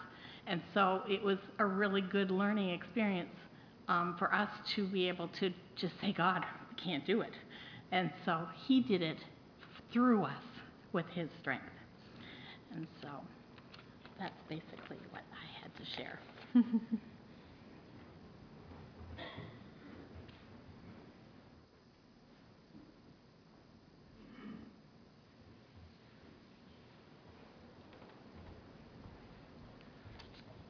And 0.45 0.61
so 0.71 1.01
it 1.09 1.23
was 1.23 1.39
a 1.57 1.65
really 1.65 2.01
good 2.01 2.29
learning 2.29 2.69
experience 2.69 3.33
um, 3.87 4.15
for 4.19 4.31
us 4.33 4.49
to 4.75 4.85
be 4.87 5.07
able 5.09 5.29
to 5.39 5.51
just 5.75 5.93
say, 5.99 6.13
God, 6.13 6.45
we 6.69 6.83
can't 6.83 7.05
do 7.07 7.21
it. 7.21 7.33
And 7.91 8.11
so 8.23 8.47
He 8.67 8.81
did 8.81 9.01
it 9.01 9.17
through 9.91 10.23
us 10.23 10.43
with 10.93 11.07
His 11.07 11.27
strength. 11.41 11.65
And 12.75 12.85
so 13.01 13.09
that's 14.19 14.39
basically 14.47 14.97
what 15.09 15.23
I 15.33 15.61
had 15.63 15.75
to 15.75 15.85
share. 15.97 16.19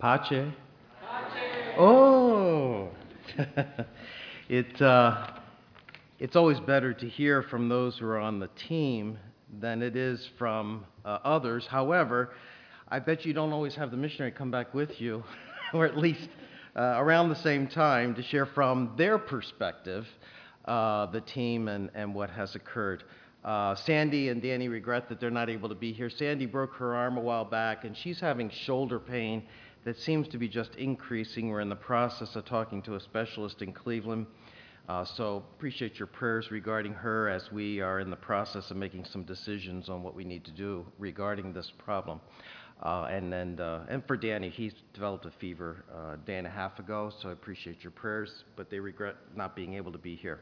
Pace? 0.02 0.52
Oh! 1.78 2.90
it, 4.50 4.82
uh, 4.82 5.28
it's 6.18 6.36
always 6.36 6.60
better 6.60 6.92
to 6.92 7.08
hear 7.08 7.44
from 7.44 7.70
those 7.70 8.00
who 8.00 8.08
are 8.08 8.18
on 8.18 8.40
the 8.40 8.50
team 8.68 9.20
than 9.60 9.84
it 9.84 9.96
is 9.96 10.28
from 10.40 10.86
uh, 11.06 11.20
others. 11.24 11.68
However, 11.68 12.34
I 12.88 12.98
bet 12.98 13.26
you 13.26 13.34
don't 13.34 13.54
always 13.54 13.76
have 13.76 13.92
the 13.92 13.98
missionary 13.98 14.32
come 14.32 14.50
back 14.50 14.74
with 14.74 15.00
you, 15.00 15.24
or 15.74 15.86
at 15.86 15.96
least 15.96 16.30
uh, 16.76 16.96
around 16.98 17.30
the 17.30 17.36
same 17.36 17.68
time, 17.68 18.16
to 18.16 18.24
share 18.24 18.48
from 18.48 18.94
their 18.98 19.20
perspective 19.20 20.08
uh, 20.66 21.06
the 21.08 21.22
team 21.22 21.68
and, 21.68 21.92
and 21.94 22.16
what 22.16 22.32
has 22.32 22.56
occurred. 22.56 23.04
Uh, 23.44 23.76
Sandy 23.76 24.30
and 24.30 24.42
Danny 24.42 24.68
regret 24.68 25.10
that 25.10 25.20
they're 25.20 25.30
not 25.30 25.50
able 25.50 25.70
to 25.70 25.76
be 25.76 25.94
here. 25.94 26.10
Sandy 26.10 26.48
broke 26.48 26.74
her 26.74 26.96
arm 26.96 27.18
a 27.18 27.22
while 27.22 27.46
back, 27.46 27.86
and 27.86 27.96
she's 27.96 28.20
having 28.20 28.50
shoulder 28.50 29.00
pain 29.00 29.44
that 29.84 29.98
seems 30.00 30.28
to 30.30 30.38
be 30.38 30.48
just 30.48 30.76
increasing. 30.76 31.50
We're 31.50 31.62
in 31.62 31.70
the 31.70 31.76
process 31.76 32.36
of 32.36 32.46
talking 32.46 32.82
to 32.84 32.96
a 32.96 33.00
specialist 33.00 33.62
in 33.62 33.74
Cleveland. 33.74 34.28
Uh, 34.88 35.06
so 35.06 35.44
appreciate 35.56 35.98
your 35.98 36.08
prayers 36.08 36.52
regarding 36.52 36.94
her 36.94 37.30
as 37.30 37.52
we 37.52 37.82
are 37.82 38.00
in 38.00 38.10
the 38.10 38.16
process 38.16 38.70
of 38.72 38.78
making 38.78 39.06
some 39.06 39.24
decisions 39.24 39.90
on 39.90 40.04
what 40.04 40.16
we 40.16 40.24
need 40.24 40.44
to 40.46 40.52
do 40.52 40.86
regarding 41.00 41.54
this 41.54 41.72
problem. 41.78 42.20
Uh, 42.84 43.08
and 43.12 43.32
then, 43.32 43.60
uh, 43.60 43.86
and 43.90 44.06
for 44.08 44.18
Danny, 44.18 44.50
he's 44.50 44.74
developed 44.94 45.26
a 45.26 45.32
fever 45.40 45.86
uh, 45.94 46.14
a 46.14 46.18
day 46.18 46.38
and 46.38 46.48
a 46.48 46.50
half 46.50 46.80
ago, 46.80 47.12
so 47.22 47.30
I 47.30 47.32
appreciate 47.32 47.84
your 47.84 47.92
prayers, 47.92 48.44
but 48.56 48.72
they 48.72 48.80
regret 48.80 49.16
not 49.36 49.56
being 49.56 49.76
able 49.76 49.92
to 49.92 50.00
be 50.00 50.16
here. 50.16 50.40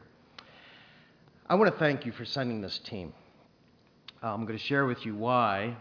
I 1.48 1.54
want 1.54 1.72
to 1.72 1.78
thank 1.78 2.06
you 2.06 2.12
for 2.12 2.24
sending 2.24 2.60
this 2.62 2.78
team. 2.78 3.12
Uh, 4.22 4.32
I'm 4.32 4.46
going 4.46 4.58
to 4.58 4.64
share 4.64 4.86
with 4.86 5.04
you 5.04 5.14
why. 5.14 5.76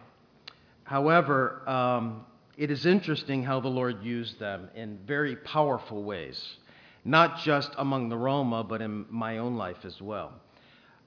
However, 0.84 1.68
um, 1.70 2.26
it 2.60 2.70
is 2.70 2.86
interesting 2.86 3.42
how 3.42 3.62
the 3.62 3.70
Lord 3.70 4.04
used 4.04 4.38
them 4.38 4.68
in 4.76 5.00
very 5.08 5.38
powerful 5.38 6.04
ways, 6.04 6.58
not 7.06 7.40
just 7.40 7.72
among 7.78 8.10
the 8.10 8.18
Roma, 8.18 8.66
but 8.66 8.82
in 8.82 9.06
my 9.10 9.38
own 9.38 9.56
life 9.56 9.86
as 9.86 10.02
well. 10.02 10.34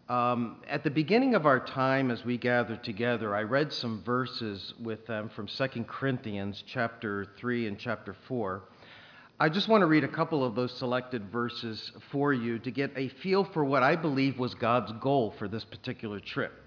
Um, 0.08 0.62
at 0.66 0.82
the 0.82 0.90
beginning 0.90 1.34
of 1.34 1.44
our 1.44 1.60
time 1.60 2.10
as 2.10 2.24
we 2.24 2.38
gathered 2.38 2.82
together, 2.82 3.36
I 3.36 3.42
read 3.42 3.70
some 3.70 4.02
verses 4.02 4.72
with 4.80 5.06
them 5.06 5.28
from 5.28 5.46
2 5.46 5.84
Corinthians 5.86 6.64
chapter 6.66 7.26
3 7.36 7.66
and 7.66 7.78
chapter 7.78 8.16
4. 8.28 8.62
I 9.38 9.50
just 9.50 9.68
want 9.68 9.82
to 9.82 9.86
read 9.86 10.04
a 10.04 10.08
couple 10.08 10.42
of 10.42 10.54
those 10.54 10.72
selected 10.72 11.30
verses 11.30 11.92
for 12.10 12.32
you 12.32 12.60
to 12.60 12.70
get 12.70 12.92
a 12.96 13.08
feel 13.08 13.44
for 13.44 13.62
what 13.62 13.82
I 13.82 13.94
believe 13.94 14.38
was 14.38 14.54
God's 14.54 14.92
goal 15.02 15.34
for 15.38 15.48
this 15.48 15.64
particular 15.64 16.18
trip. 16.18 16.61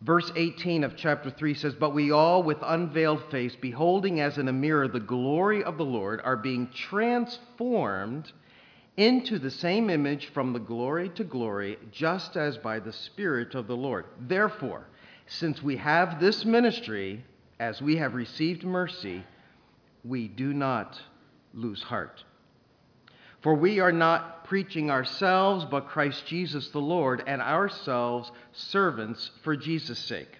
Verse 0.00 0.30
18 0.36 0.84
of 0.84 0.96
chapter 0.96 1.28
3 1.28 1.54
says, 1.54 1.74
But 1.74 1.94
we 1.94 2.12
all, 2.12 2.42
with 2.42 2.58
unveiled 2.62 3.30
face, 3.30 3.56
beholding 3.56 4.20
as 4.20 4.38
in 4.38 4.46
a 4.46 4.52
mirror 4.52 4.86
the 4.86 5.00
glory 5.00 5.64
of 5.64 5.76
the 5.76 5.84
Lord, 5.84 6.20
are 6.22 6.36
being 6.36 6.68
transformed 6.68 8.30
into 8.96 9.38
the 9.38 9.50
same 9.50 9.90
image 9.90 10.26
from 10.32 10.52
the 10.52 10.60
glory 10.60 11.08
to 11.10 11.24
glory, 11.24 11.78
just 11.90 12.36
as 12.36 12.56
by 12.58 12.78
the 12.78 12.92
Spirit 12.92 13.54
of 13.54 13.66
the 13.66 13.76
Lord. 13.76 14.04
Therefore, 14.20 14.86
since 15.26 15.62
we 15.62 15.76
have 15.76 16.20
this 16.20 16.44
ministry, 16.44 17.24
as 17.58 17.82
we 17.82 17.96
have 17.96 18.14
received 18.14 18.64
mercy, 18.64 19.24
we 20.04 20.28
do 20.28 20.52
not 20.52 21.00
lose 21.54 21.82
heart. 21.82 22.22
For 23.40 23.54
we 23.54 23.80
are 23.80 23.92
not 23.92 24.44
preaching 24.44 24.90
ourselves, 24.90 25.64
but 25.64 25.88
Christ 25.88 26.26
Jesus 26.26 26.68
the 26.70 26.80
Lord, 26.80 27.22
and 27.26 27.40
ourselves 27.40 28.32
servants 28.52 29.30
for 29.42 29.56
Jesus' 29.56 29.98
sake. 29.98 30.38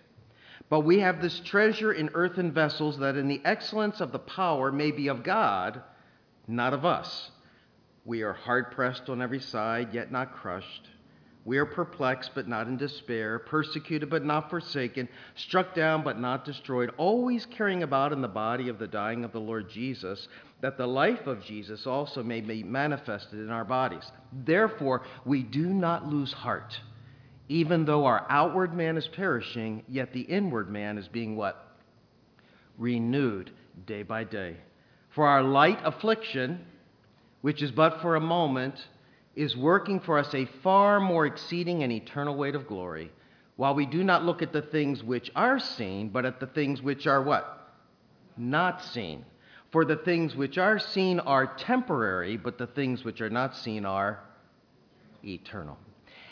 But 0.68 0.80
we 0.80 1.01
have 1.01 1.22
this 1.22 1.40
treasure 1.40 1.92
in 1.92 2.11
earthen 2.14 2.53
vessels, 2.53 2.99
that 2.99 3.16
in 3.16 3.28
the 3.28 3.40
excellence 3.44 4.01
of 4.01 4.12
the 4.12 4.18
power 4.18 4.72
may 4.72 4.90
be 4.90 5.09
of 5.09 5.22
God, 5.22 5.82
not 6.46 6.74
of 6.74 6.84
us. 6.84 7.30
We 8.05 8.22
are 8.22 8.32
hard 8.32 8.72
pressed 8.72 9.09
on 9.09 9.22
every 9.22 9.40
side, 9.40 9.94
yet 9.94 10.11
not 10.11 10.34
crushed. 10.34 10.88
We 11.49 11.57
are 11.57 11.64
perplexed, 11.64 12.32
but 12.34 12.46
not 12.46 12.66
in 12.66 12.76
despair, 12.76 13.38
persecuted, 13.38 14.11
but 14.11 14.22
not 14.22 14.51
forsaken, 14.51 15.09
struck 15.34 15.74
down, 15.74 16.05
but 16.05 16.20
not 16.20 16.44
destroyed, 16.44 16.90
always 16.99 17.46
carrying 17.46 17.82
about 17.82 18.12
in 18.12 18.20
the 18.20 18.28
body 18.28 18.68
of 18.68 18.78
the 18.78 18.86
dying 18.86 19.24
of 19.24 19.32
the 19.32 19.40
Lord 19.40 19.70
Jesus 19.70 20.28
that 20.61 20.76
the 20.76 20.86
life 20.86 21.26
of 21.26 21.42
Jesus 21.42 21.86
also 21.86 22.22
may 22.22 22.42
be 22.42 22.62
manifested 22.62 23.38
in 23.38 23.49
our 23.49 23.64
bodies. 23.64 24.12
Therefore, 24.30 25.07
we 25.24 25.42
do 25.42 25.68
not 25.68 26.07
lose 26.07 26.34
heart. 26.34 26.78
Even 27.49 27.86
though 27.86 28.05
our 28.05 28.26
outward 28.28 28.74
man 28.74 28.99
is 28.99 29.09
perishing, 29.09 29.84
yet 29.88 30.12
the 30.12 30.20
inward 30.20 30.68
man 30.68 30.99
is 30.99 31.09
being 31.09 31.34
what? 31.34 31.78
Renewed 32.76 33.53
day 33.86 34.03
by 34.03 34.24
day. 34.24 34.59
For 35.14 35.26
our 35.26 35.42
light 35.42 35.78
affliction, 35.82 36.66
which 37.40 37.62
is 37.62 37.70
but 37.70 38.03
for 38.03 38.16
a 38.16 38.20
moment, 38.20 38.74
is 39.39 39.57
working 39.57 40.01
for 40.01 40.18
us 40.18 40.34
a 40.34 40.47
far 40.64 40.99
more 40.99 41.24
exceeding 41.24 41.84
and 41.84 41.93
eternal 41.93 42.34
weight 42.34 42.57
of 42.57 42.66
glory, 42.66 43.09
while 43.55 43.72
we 43.72 43.86
do 43.86 44.03
not 44.03 44.24
look 44.24 44.43
at 44.43 44.53
the 44.53 44.62
things 44.62 45.05
which 45.05 45.30
are 45.36 45.61
seen, 45.61 46.09
but 46.09 46.26
at 46.26 46.41
the 46.41 46.47
things 46.49 46.82
which 46.82 47.07
are 47.07 47.22
what? 47.22 47.72
Not 48.36 48.82
seen. 48.82 49.24
For 49.70 49.84
the 49.84 49.95
things 49.95 50.34
which 50.34 50.59
are 50.59 50.80
seen 50.80 51.20
are 51.20 51.55
temporary, 51.55 52.36
but 52.36 52.59
the 52.59 52.66
things 52.66 53.05
which 53.05 53.20
are 53.20 53.30
not 53.30 53.57
seen 53.57 53.84
are 53.84 54.18
eternal. 55.24 55.78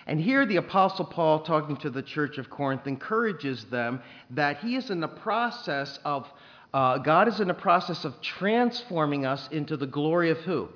And 0.09 0.21
here 0.21 0.45
the 0.45 0.57
Apostle 0.57 1.05
Paul, 1.05 1.41
talking 1.41 1.77
to 1.79 1.91
the 1.91 2.03
church 2.03 2.39
of 2.39 2.51
Corinth, 2.51 2.89
encourages 2.89 3.67
them 3.67 4.01
that 4.31 4.59
he 4.59 4.75
is 4.75 4.91
in 4.91 4.99
the 4.99 5.07
process 5.07 6.01
of, 6.05 6.27
uh, 6.75 6.99
God 6.99 7.29
is 7.29 7.39
in 7.39 7.47
the 7.47 7.55
process 7.55 8.05
of 8.05 8.21
transforming 8.21 9.25
us 9.27 9.49
into 9.53 9.77
the 9.77 9.87
glory 9.87 10.31
of 10.31 10.39
who? 10.39 10.69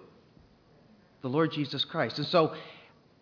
The 1.23 1.29
Lord 1.29 1.53
Jesus 1.53 1.85
Christ. 1.85 2.19
And 2.19 2.27
so 2.27 2.55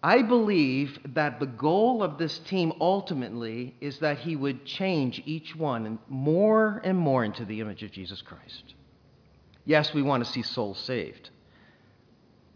I 0.03 0.23
believe 0.23 0.99
that 1.15 1.41
the 1.41 1.47
goal 1.47 2.03
of 2.03 2.19
this 2.19 2.39
team 2.41 2.73
ultimately 2.81 3.75
is 3.81 3.99
that 3.99 4.19
he 4.19 4.37
would 4.37 4.65
change 4.65 5.21
each 5.27 5.57
one 5.57 5.99
more 6.09 6.81
and 6.85 6.97
more 6.97 7.25
into 7.25 7.45
the 7.45 7.61
image 7.61 7.83
of 7.83 7.91
Jesus 7.91 8.23
Christ. 8.23 8.75
Yes, 9.65 9.93
we 9.93 10.03
want 10.03 10.25
to 10.25 10.31
see 10.31 10.43
souls 10.43 10.79
saved. 10.79 11.31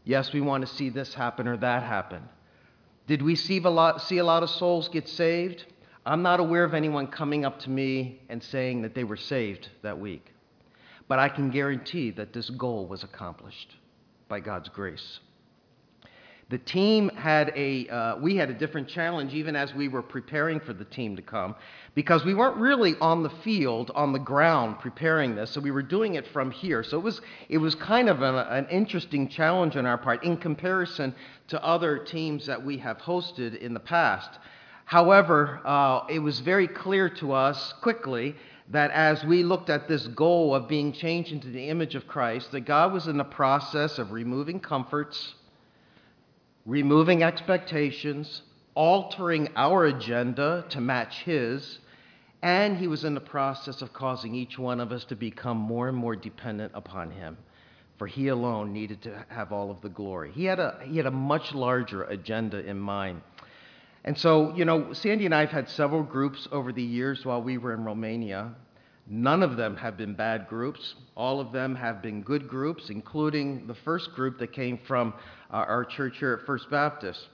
Yes, 0.04 0.32
we 0.32 0.40
want 0.40 0.66
to 0.66 0.72
see 0.72 0.88
this 0.88 1.14
happen 1.14 1.48
or 1.48 1.56
that 1.58 1.82
happen. 1.82 2.22
Did 3.06 3.22
we 3.22 3.34
see 3.34 3.58
a 3.58 3.68
lot, 3.68 4.00
see 4.02 4.18
a 4.18 4.24
lot 4.24 4.44
of 4.44 4.50
souls 4.50 4.88
get 4.88 5.08
saved? 5.08 5.64
I'm 6.06 6.22
not 6.22 6.40
aware 6.40 6.64
of 6.64 6.74
anyone 6.74 7.08
coming 7.08 7.44
up 7.44 7.58
to 7.60 7.70
me 7.70 8.20
and 8.28 8.42
saying 8.42 8.82
that 8.82 8.94
they 8.94 9.04
were 9.04 9.16
saved 9.16 9.68
that 9.82 9.98
week. 9.98 10.32
But 11.08 11.18
I 11.18 11.28
can 11.28 11.50
guarantee 11.50 12.10
that 12.12 12.32
this 12.32 12.50
goal 12.50 12.86
was 12.86 13.02
accomplished 13.02 13.76
by 14.28 14.40
God's 14.40 14.68
grace. 14.68 15.18
The 16.52 16.58
team 16.58 17.08
had 17.16 17.50
a, 17.56 17.88
uh, 17.88 18.16
we 18.18 18.36
had 18.36 18.50
a 18.50 18.52
different 18.52 18.86
challenge 18.86 19.32
even 19.32 19.56
as 19.56 19.74
we 19.74 19.88
were 19.88 20.02
preparing 20.02 20.60
for 20.60 20.74
the 20.74 20.84
team 20.84 21.16
to 21.16 21.22
come 21.22 21.54
because 21.94 22.26
we 22.26 22.34
weren't 22.34 22.58
really 22.58 22.94
on 23.00 23.22
the 23.22 23.30
field, 23.30 23.90
on 23.94 24.12
the 24.12 24.18
ground 24.18 24.78
preparing 24.78 25.34
this. 25.34 25.50
So 25.50 25.62
we 25.62 25.70
were 25.70 25.82
doing 25.82 26.16
it 26.16 26.26
from 26.28 26.50
here. 26.50 26.82
So 26.84 26.98
it 26.98 27.02
was, 27.02 27.22
it 27.48 27.56
was 27.56 27.74
kind 27.76 28.10
of 28.10 28.20
an, 28.20 28.34
an 28.34 28.66
interesting 28.68 29.30
challenge 29.30 29.76
on 29.76 29.86
our 29.86 29.96
part 29.96 30.24
in 30.24 30.36
comparison 30.36 31.14
to 31.48 31.64
other 31.64 31.96
teams 31.96 32.44
that 32.44 32.62
we 32.62 32.76
have 32.76 32.98
hosted 32.98 33.58
in 33.58 33.72
the 33.72 33.80
past. 33.80 34.38
However, 34.84 35.62
uh, 35.64 36.04
it 36.10 36.18
was 36.18 36.40
very 36.40 36.68
clear 36.68 37.08
to 37.08 37.32
us 37.32 37.72
quickly 37.80 38.36
that 38.68 38.90
as 38.90 39.24
we 39.24 39.42
looked 39.42 39.70
at 39.70 39.88
this 39.88 40.06
goal 40.08 40.54
of 40.54 40.68
being 40.68 40.92
changed 40.92 41.32
into 41.32 41.48
the 41.48 41.70
image 41.70 41.94
of 41.94 42.06
Christ, 42.06 42.52
that 42.52 42.66
God 42.66 42.92
was 42.92 43.06
in 43.06 43.16
the 43.16 43.24
process 43.24 43.98
of 43.98 44.12
removing 44.12 44.60
comforts 44.60 45.36
removing 46.66 47.22
expectations, 47.22 48.42
altering 48.74 49.48
our 49.56 49.86
agenda 49.86 50.64
to 50.70 50.80
match 50.80 51.22
His, 51.24 51.78
and 52.42 52.76
He 52.76 52.88
was 52.88 53.04
in 53.04 53.14
the 53.14 53.20
process 53.20 53.82
of 53.82 53.92
causing 53.92 54.34
each 54.34 54.58
one 54.58 54.80
of 54.80 54.92
us 54.92 55.04
to 55.06 55.16
become 55.16 55.56
more 55.56 55.88
and 55.88 55.96
more 55.96 56.16
dependent 56.16 56.72
upon 56.74 57.10
Him. 57.10 57.36
For 57.98 58.06
He 58.06 58.28
alone 58.28 58.72
needed 58.72 59.02
to 59.02 59.24
have 59.28 59.52
all 59.52 59.70
of 59.70 59.80
the 59.80 59.88
glory. 59.88 60.32
He 60.32 60.44
had 60.44 60.58
a, 60.58 60.80
he 60.84 60.96
had 60.96 61.06
a 61.06 61.10
much 61.10 61.54
larger 61.54 62.04
agenda 62.04 62.58
in 62.66 62.78
mind. 62.78 63.22
And 64.04 64.18
so, 64.18 64.52
you 64.56 64.64
know, 64.64 64.92
Sandy 64.92 65.26
and 65.26 65.34
I 65.34 65.40
have 65.40 65.50
had 65.50 65.68
several 65.68 66.02
groups 66.02 66.48
over 66.50 66.72
the 66.72 66.82
years 66.82 67.24
while 67.24 67.40
we 67.40 67.58
were 67.58 67.72
in 67.72 67.84
Romania. 67.84 68.52
None 69.14 69.42
of 69.42 69.58
them 69.58 69.76
have 69.76 69.98
been 69.98 70.14
bad 70.14 70.48
groups. 70.48 70.94
All 71.14 71.38
of 71.38 71.52
them 71.52 71.74
have 71.74 72.00
been 72.00 72.22
good 72.22 72.48
groups, 72.48 72.88
including 72.88 73.66
the 73.66 73.74
first 73.74 74.12
group 74.12 74.38
that 74.38 74.54
came 74.54 74.78
from 74.78 75.12
uh, 75.50 75.56
our 75.56 75.84
church 75.84 76.16
here 76.16 76.32
at 76.32 76.46
First 76.46 76.70
Baptist. 76.70 77.28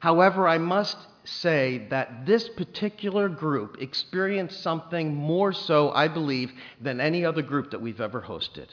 However, 0.00 0.46
I 0.46 0.58
must 0.58 0.98
say 1.24 1.86
that 1.88 2.26
this 2.26 2.50
particular 2.50 3.26
group 3.26 3.78
experienced 3.80 4.62
something 4.62 5.14
more 5.14 5.54
so, 5.54 5.92
I 5.92 6.08
believe, 6.08 6.52
than 6.78 7.00
any 7.00 7.24
other 7.24 7.40
group 7.40 7.70
that 7.70 7.80
we've 7.80 8.02
ever 8.02 8.20
hosted. 8.20 8.68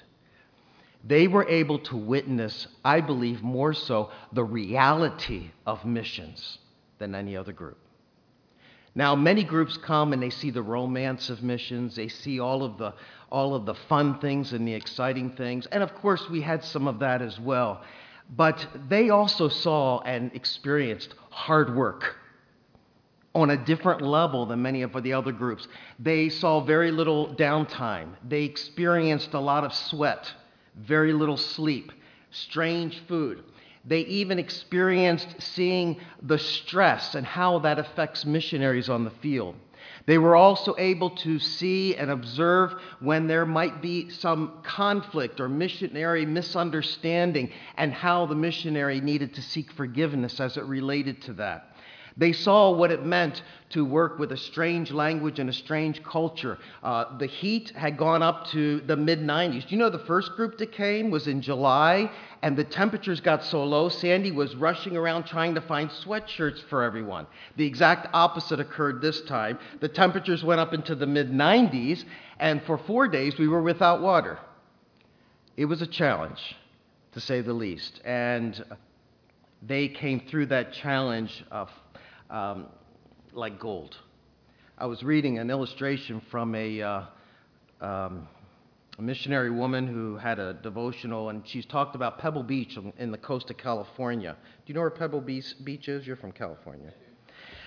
They 1.06 1.30
were 1.30 1.48
able 1.48 1.80
to 1.80 1.96
witness, 1.96 2.68
I 2.84 3.00
believe, 3.00 3.42
more 3.42 3.74
so 3.74 4.12
the 4.34 4.44
reality 4.44 5.52
of 5.66 5.86
missions 5.86 6.58
than 7.00 7.16
any 7.16 7.38
other 7.38 7.54
group. 7.54 7.78
Now, 8.96 9.16
many 9.16 9.44
groups 9.44 9.76
come 9.78 10.14
and 10.14 10.22
they 10.22 10.30
see 10.30 10.52
the 10.52 10.62
romance 10.62 11.30
of 11.30 11.42
missions, 11.42 11.96
they 11.96 12.08
see 12.08 12.40
all 12.40 12.64
of 12.64 12.78
the, 12.78 12.94
all 13.32 13.56
of 13.56 13.66
the 13.66 13.74
fun 13.74 14.20
things 14.20 14.54
and 14.54 14.68
the 14.68 14.74
exciting 14.74 15.32
things, 15.32 15.66
and 15.68 15.82
of 15.82 15.96
course, 15.96 16.30
we 16.30 16.42
had 16.42 16.64
some 16.64 16.88
of 16.88 17.00
that 17.00 17.22
as 17.22 17.40
well. 17.40 17.82
But 18.36 18.68
they 18.88 19.10
also 19.10 19.50
saw 19.50 20.00
and 20.02 20.32
experienced 20.36 21.16
hard 21.32 21.76
work 21.76 22.16
on 23.36 23.50
a 23.50 23.58
different 23.58 24.02
level 24.02 24.46
than 24.46 24.62
many 24.62 24.84
of 24.84 25.02
the 25.02 25.14
other 25.14 25.32
groups. 25.32 25.68
They 26.00 26.30
saw 26.30 26.60
very 26.60 26.92
little 26.92 27.34
downtime, 27.36 28.10
they 28.28 28.44
experienced 28.44 29.34
a 29.34 29.40
lot 29.40 29.64
of 29.64 29.74
sweat, 29.74 30.32
very 30.76 31.14
little 31.14 31.38
sleep, 31.38 31.92
strange 32.30 33.00
food. 33.08 33.44
They 33.86 34.02
even 34.02 34.40
experienced 34.40 35.28
seeing 35.40 36.00
the 36.22 36.40
stress 36.40 37.16
and 37.16 37.26
how 37.26 37.60
that 37.60 37.80
affects 37.80 38.26
missionaries 38.26 38.90
on 38.90 39.04
the 39.04 39.10
field. 39.10 39.56
They 40.06 40.18
were 40.18 40.36
also 40.36 40.76
able 40.78 41.12
to 41.12 41.40
see 41.40 41.96
and 41.96 42.10
observe 42.10 42.74
when 43.00 43.28
there 43.28 43.46
might 43.46 43.82
be 43.82 44.10
some 44.10 44.60
conflict 44.64 45.40
or 45.40 45.50
missionary 45.50 46.26
misunderstanding 46.26 47.52
and 47.78 47.94
how 47.94 48.26
the 48.26 48.36
missionary 48.36 49.02
needed 49.02 49.34
to 49.36 49.42
seek 49.42 49.72
forgiveness 49.72 50.40
as 50.40 50.58
it 50.58 50.64
related 50.64 51.22
to 51.24 51.34
that. 51.34 51.73
They 52.16 52.32
saw 52.32 52.72
what 52.72 52.92
it 52.92 53.06
meant 53.06 53.42
to 53.72 53.84
work 53.84 54.20
with 54.20 54.32
a 54.32 54.38
strange 54.38 54.92
language 54.92 55.40
and 55.40 55.50
a 55.50 55.54
strange 55.54 56.04
culture. 56.04 56.60
Uh, 56.84 57.18
the 57.18 57.26
heat 57.26 57.72
had 57.72 57.98
gone 57.98 58.22
up 58.22 58.48
to 58.48 58.82
the 58.82 58.96
mid 58.96 59.20
90s. 59.20 59.68
Do 59.68 59.76
you 59.76 59.78
know 59.78 59.90
the 59.90 60.00
first 60.00 60.34
group 60.34 60.58
that 60.60 60.72
came 60.72 61.10
was 61.10 61.28
in 61.28 61.42
July, 61.42 62.12
and 62.44 62.56
the 62.56 62.64
temperatures 62.64 63.20
got 63.20 63.44
so 63.44 63.64
low, 63.64 63.90
Sandy 63.90 64.32
was 64.32 64.56
rushing 64.56 64.96
around 64.96 65.24
trying 65.24 65.56
to 65.56 65.62
find 65.62 65.90
sweatshirts 65.90 66.64
for 66.70 66.84
everyone. 66.84 67.26
The 67.56 67.66
exact 67.66 68.08
opposite 68.14 68.60
occurred 68.60 69.02
this 69.02 69.22
time. 69.22 69.58
The 69.80 69.90
temperatures 69.90 70.44
went 70.44 70.60
up 70.60 70.74
into 70.74 70.94
the 70.94 71.08
mid 71.08 71.32
90s, 71.32 72.04
and 72.40 72.62
for 72.64 72.78
four 72.78 73.08
days 73.08 73.40
we 73.40 73.48
were 73.48 73.62
without 73.62 74.02
water. 74.02 74.38
It 75.58 75.66
was 75.66 75.82
a 75.82 75.88
challenge, 75.88 76.56
to 77.14 77.20
say 77.20 77.42
the 77.42 77.54
least. 77.54 78.02
And 78.06 78.64
they 79.62 79.88
came 79.88 80.20
through 80.28 80.48
that 80.48 80.74
challenge 80.74 81.44
of 81.50 81.70
um, 82.34 82.66
like 83.32 83.60
gold. 83.60 83.96
I 84.78 84.88
was 84.88 85.04
reading 85.04 85.38
an 85.38 85.50
illustration 85.52 86.22
from 86.32 86.56
a, 86.56 86.82
uh, 86.82 87.02
um, 87.80 88.28
a, 88.98 89.02
missionary 89.02 89.52
woman 89.52 89.88
who 89.88 90.18
had 90.18 90.40
a 90.40 90.56
devotional, 90.56 91.30
and 91.30 91.48
she's 91.48 91.66
talked 91.66 91.96
about 91.96 92.18
Pebble 92.18 92.44
Beach 92.44 92.78
in 92.98 93.12
the 93.12 93.18
coast 93.18 93.52
of 93.52 93.58
California. 93.58 94.36
Do 94.42 94.64
you 94.66 94.74
know 94.74 94.82
where 94.82 94.90
Pebble 94.90 95.22
Beach 95.22 95.88
is? 95.88 96.08
You're 96.08 96.16
from 96.16 96.32
California. 96.32 96.92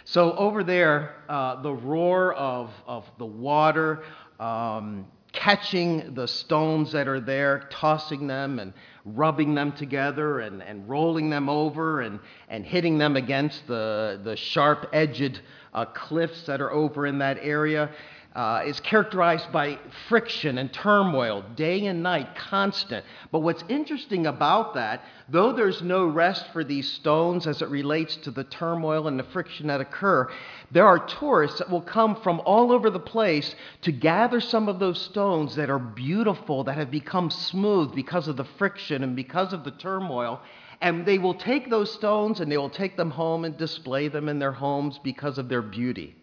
So 0.04 0.32
over 0.36 0.64
there, 0.64 1.16
uh, 1.28 1.62
the 1.62 1.72
roar 1.72 2.34
of, 2.34 2.70
of 2.86 3.04
the 3.18 3.26
water, 3.26 4.02
um, 4.40 5.06
catching 5.46 6.12
the 6.14 6.26
stones 6.26 6.90
that 6.90 7.06
are 7.06 7.20
there, 7.20 7.68
tossing 7.70 8.26
them 8.26 8.58
and 8.58 8.72
rubbing 9.04 9.54
them 9.54 9.70
together 9.70 10.40
and, 10.40 10.60
and 10.60 10.88
rolling 10.88 11.30
them 11.30 11.48
over 11.48 12.00
and, 12.00 12.18
and 12.48 12.66
hitting 12.66 12.98
them 12.98 13.14
against 13.14 13.64
the, 13.68 14.20
the 14.24 14.34
sharp 14.34 14.88
edged 14.92 15.40
uh, 15.72 15.84
cliffs 15.84 16.42
that 16.46 16.60
are 16.60 16.72
over 16.72 17.06
in 17.06 17.18
that 17.18 17.38
area 17.40 17.88
uh, 18.36 18.62
is 18.66 18.78
characterized 18.80 19.50
by 19.50 19.78
friction 20.10 20.58
and 20.58 20.70
turmoil, 20.70 21.42
day 21.56 21.86
and 21.86 22.02
night, 22.02 22.36
constant. 22.36 23.02
But 23.32 23.38
what's 23.38 23.64
interesting 23.70 24.26
about 24.26 24.74
that, 24.74 25.02
though 25.30 25.52
there's 25.52 25.80
no 25.80 26.04
rest 26.06 26.52
for 26.52 26.62
these 26.62 26.92
stones 26.92 27.46
as 27.46 27.62
it 27.62 27.70
relates 27.70 28.14
to 28.16 28.30
the 28.30 28.44
turmoil 28.44 29.08
and 29.08 29.18
the 29.18 29.24
friction 29.24 29.68
that 29.68 29.80
occur, 29.80 30.30
there 30.70 30.86
are 30.86 30.98
tourists 30.98 31.60
that 31.60 31.70
will 31.70 31.80
come 31.80 32.14
from 32.14 32.42
all 32.44 32.72
over 32.72 32.90
the 32.90 33.00
place 33.00 33.54
to 33.80 33.90
gather 33.90 34.38
some 34.38 34.68
of 34.68 34.78
those 34.78 35.00
stones 35.00 35.56
that 35.56 35.70
are 35.70 35.78
beautiful, 35.78 36.62
that 36.64 36.76
have 36.76 36.90
become 36.90 37.30
smooth 37.30 37.94
because 37.94 38.28
of 38.28 38.36
the 38.36 38.44
friction 38.44 39.02
and 39.02 39.16
because 39.16 39.54
of 39.54 39.64
the 39.64 39.70
turmoil. 39.70 40.42
And 40.82 41.06
they 41.06 41.16
will 41.16 41.32
take 41.32 41.70
those 41.70 41.90
stones 41.90 42.40
and 42.40 42.52
they 42.52 42.58
will 42.58 42.68
take 42.68 42.98
them 42.98 43.12
home 43.12 43.46
and 43.46 43.56
display 43.56 44.08
them 44.08 44.28
in 44.28 44.38
their 44.38 44.52
homes 44.52 45.00
because 45.02 45.38
of 45.38 45.48
their 45.48 45.62
beauty. 45.62 46.14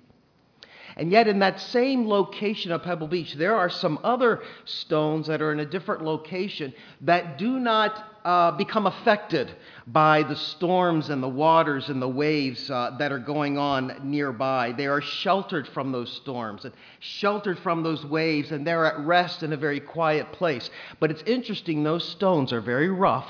And 0.96 1.12
yet, 1.12 1.28
in 1.28 1.39
that 1.39 1.60
same 1.60 2.08
location 2.08 2.72
of 2.72 2.84
Pebble 2.84 3.08
Beach, 3.08 3.34
there 3.34 3.56
are 3.56 3.70
some 3.70 4.00
other 4.04 4.41
stones 4.66 5.28
that 5.28 5.41
are 5.41 5.52
in 5.52 5.60
a 5.60 5.66
different 5.66 6.04
location 6.04 6.74
that 7.02 7.38
do 7.38 7.60
not 7.60 8.20
uh, 8.24 8.52
become 8.52 8.86
affected 8.86 9.52
by 9.88 10.24
the 10.24 10.36
storms 10.36 11.10
and 11.10 11.22
the 11.22 11.28
waters 11.28 11.89
and 11.89 12.02
the 12.02 12.08
waves 12.08 12.70
uh, 12.70 12.96
that 13.00 13.12
are 13.12 13.20
going 13.20 13.58
on 13.58 14.00
nearby. 14.04 14.72
They 14.72 14.88
are 14.88 15.02
sheltered 15.02 15.68
from 15.68 15.91
those 15.91 16.12
storms 16.12 16.64
and 16.64 16.74
sheltered 17.00 17.60
from 17.60 17.84
those 17.84 18.06
waves, 18.06 18.52
and 18.52 18.66
they're 18.66 18.86
at 18.86 19.00
rest 19.00 19.44
in 19.44 19.52
a 19.52 19.58
very 19.58 19.80
quiet 19.80 20.32
place. 20.32 20.70
But 21.00 21.12
it's 21.12 21.24
interesting, 21.24 21.84
those 21.84 22.08
stones 22.08 22.54
are 22.54 22.62
very 22.62 22.89
rough 22.89 23.30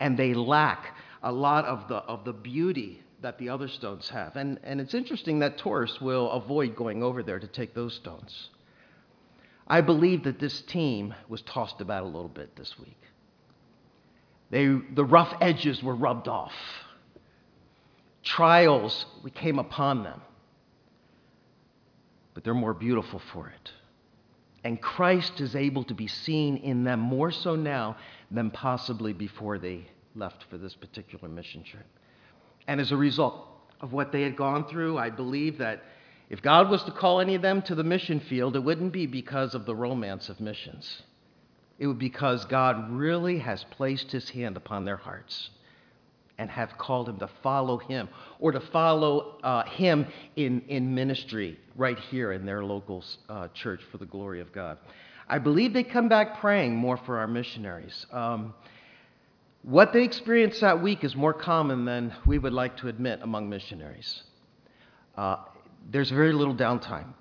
and 0.00 0.18
they 0.18 0.34
lack 0.34 0.96
a 1.22 1.30
lot 1.30 1.66
of 1.66 1.86
the, 1.88 1.96
of 1.96 2.24
the 2.24 2.32
beauty 2.32 3.02
that 3.22 3.38
the 3.38 3.48
other 3.50 3.68
stones 3.68 4.08
have. 4.08 4.36
And, 4.36 4.58
and 4.62 4.80
it's 4.80 4.94
interesting 4.94 5.40
that 5.40 5.58
tourists 5.58 6.00
will 6.00 6.30
avoid 6.30 6.74
going 6.76 7.02
over 7.02 7.22
there 7.22 7.38
to 7.38 7.46
take 7.46 7.74
those 7.74 7.94
stones. 7.94 8.48
I 9.66 9.82
believe 9.82 10.24
that 10.24 10.40
this 10.40 10.62
team 10.62 11.14
was 11.28 11.42
tossed 11.42 11.80
about 11.80 12.02
a 12.02 12.06
little 12.06 12.28
bit 12.28 12.56
this 12.56 12.74
week. 12.78 12.98
They, 14.50 14.66
the 14.66 15.04
rough 15.04 15.32
edges 15.40 15.82
were 15.82 15.94
rubbed 15.94 16.26
off. 16.26 16.52
Trials, 18.24 19.06
we 19.22 19.30
came 19.30 19.58
upon 19.58 20.02
them. 20.02 20.20
But 22.34 22.44
they're 22.44 22.54
more 22.54 22.74
beautiful 22.74 23.20
for 23.32 23.48
it. 23.48 23.70
And 24.64 24.80
Christ 24.80 25.40
is 25.40 25.54
able 25.54 25.84
to 25.84 25.94
be 25.94 26.06
seen 26.06 26.56
in 26.56 26.84
them 26.84 27.00
more 27.00 27.30
so 27.30 27.56
now 27.56 27.96
than 28.30 28.50
possibly 28.50 29.12
before 29.12 29.58
they 29.58 29.86
left 30.14 30.44
for 30.50 30.58
this 30.58 30.74
particular 30.74 31.28
mission 31.28 31.62
trip. 31.62 31.86
And 32.66 32.80
as 32.80 32.92
a 32.92 32.96
result 32.96 33.46
of 33.80 33.92
what 33.92 34.12
they 34.12 34.22
had 34.22 34.36
gone 34.36 34.66
through, 34.66 34.98
I 34.98 35.10
believe 35.10 35.58
that 35.58 35.82
if 36.28 36.42
God 36.42 36.70
was 36.70 36.82
to 36.84 36.92
call 36.92 37.20
any 37.20 37.34
of 37.34 37.42
them 37.42 37.62
to 37.62 37.74
the 37.74 37.82
mission 37.82 38.20
field, 38.20 38.54
it 38.54 38.60
wouldn't 38.60 38.92
be 38.92 39.06
because 39.06 39.54
of 39.54 39.66
the 39.66 39.74
romance 39.74 40.28
of 40.28 40.40
missions. 40.40 41.02
It 41.78 41.86
would 41.86 41.98
be 41.98 42.08
because 42.08 42.44
God 42.44 42.90
really 42.90 43.38
has 43.38 43.64
placed 43.70 44.12
his 44.12 44.30
hand 44.30 44.56
upon 44.56 44.84
their 44.84 44.98
hearts 44.98 45.50
and 46.38 46.48
have 46.50 46.78
called 46.78 47.06
them 47.06 47.18
to 47.18 47.28
follow 47.42 47.78
him 47.78 48.08
or 48.38 48.52
to 48.52 48.60
follow 48.60 49.38
uh, 49.42 49.64
him 49.64 50.06
in, 50.36 50.62
in 50.68 50.94
ministry 50.94 51.58
right 51.76 51.98
here 51.98 52.32
in 52.32 52.46
their 52.46 52.64
local 52.64 53.04
uh, 53.28 53.48
church 53.48 53.80
for 53.90 53.98
the 53.98 54.06
glory 54.06 54.40
of 54.40 54.52
God. 54.52 54.78
I 55.28 55.38
believe 55.38 55.72
they 55.72 55.84
come 55.84 56.08
back 56.08 56.40
praying 56.40 56.74
more 56.74 56.96
for 56.96 57.18
our 57.18 57.26
missionaries. 57.26 58.06
Um, 58.12 58.54
what 59.62 59.92
they 59.92 60.04
experienced 60.04 60.60
that 60.62 60.82
week 60.82 61.04
is 61.04 61.14
more 61.14 61.34
common 61.34 61.84
than 61.84 62.14
we 62.26 62.38
would 62.38 62.52
like 62.52 62.78
to 62.78 62.88
admit 62.88 63.20
among 63.22 63.48
missionaries. 63.48 64.22
Uh, 65.16 65.36
there's 65.90 66.10
very 66.10 66.32
little 66.32 66.54
downtime. 66.54 67.12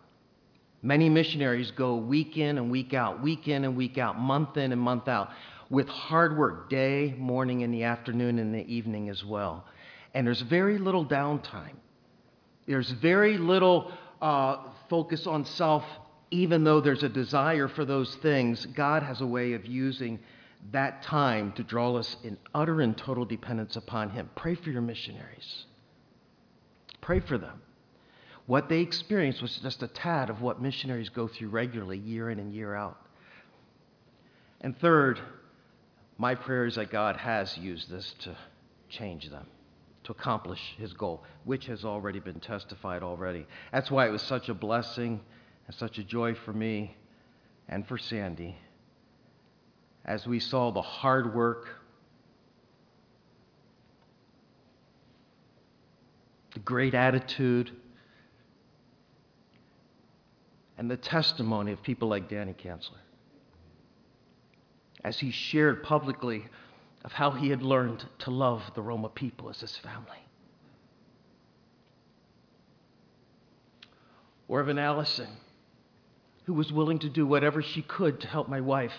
Many 0.82 1.10
missionaries 1.10 1.72
go 1.72 1.98
week 1.98 2.38
in 2.38 2.58
and 2.58 2.72
week 2.72 2.94
out, 2.94 3.22
week 3.22 3.50
in 3.50 3.66
and 3.66 3.76
week 3.76 3.98
out, 3.98 4.18
month 4.18 4.56
in 4.56 4.72
and 4.72 4.80
month 4.80 5.10
out, 5.10 5.30
with 5.70 5.88
hard 5.90 6.38
work, 6.38 6.70
day, 6.70 7.14
morning, 7.18 7.62
in 7.62 7.72
the 7.72 7.84
afternoon, 7.84 8.40
and 8.40 8.54
the 8.56 8.66
evening 8.74 9.10
as 9.10 9.24
well. 9.24 9.66
And 10.14 10.26
there's 10.26 10.42
very 10.42 10.78
little 10.78 11.06
downtime. 11.06 11.76
There's 12.66 12.90
very 12.92 13.38
little 13.38 13.92
uh, 14.22 14.58
focus 14.90 15.28
on 15.28 15.44
self, 15.44 15.84
even 16.32 16.64
though 16.64 16.80
there's 16.80 17.04
a 17.04 17.10
desire 17.10 17.68
for 17.68 17.84
those 17.84 18.16
things. 18.16 18.66
God 18.68 19.04
has 19.04 19.20
a 19.20 19.28
way 19.28 19.54
of 19.54 19.66
using 19.66 20.20
that 20.72 21.02
time 21.04 21.52
to 21.54 21.64
draw 21.64 21.96
us 21.96 22.16
in 22.24 22.38
utter 22.54 22.82
and 22.82 22.98
total 22.98 23.26
dependence 23.26 23.76
upon 23.76 24.12
Him. 24.12 24.30
Pray 24.36 24.56
for 24.56 24.70
your 24.70 24.82
missionaries. 24.82 25.66
Pray 27.02 27.20
for 27.20 27.38
them. 27.38 27.62
What 28.46 28.70
they 28.70 28.80
experienced 28.80 29.42
was 29.42 29.58
just 29.58 29.84
a 29.84 29.88
tad 29.88 30.30
of 30.30 30.42
what 30.42 30.62
missionaries 30.62 31.10
go 31.10 31.28
through 31.28 31.50
regularly, 31.50 31.98
year 31.98 32.30
in 32.30 32.40
and 32.40 32.54
year 32.54 32.76
out. 32.76 32.98
And 34.62 34.78
third, 34.80 35.20
my 36.18 36.36
prayer 36.36 36.66
is 36.66 36.76
that 36.76 36.92
God 36.92 37.16
has 37.16 37.58
used 37.58 37.90
this 37.90 38.14
to 38.20 38.36
change 38.90 39.30
them, 39.30 39.46
to 40.04 40.12
accomplish 40.12 40.76
His 40.78 40.94
goal, 40.94 41.24
which 41.46 41.68
has 41.68 41.86
already 41.86 42.20
been 42.20 42.40
testified 42.40 43.04
already. 43.04 43.46
That's 43.72 43.90
why 43.90 44.08
it 44.08 44.12
was 44.12 44.24
such 44.24 44.50
a 44.50 44.54
blessing 44.54 45.22
and 45.68 45.76
such 45.76 45.98
a 45.98 46.04
joy 46.04 46.34
for 46.34 46.52
me 46.52 46.96
and 47.68 47.88
for 47.88 47.98
Sandy 47.98 48.58
as 50.06 50.26
we 50.26 50.40
saw 50.40 50.72
the 50.72 50.82
hard 50.82 51.34
work, 51.34 51.68
the 56.54 56.60
great 56.60 56.94
attitude, 56.94 57.72
and 60.78 60.90
the 60.90 60.98
testimony 60.98 61.72
of 61.72 61.84
people 61.84 62.08
like 62.08 62.30
Danny 62.30 62.54
Kanzler. 62.54 62.98
As 65.04 65.20
he 65.20 65.32
shared 65.32 65.84
publicly 65.84 66.46
of 67.06 67.12
how 67.12 67.32
he 67.32 67.50
had 67.50 67.62
learned 67.62 68.06
to 68.20 68.32
love 68.32 68.64
the 68.76 68.82
Roma 68.82 69.10
people 69.10 69.50
as 69.50 69.62
his 69.62 69.76
family. 69.78 70.18
Or 74.48 74.60
of 74.60 74.68
an 74.68 74.80
Allison 74.80 75.30
who 76.46 76.54
was 76.54 76.74
willing 76.74 77.00
to 77.00 77.10
do 77.10 77.26
whatever 77.26 77.62
she 77.62 77.82
could 77.82 78.20
to 78.22 78.28
help 78.28 78.50
my 78.50 78.60
wife 78.60 78.94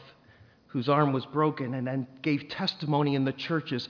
whose 0.70 0.88
arm 0.88 1.12
was 1.12 1.26
broken 1.26 1.74
and 1.74 1.86
then 1.86 2.06
gave 2.22 2.48
testimony 2.48 3.14
in 3.14 3.24
the 3.24 3.32
churches 3.32 3.88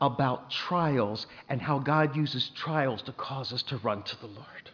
about 0.00 0.50
trials 0.50 1.26
and 1.48 1.60
how 1.60 1.78
God 1.78 2.16
uses 2.16 2.50
trials 2.54 3.02
to 3.02 3.12
cause 3.12 3.52
us 3.52 3.62
to 3.64 3.76
run 3.78 4.02
to 4.04 4.20
the 4.20 4.26
Lord. 4.26 4.70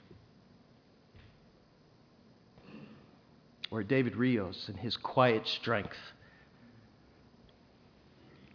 Or 3.70 3.82
David 3.82 4.16
Rios 4.16 4.68
and 4.68 4.78
his 4.78 4.96
quiet 4.96 5.46
strength. 5.48 5.96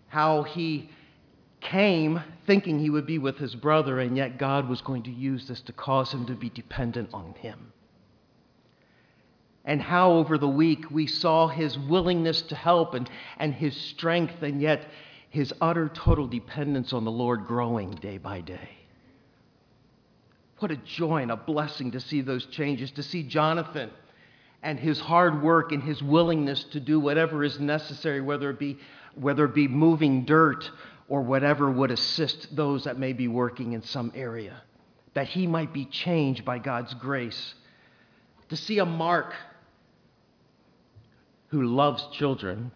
How 0.07 0.43
he 0.43 0.89
came 1.59 2.21
thinking 2.47 2.79
he 2.79 2.89
would 2.89 3.05
be 3.05 3.17
with 3.17 3.37
his 3.37 3.55
brother, 3.55 3.99
and 3.99 4.15
yet 4.15 4.37
God 4.37 4.69
was 4.69 4.81
going 4.81 5.03
to 5.03 5.11
use 5.11 5.47
this 5.47 5.61
to 5.61 5.73
cause 5.73 6.11
him 6.13 6.25
to 6.27 6.33
be 6.33 6.49
dependent 6.49 7.09
on 7.13 7.33
him 7.33 7.71
and 9.65 9.81
how 9.81 10.13
over 10.13 10.37
the 10.37 10.47
week 10.47 10.89
we 10.89 11.07
saw 11.07 11.47
his 11.47 11.77
willingness 11.77 12.41
to 12.43 12.55
help 12.55 12.93
and, 12.93 13.09
and 13.37 13.53
his 13.53 13.75
strength, 13.75 14.41
and 14.41 14.61
yet 14.61 14.87
his 15.29 15.53
utter 15.61 15.89
total 15.89 16.27
dependence 16.27 16.93
on 16.93 17.05
the 17.05 17.11
Lord 17.11 17.45
growing 17.45 17.91
day 17.91 18.17
by 18.17 18.41
day. 18.41 18.69
What 20.59 20.71
a 20.71 20.77
joy 20.77 21.21
and 21.21 21.31
a 21.31 21.37
blessing 21.37 21.91
to 21.91 21.99
see 21.99 22.21
those 22.21 22.45
changes, 22.47 22.91
to 22.91 23.03
see 23.03 23.23
Jonathan 23.23 23.89
and 24.63 24.79
his 24.79 24.99
hard 24.99 25.41
work 25.41 25.71
and 25.71 25.81
his 25.81 26.01
willingness 26.03 26.63
to 26.65 26.79
do 26.79 26.99
whatever 26.99 27.43
is 27.43 27.59
necessary, 27.59 28.21
whether 28.21 28.49
it 28.49 28.59
be, 28.59 28.77
whether 29.15 29.45
it 29.45 29.55
be 29.55 29.67
moving 29.67 30.25
dirt 30.25 30.69
or 31.07 31.21
whatever 31.21 31.69
would 31.69 31.91
assist 31.91 32.55
those 32.55 32.83
that 32.83 32.99
may 32.99 33.13
be 33.13 33.27
working 33.27 33.73
in 33.73 33.81
some 33.81 34.11
area, 34.15 34.61
that 35.13 35.27
he 35.27 35.47
might 35.47 35.73
be 35.73 35.85
changed 35.85 36.45
by 36.45 36.59
God's 36.59 36.93
grace. 36.95 37.55
To 38.49 38.55
see 38.55 38.79
a 38.79 38.85
Mark 38.85 39.33
who 41.51 41.63
loves 41.63 42.07
children 42.13 42.71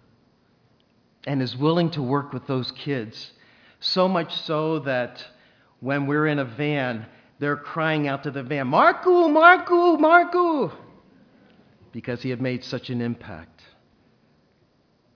and 1.25 1.41
is 1.41 1.57
willing 1.57 1.89
to 1.91 2.01
work 2.01 2.33
with 2.33 2.45
those 2.45 2.71
kids. 2.71 3.31
So 3.79 4.07
much 4.07 4.35
so 4.41 4.79
that 4.79 5.25
when 5.79 6.07
we're 6.07 6.27
in 6.27 6.39
a 6.39 6.45
van, 6.45 7.05
they're 7.39 7.57
crying 7.57 8.07
out 8.07 8.23
to 8.23 8.31
the 8.31 8.43
van, 8.43 8.67
Marku, 8.67 9.29
Marku, 9.29 9.97
Marku, 9.97 10.71
because 11.91 12.21
he 12.21 12.29
had 12.29 12.41
made 12.41 12.63
such 12.63 12.89
an 12.89 13.01
impact 13.01 13.63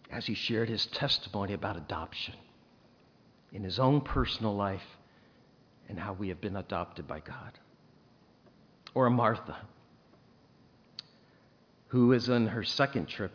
as 0.09 0.25
he 0.25 0.33
shared 0.33 0.69
his 0.69 0.85
testimony 0.87 1.53
about 1.53 1.77
adoption 1.77 2.35
in 3.51 3.63
his 3.63 3.79
own 3.79 4.01
personal 4.01 4.55
life 4.55 4.97
and 5.87 5.99
how 5.99 6.13
we 6.13 6.29
have 6.29 6.41
been 6.41 6.55
adopted 6.55 7.07
by 7.07 7.19
God. 7.19 7.59
or 8.95 9.05
a 9.05 9.11
Martha, 9.11 9.55
who 11.89 12.13
is 12.13 12.29
on 12.29 12.47
her 12.47 12.63
second 12.63 13.07
trip 13.07 13.33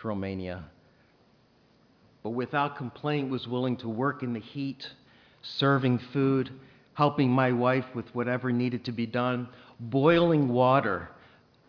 to 0.00 0.08
Romania, 0.08 0.64
but 2.22 2.30
without 2.30 2.76
complaint 2.76 3.30
was 3.30 3.46
willing 3.46 3.76
to 3.76 3.88
work 3.88 4.22
in 4.22 4.32
the 4.32 4.40
heat, 4.40 4.88
serving 5.42 5.98
food, 6.12 6.50
helping 6.94 7.30
my 7.30 7.52
wife 7.52 7.84
with 7.94 8.12
whatever 8.14 8.50
needed 8.50 8.84
to 8.84 8.92
be 8.92 9.06
done, 9.06 9.48
boiling 9.78 10.48
water 10.48 11.08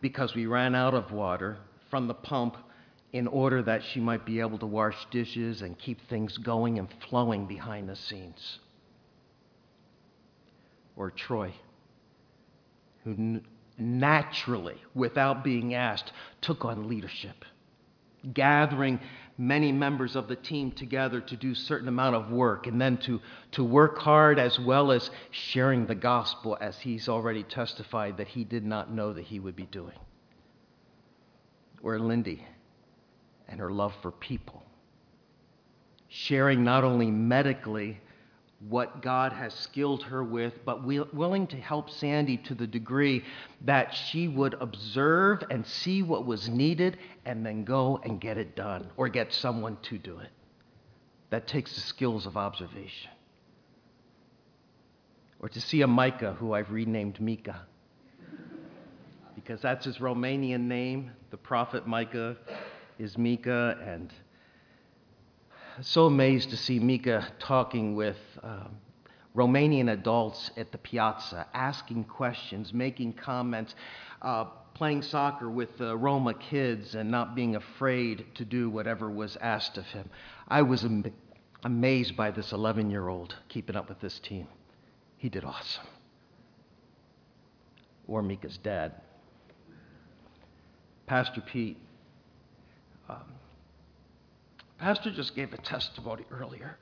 because 0.02 0.34
we 0.34 0.46
ran 0.46 0.74
out 0.74 0.94
of 0.94 1.12
water 1.12 1.58
from 1.90 2.08
the 2.08 2.14
pump 2.14 2.56
in 3.14 3.28
order 3.28 3.62
that 3.64 3.82
she 3.84 4.00
might 4.00 4.26
be 4.26 4.40
able 4.40 4.58
to 4.58 4.66
wash 4.66 4.96
dishes 5.12 5.62
and 5.62 5.78
keep 5.80 6.00
things 6.08 6.38
going 6.38 6.78
and 6.78 6.88
flowing 7.10 7.46
behind 7.46 7.90
the 7.90 7.96
scenes. 7.96 8.60
Or 10.96 11.12
Troy, 11.12 11.54
who 13.04 13.42
naturally, 13.78 14.82
without 14.94 15.44
being 15.44 15.74
asked, 15.74 16.12
took 16.42 16.66
on 16.66 16.88
leadership, 16.88 17.46
gathering 18.34 19.00
many 19.38 19.72
members 19.72 20.16
of 20.16 20.28
the 20.28 20.36
team 20.36 20.72
together 20.72 21.22
to 21.22 21.36
do 21.36 21.54
certain 21.54 21.88
amount 21.88 22.16
of 22.16 22.32
work 22.32 22.66
and 22.66 22.82
then 22.82 22.98
to, 22.98 23.22
to 23.52 23.64
work 23.64 24.00
hard 24.00 24.40
as 24.40 24.60
well 24.60 24.92
as 24.92 25.10
sharing 25.30 25.86
the 25.86 25.96
gospel 25.96 26.58
as 26.60 26.78
he's 26.80 27.08
already 27.08 27.44
testified 27.44 28.18
that 28.18 28.28
he 28.28 28.44
did 28.44 28.66
not 28.66 28.92
know 28.92 29.14
that 29.14 29.26
he 29.26 29.40
would 29.40 29.56
be 29.56 29.68
doing. 29.68 29.98
Or 31.84 32.00
Lindy 32.00 32.44
and 33.48 33.60
her 33.60 33.72
love 33.72 33.94
for 34.02 34.12
people, 34.12 34.64
sharing 36.08 36.64
not 36.64 36.84
only 36.84 37.12
medically 37.12 38.00
what 38.60 39.02
God 39.02 39.34
has 39.34 39.54
skilled 39.54 40.04
her 40.04 40.24
with, 40.24 40.66
but 40.66 40.84
willing 40.84 41.46
to 41.48 41.58
help 41.58 41.90
Sandy 41.90 42.38
to 42.38 42.56
the 42.56 42.66
degree 42.66 43.24
that 43.66 43.94
she 43.94 44.28
would 44.28 44.56
observe 44.60 45.44
and 45.52 45.66
see 45.66 46.02
what 46.02 46.26
was 46.26 46.50
needed 46.50 46.98
and 47.26 47.46
then 47.46 47.64
go 47.64 48.02
and 48.04 48.20
get 48.20 48.38
it 48.38 48.56
done 48.56 48.90
or 48.98 49.10
get 49.10 49.32
someone 49.32 49.78
to 49.84 49.98
do 50.00 50.18
it. 50.20 50.30
That 51.30 51.48
takes 51.48 51.76
the 51.76 51.82
skills 51.82 52.26
of 52.26 52.36
observation. 52.36 53.12
Or 55.40 55.50
to 55.50 55.62
see 55.62 55.82
a 55.82 55.88
Micah, 55.88 56.36
who 56.40 56.54
I've 56.54 56.72
renamed 56.72 57.22
Mika, 57.22 57.62
because 59.36 59.62
that's 59.62 59.86
his 59.86 59.98
Romanian 60.00 60.62
name. 60.62 61.12
The 61.30 61.38
prophet 61.38 61.86
Micah 61.86 62.38
is 62.98 63.20
Mika, 63.20 63.78
and 63.86 64.12
so 65.82 66.06
amazed 66.06 66.50
to 66.50 66.58
see 66.58 66.80
Mika 66.80 67.28
talking 67.40 67.96
with 67.96 68.18
um, 68.42 68.78
Romanian 69.36 69.92
adults 69.92 70.50
at 70.58 70.72
the 70.72 70.78
piazza, 70.80 71.46
asking 71.54 72.06
questions, 72.06 72.74
making 72.74 73.14
comments, 73.14 73.76
uh, 74.22 74.46
playing 74.74 75.04
soccer 75.04 75.50
with 75.50 75.78
the 75.78 75.96
Roma 75.96 76.34
kids, 76.34 76.96
and 76.96 77.12
not 77.12 77.36
being 77.36 77.56
afraid 77.56 78.26
to 78.36 78.46
do 78.46 78.70
whatever 78.70 79.10
was 79.10 79.38
asked 79.38 79.78
of 79.78 79.86
him. 79.86 80.10
I 80.48 80.64
was 80.64 80.84
am- 80.84 81.14
amazed 81.64 82.16
by 82.18 82.32
this 82.32 82.52
11 82.52 82.90
year 82.90 83.08
old 83.08 83.36
keeping 83.48 83.76
up 83.76 83.90
with 83.90 84.00
this 84.00 84.20
team. 84.20 84.48
He 85.18 85.30
did 85.30 85.44
awesome. 85.44 85.86
Or 88.08 88.24
Mika's 88.24 88.58
dad. 88.58 88.94
Pastor 91.06 91.42
Pete 91.42 91.78
um, 93.10 93.37
Pastor 94.78 95.12
just 95.12 95.36
gave 95.36 95.54
a 95.54 95.58
testimony 95.58 96.24
earlier, 96.32 96.78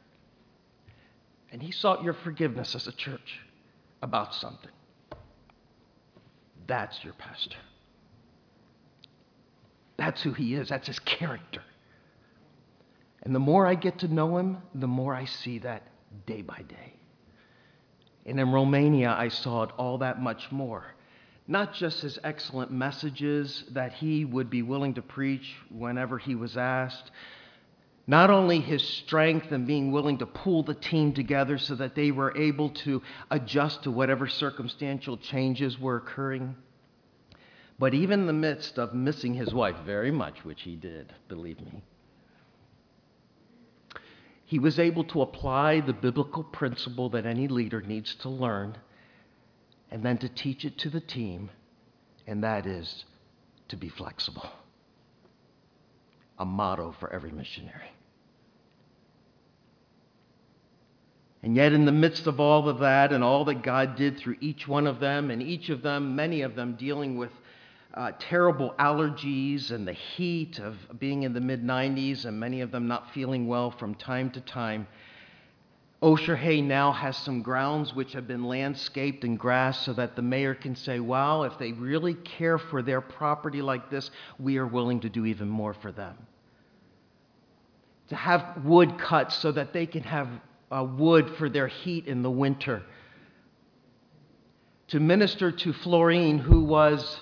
and 1.52 1.62
he 1.62 1.72
sought 1.72 2.04
your 2.04 2.14
forgiveness 2.14 2.76
as 2.76 2.88
a 2.88 2.92
church 2.92 3.40
about 4.02 4.34
something. 4.36 4.72
That's 6.68 7.04
your 7.04 7.14
pastor. 7.14 7.58
That's 9.98 10.22
who 10.22 10.34
he 10.34 10.56
is, 10.56 10.70
that's 10.70 10.88
his 10.88 11.00
character. 11.00 11.62
And 13.24 13.34
the 13.34 13.40
more 13.40 13.66
I 13.66 13.76
get 13.76 14.00
to 14.00 14.08
know 14.08 14.38
him, 14.38 14.58
the 14.74 14.88
more 14.88 15.16
I 15.16 15.26
see 15.26 15.60
that 15.60 15.84
day 16.26 16.42
by 16.42 16.64
day. 16.68 16.94
And 18.26 18.40
in 18.40 18.52
Romania, 18.52 19.16
I 19.18 19.30
saw 19.30 19.64
it 19.64 19.72
all 19.78 20.00
that 20.00 20.22
much 20.22 20.52
more. 20.52 20.86
Not 21.48 21.74
just 21.74 22.02
his 22.02 22.20
excellent 22.24 22.72
messages 22.72 23.64
that 23.72 23.94
he 23.94 24.26
would 24.26 24.50
be 24.50 24.64
willing 24.64 24.96
to 24.96 25.02
preach 25.02 25.56
whenever 25.70 26.18
he 26.18 26.36
was 26.36 26.58
asked, 26.58 27.12
not 28.08 28.30
only 28.30 28.60
his 28.60 28.84
strength 28.88 29.52
and 29.52 29.66
being 29.66 29.92
willing 29.92 30.20
to 30.20 30.26
pull 30.26 30.64
the 30.64 30.76
team 30.76 31.14
together 31.14 31.58
so 31.58 31.76
that 31.76 31.96
they 31.96 32.12
were 32.12 32.38
able 32.38 32.70
to 32.70 33.02
adjust 33.32 33.84
to 33.84 33.92
whatever 33.92 34.28
circumstantial 34.28 35.18
changes 35.18 35.80
were 35.80 35.98
occurring, 35.98 36.56
but 37.80 37.94
even 37.94 38.22
in 38.22 38.28
the 38.28 38.34
midst 38.34 38.78
of 38.78 38.94
missing 38.94 39.34
his 39.34 39.54
wife 39.54 39.76
very 39.86 40.12
much, 40.12 40.46
which 40.46 40.62
he 40.62 40.76
did, 40.76 41.14
believe 41.28 41.60
me, 41.60 41.84
he 44.46 44.60
was 44.60 44.78
able 44.78 45.04
to 45.06 45.22
apply 45.22 45.82
the 45.82 45.94
biblical 45.94 46.44
principle 46.44 47.10
that 47.10 47.26
any 47.26 47.48
leader 47.48 47.82
needs 47.82 48.14
to 48.16 48.30
learn 48.30 48.78
and 49.90 50.04
then 50.04 50.18
to 50.20 50.30
teach 50.30 50.64
it 50.64 50.78
to 50.78 50.90
the 50.90 51.02
team, 51.02 51.50
and 52.28 52.44
that 52.44 52.68
is 52.68 53.06
to 53.68 53.76
be 53.76 53.90
flexible. 53.90 54.48
A 56.38 56.46
motto 56.46 56.94
for 57.00 57.12
every 57.12 57.32
missionary. 57.32 57.95
And 61.46 61.56
yet, 61.56 61.74
in 61.74 61.86
the 61.86 61.92
midst 61.92 62.26
of 62.26 62.40
all 62.40 62.68
of 62.68 62.80
that 62.80 63.14
and 63.14 63.24
all 63.24 63.46
that 63.46 63.62
God 63.62 63.96
did 63.96 64.18
through 64.18 64.38
each 64.42 64.68
one 64.68 64.88
of 64.88 65.00
them, 65.00 65.30
and 65.30 65.44
each 65.44 65.70
of 65.70 65.84
them, 65.84 66.16
many 66.16 66.42
of 66.42 66.56
them 66.56 66.76
dealing 66.76 67.20
with 67.20 67.30
uh, 67.94 68.14
terrible 68.18 68.74
allergies 68.80 69.70
and 69.70 69.88
the 69.88 69.94
heat 69.94 70.58
of 70.58 70.76
being 71.00 71.22
in 71.22 71.34
the 71.34 71.40
mid 71.40 71.64
90s, 71.64 72.26
and 72.26 72.40
many 72.40 72.62
of 72.62 72.72
them 72.72 72.88
not 72.88 73.14
feeling 73.14 73.48
well 73.48 73.70
from 73.70 73.94
time 73.94 74.32
to 74.32 74.42
time, 74.42 74.88
Oșorhei 76.02 76.64
now 76.64 76.92
has 76.92 77.16
some 77.16 77.44
grounds 77.44 77.94
which 77.94 78.14
have 78.14 78.28
been 78.28 78.46
landscaped 78.46 79.24
and 79.24 79.38
grassed 79.38 79.86
so 79.86 79.94
that 79.94 80.16
the 80.16 80.24
mayor 80.24 80.56
can 80.56 80.76
say, 80.76 81.00
wow, 81.00 81.44
if 81.44 81.60
they 81.60 81.74
really 81.74 82.16
care 82.16 82.58
for 82.58 82.82
their 82.82 83.02
property 83.02 83.62
like 83.62 83.92
this, 83.92 84.10
we 84.40 84.58
are 84.58 84.66
willing 84.66 85.00
to 85.02 85.10
do 85.10 85.28
even 85.28 85.48
more 85.48 85.76
for 85.76 85.92
them. 85.92 86.18
To 88.10 88.16
have 88.16 88.66
wood 88.66 88.98
cut 88.98 89.32
so 89.32 89.52
that 89.52 89.74
they 89.74 89.86
can 89.86 90.02
have 90.02 90.28
uh, 90.72 90.84
wood 90.84 91.36
for 91.38 91.50
their 91.50 91.68
heat 91.68 92.08
in 92.08 92.22
the 92.22 92.32
winter. 92.32 92.84
To 94.90 95.00
minister 95.00 95.52
to 95.52 95.74
Florine, 95.74 96.38
who 96.38 96.64
was 96.64 97.22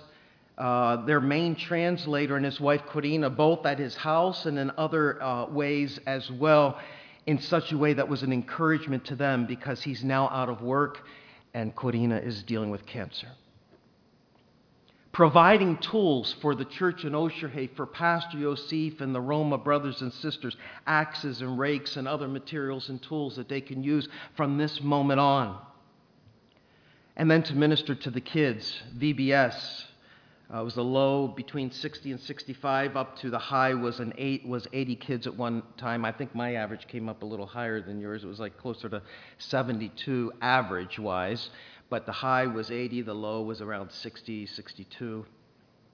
uh, 0.58 1.06
their 1.06 1.22
main 1.22 1.56
translator, 1.56 2.36
and 2.36 2.46
his 2.46 2.60
wife 2.60 2.82
Corina, 2.90 3.36
both 3.36 3.66
at 3.66 3.80
his 3.80 3.96
house 3.96 4.46
and 4.46 4.60
in 4.60 4.72
other 4.78 5.22
uh, 5.22 5.46
ways 5.48 6.00
as 6.06 6.30
well, 6.30 6.80
in 7.26 7.40
such 7.40 7.72
a 7.72 7.78
way 7.78 7.94
that 7.94 8.08
was 8.08 8.24
an 8.24 8.34
encouragement 8.34 9.06
to 9.06 9.16
them 9.16 9.46
because 9.46 9.82
he's 9.82 10.04
now 10.04 10.28
out 10.30 10.50
of 10.50 10.62
work 10.62 11.00
and 11.54 11.76
Corina 11.76 12.24
is 12.26 12.44
dealing 12.44 12.70
with 12.70 12.86
cancer 12.86 13.28
providing 15.14 15.78
tools 15.78 16.36
for 16.42 16.56
the 16.56 16.66
church 16.66 17.06
in 17.06 17.14
Oșorhei 17.14 17.70
for 17.76 17.86
Pastor 17.86 18.38
Yosef 18.38 19.00
and 19.00 19.14
the 19.14 19.22
Roma 19.22 19.60
brothers 19.60 20.02
and 20.02 20.12
sisters, 20.12 20.58
axes 20.88 21.42
and 21.42 21.58
rakes 21.58 21.96
and 21.96 22.08
other 22.08 22.28
materials 22.28 22.90
and 22.90 23.02
tools 23.02 23.36
that 23.36 23.48
they 23.48 23.62
can 23.62 23.84
use 23.84 24.10
from 24.36 24.58
this 24.58 24.82
moment 24.82 25.20
on. 25.20 25.62
And 27.16 27.30
then 27.30 27.44
to 27.44 27.54
minister 27.54 27.94
to 27.94 28.10
the 28.10 28.22
kids, 28.22 28.82
VBS. 28.98 29.86
Uh, 30.54 30.64
was 30.64 30.76
a 30.78 30.82
low 30.82 31.28
between 31.30 31.72
60 31.72 32.12
and 32.12 32.20
65, 32.20 32.96
up 32.96 33.18
to 33.18 33.32
the 33.32 33.40
high 33.40 33.74
was 33.74 34.00
an 34.00 34.14
eight 34.20 34.46
was 34.46 34.68
80 34.72 34.96
kids 34.98 35.26
at 35.26 35.36
one 35.36 35.64
time. 35.78 36.06
I 36.06 36.12
think 36.12 36.36
my 36.36 36.56
average 36.56 36.86
came 36.88 37.10
up 37.10 37.24
a 37.24 37.26
little 37.26 37.48
higher 37.48 37.82
than 37.82 38.00
yours. 38.00 38.24
It 38.24 38.28
was 38.28 38.40
like 38.40 38.56
closer 38.58 38.88
to 38.90 39.02
72 39.40 40.32
average 40.42 41.00
wise 41.00 41.50
but 41.94 42.08
the 42.08 42.12
high 42.12 42.48
was 42.48 42.72
80, 42.72 43.04
the 43.04 43.14
low 43.14 43.44
was 43.44 43.62
around 43.62 43.92
60, 43.92 44.48
62. 44.48 45.28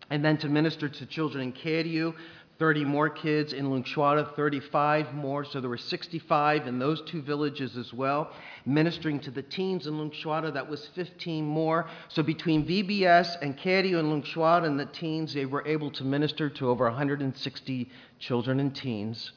And 0.10 0.24
then 0.24 0.38
to 0.38 0.47
minister 0.47 0.88
to 0.88 1.06
children 1.06 1.43
in 1.43 1.52
Cheriu, 1.52 2.14
30 2.58 2.86
more 2.86 3.10
kids 3.10 3.52
in 3.52 3.66
Luncșoara, 3.66 4.34
35 4.34 5.14
more, 5.14 5.43
so 5.43 5.60
there 5.60 5.70
were 5.70 5.76
65 5.76 6.68
in 6.68 6.80
those 6.80 7.02
two 7.02 7.22
villages 7.22 7.76
as 7.76 7.91
well. 7.91 8.32
Ministering 8.66 9.20
to 9.20 9.30
the 9.30 9.41
teens 9.41 9.88
in 9.88 9.95
Luncșoara, 9.95 10.54
that 10.54 10.70
was 10.70 10.88
15 10.95 11.43
more. 11.45 11.89
So 12.08 12.24
between 12.24 12.66
VBS 12.66 13.36
and 13.41 13.58
Cheriu 13.58 14.00
and 14.00 14.24
Luncșoara 14.24 14.64
and 14.64 14.80
the 14.80 14.86
teens, 14.86 15.34
they 15.34 15.45
were 15.45 15.68
able 15.68 15.91
to 15.91 16.06
minister 16.06 16.50
to 16.50 16.70
over 16.70 16.86
160 16.86 17.89
children 18.20 18.62
and 18.62 18.74
teens. 18.74 19.34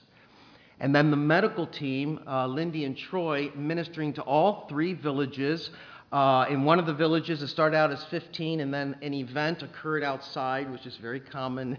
And 0.79 0.95
then 0.95 1.11
the 1.11 1.17
medical 1.17 1.67
team, 1.67 2.21
uh, 2.27 2.47
Lindy 2.47 2.85
and 2.85 2.97
Troy, 2.97 3.51
ministering 3.57 4.13
to 4.15 4.23
all 4.23 4.67
three 4.69 4.95
villages 4.95 5.71
uh, 6.13 6.45
in 6.51 6.65
one 6.65 6.79
of 6.79 6.85
the 6.85 6.93
villages, 6.93 7.43
it 7.43 7.49
started 7.49 7.77
out 7.77 7.91
as 7.91 8.05
15, 8.11 8.61
and 8.61 8.73
then 8.73 8.97
an 9.01 9.15
event 9.15 9.63
occurred 9.63 10.03
outside, 10.03 10.71
which 10.71 10.87
is 10.87 10.97
very 10.99 11.21
common 11.21 11.79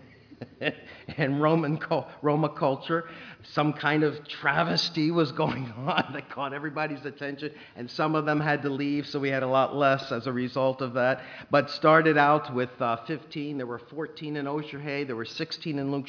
and 1.17 1.41
Roman 1.41 1.79
Roma 2.21 2.49
culture, 2.49 3.09
some 3.43 3.73
kind 3.73 4.03
of 4.03 4.27
travesty 4.27 5.11
was 5.11 5.31
going 5.31 5.65
on 5.77 6.13
that 6.13 6.29
caught 6.29 6.53
everybody's 6.53 7.05
attention, 7.05 7.51
and 7.75 7.89
some 7.89 8.15
of 8.15 8.25
them 8.25 8.39
had 8.39 8.61
to 8.61 8.69
leave, 8.69 9.07
so 9.07 9.19
we 9.19 9.29
had 9.29 9.43
a 9.43 9.47
lot 9.47 9.75
less 9.75 10.11
as 10.11 10.27
a 10.27 10.31
result 10.31 10.81
of 10.81 10.93
that. 10.93 11.21
But 11.51 11.69
started 11.69 12.17
out 12.17 12.53
with 12.53 12.69
uh, 12.81 12.97
15. 13.05 13.57
There 13.57 13.67
were 13.67 13.79
14 13.79 14.38
in 14.38 14.45
Oșorhei, 14.45 15.05
there 15.05 15.15
were 15.15 15.25
16 15.25 15.79
in 15.79 15.91
Luke 15.91 16.07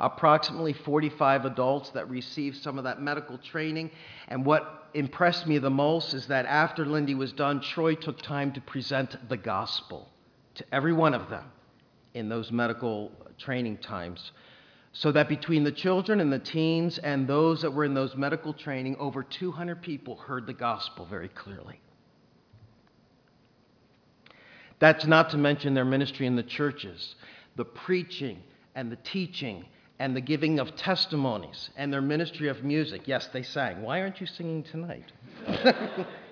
approximately 0.00 0.72
45 0.72 1.44
adults 1.44 1.90
that 1.90 2.08
received 2.08 2.56
some 2.58 2.78
of 2.78 2.84
that 2.84 3.00
medical 3.00 3.38
training. 3.38 3.90
And 4.28 4.44
what 4.44 4.88
impressed 4.94 5.46
me 5.46 5.58
the 5.58 5.70
most 5.70 6.14
is 6.14 6.26
that 6.28 6.46
after 6.46 6.86
Lindy 6.86 7.14
was 7.14 7.32
done, 7.32 7.60
Troy 7.60 7.94
took 7.94 8.22
time 8.22 8.52
to 8.52 8.60
present 8.60 9.28
the 9.28 9.36
gospel 9.36 10.08
to 10.54 10.64
every 10.72 10.92
one 10.92 11.14
of 11.14 11.28
them 11.28 11.44
in 12.14 12.28
those 12.28 12.50
medical 12.50 13.12
training 13.38 13.78
times. 13.78 14.32
So 14.92 15.12
that 15.12 15.28
between 15.28 15.64
the 15.64 15.72
children 15.72 16.20
and 16.20 16.32
the 16.32 16.38
teens 16.38 16.98
and 16.98 17.28
those 17.28 17.62
that 17.62 17.72
were 17.72 17.84
in 17.84 17.92
those 17.92 18.16
medical 18.16 18.54
training, 18.54 18.96
over 18.98 19.22
200 19.22 19.82
people 19.82 20.16
heard 20.16 20.46
the 20.46 20.54
gospel 20.54 21.04
very 21.04 21.28
clearly. 21.28 21.80
That's 24.78 25.06
not 25.06 25.30
to 25.30 25.38
mention 25.38 25.74
their 25.74 25.84
ministry 25.84 26.26
in 26.26 26.36
the 26.36 26.42
churches, 26.42 27.14
the 27.56 27.64
preaching 27.64 28.42
and 28.74 28.90
the 28.90 28.96
teaching 28.96 29.64
and 29.98 30.14
the 30.14 30.20
giving 30.20 30.58
of 30.58 30.76
testimonies 30.76 31.70
and 31.76 31.92
their 31.92 32.02
ministry 32.02 32.48
of 32.48 32.62
music. 32.62 33.02
Yes, 33.06 33.28
they 33.32 33.42
sang. 33.42 33.82
Why 33.82 34.00
aren't 34.00 34.20
you 34.20 34.26
singing 34.26 34.62
tonight? 34.62 35.10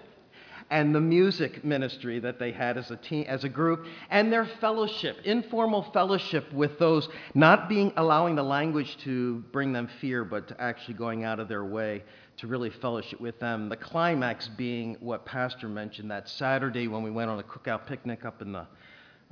and 0.74 0.92
the 0.92 1.00
music 1.00 1.64
ministry 1.64 2.18
that 2.18 2.40
they 2.40 2.50
had 2.50 2.76
as 2.76 2.90
a 2.90 2.96
team, 2.96 3.24
as 3.28 3.44
a 3.44 3.48
group, 3.48 3.86
and 4.10 4.32
their 4.32 4.44
fellowship, 4.44 5.16
informal 5.24 5.84
fellowship 5.92 6.52
with 6.52 6.76
those, 6.80 7.08
not 7.32 7.68
being 7.68 7.92
allowing 7.96 8.34
the 8.34 8.42
language 8.42 8.96
to 8.96 9.36
bring 9.52 9.72
them 9.72 9.88
fear, 10.00 10.24
but 10.24 10.50
actually 10.58 10.94
going 10.94 11.22
out 11.22 11.38
of 11.38 11.46
their 11.46 11.64
way 11.64 12.02
to 12.38 12.48
really 12.48 12.70
fellowship 12.70 13.20
with 13.20 13.38
them. 13.38 13.68
The 13.68 13.76
climax 13.76 14.48
being 14.48 14.96
what 14.98 15.24
Pastor 15.24 15.68
mentioned 15.68 16.10
that 16.10 16.28
Saturday 16.28 16.88
when 16.88 17.04
we 17.04 17.10
went 17.12 17.30
on 17.30 17.38
a 17.38 17.44
cookout 17.44 17.86
picnic 17.86 18.24
up 18.24 18.42
in 18.42 18.50
the 18.50 18.66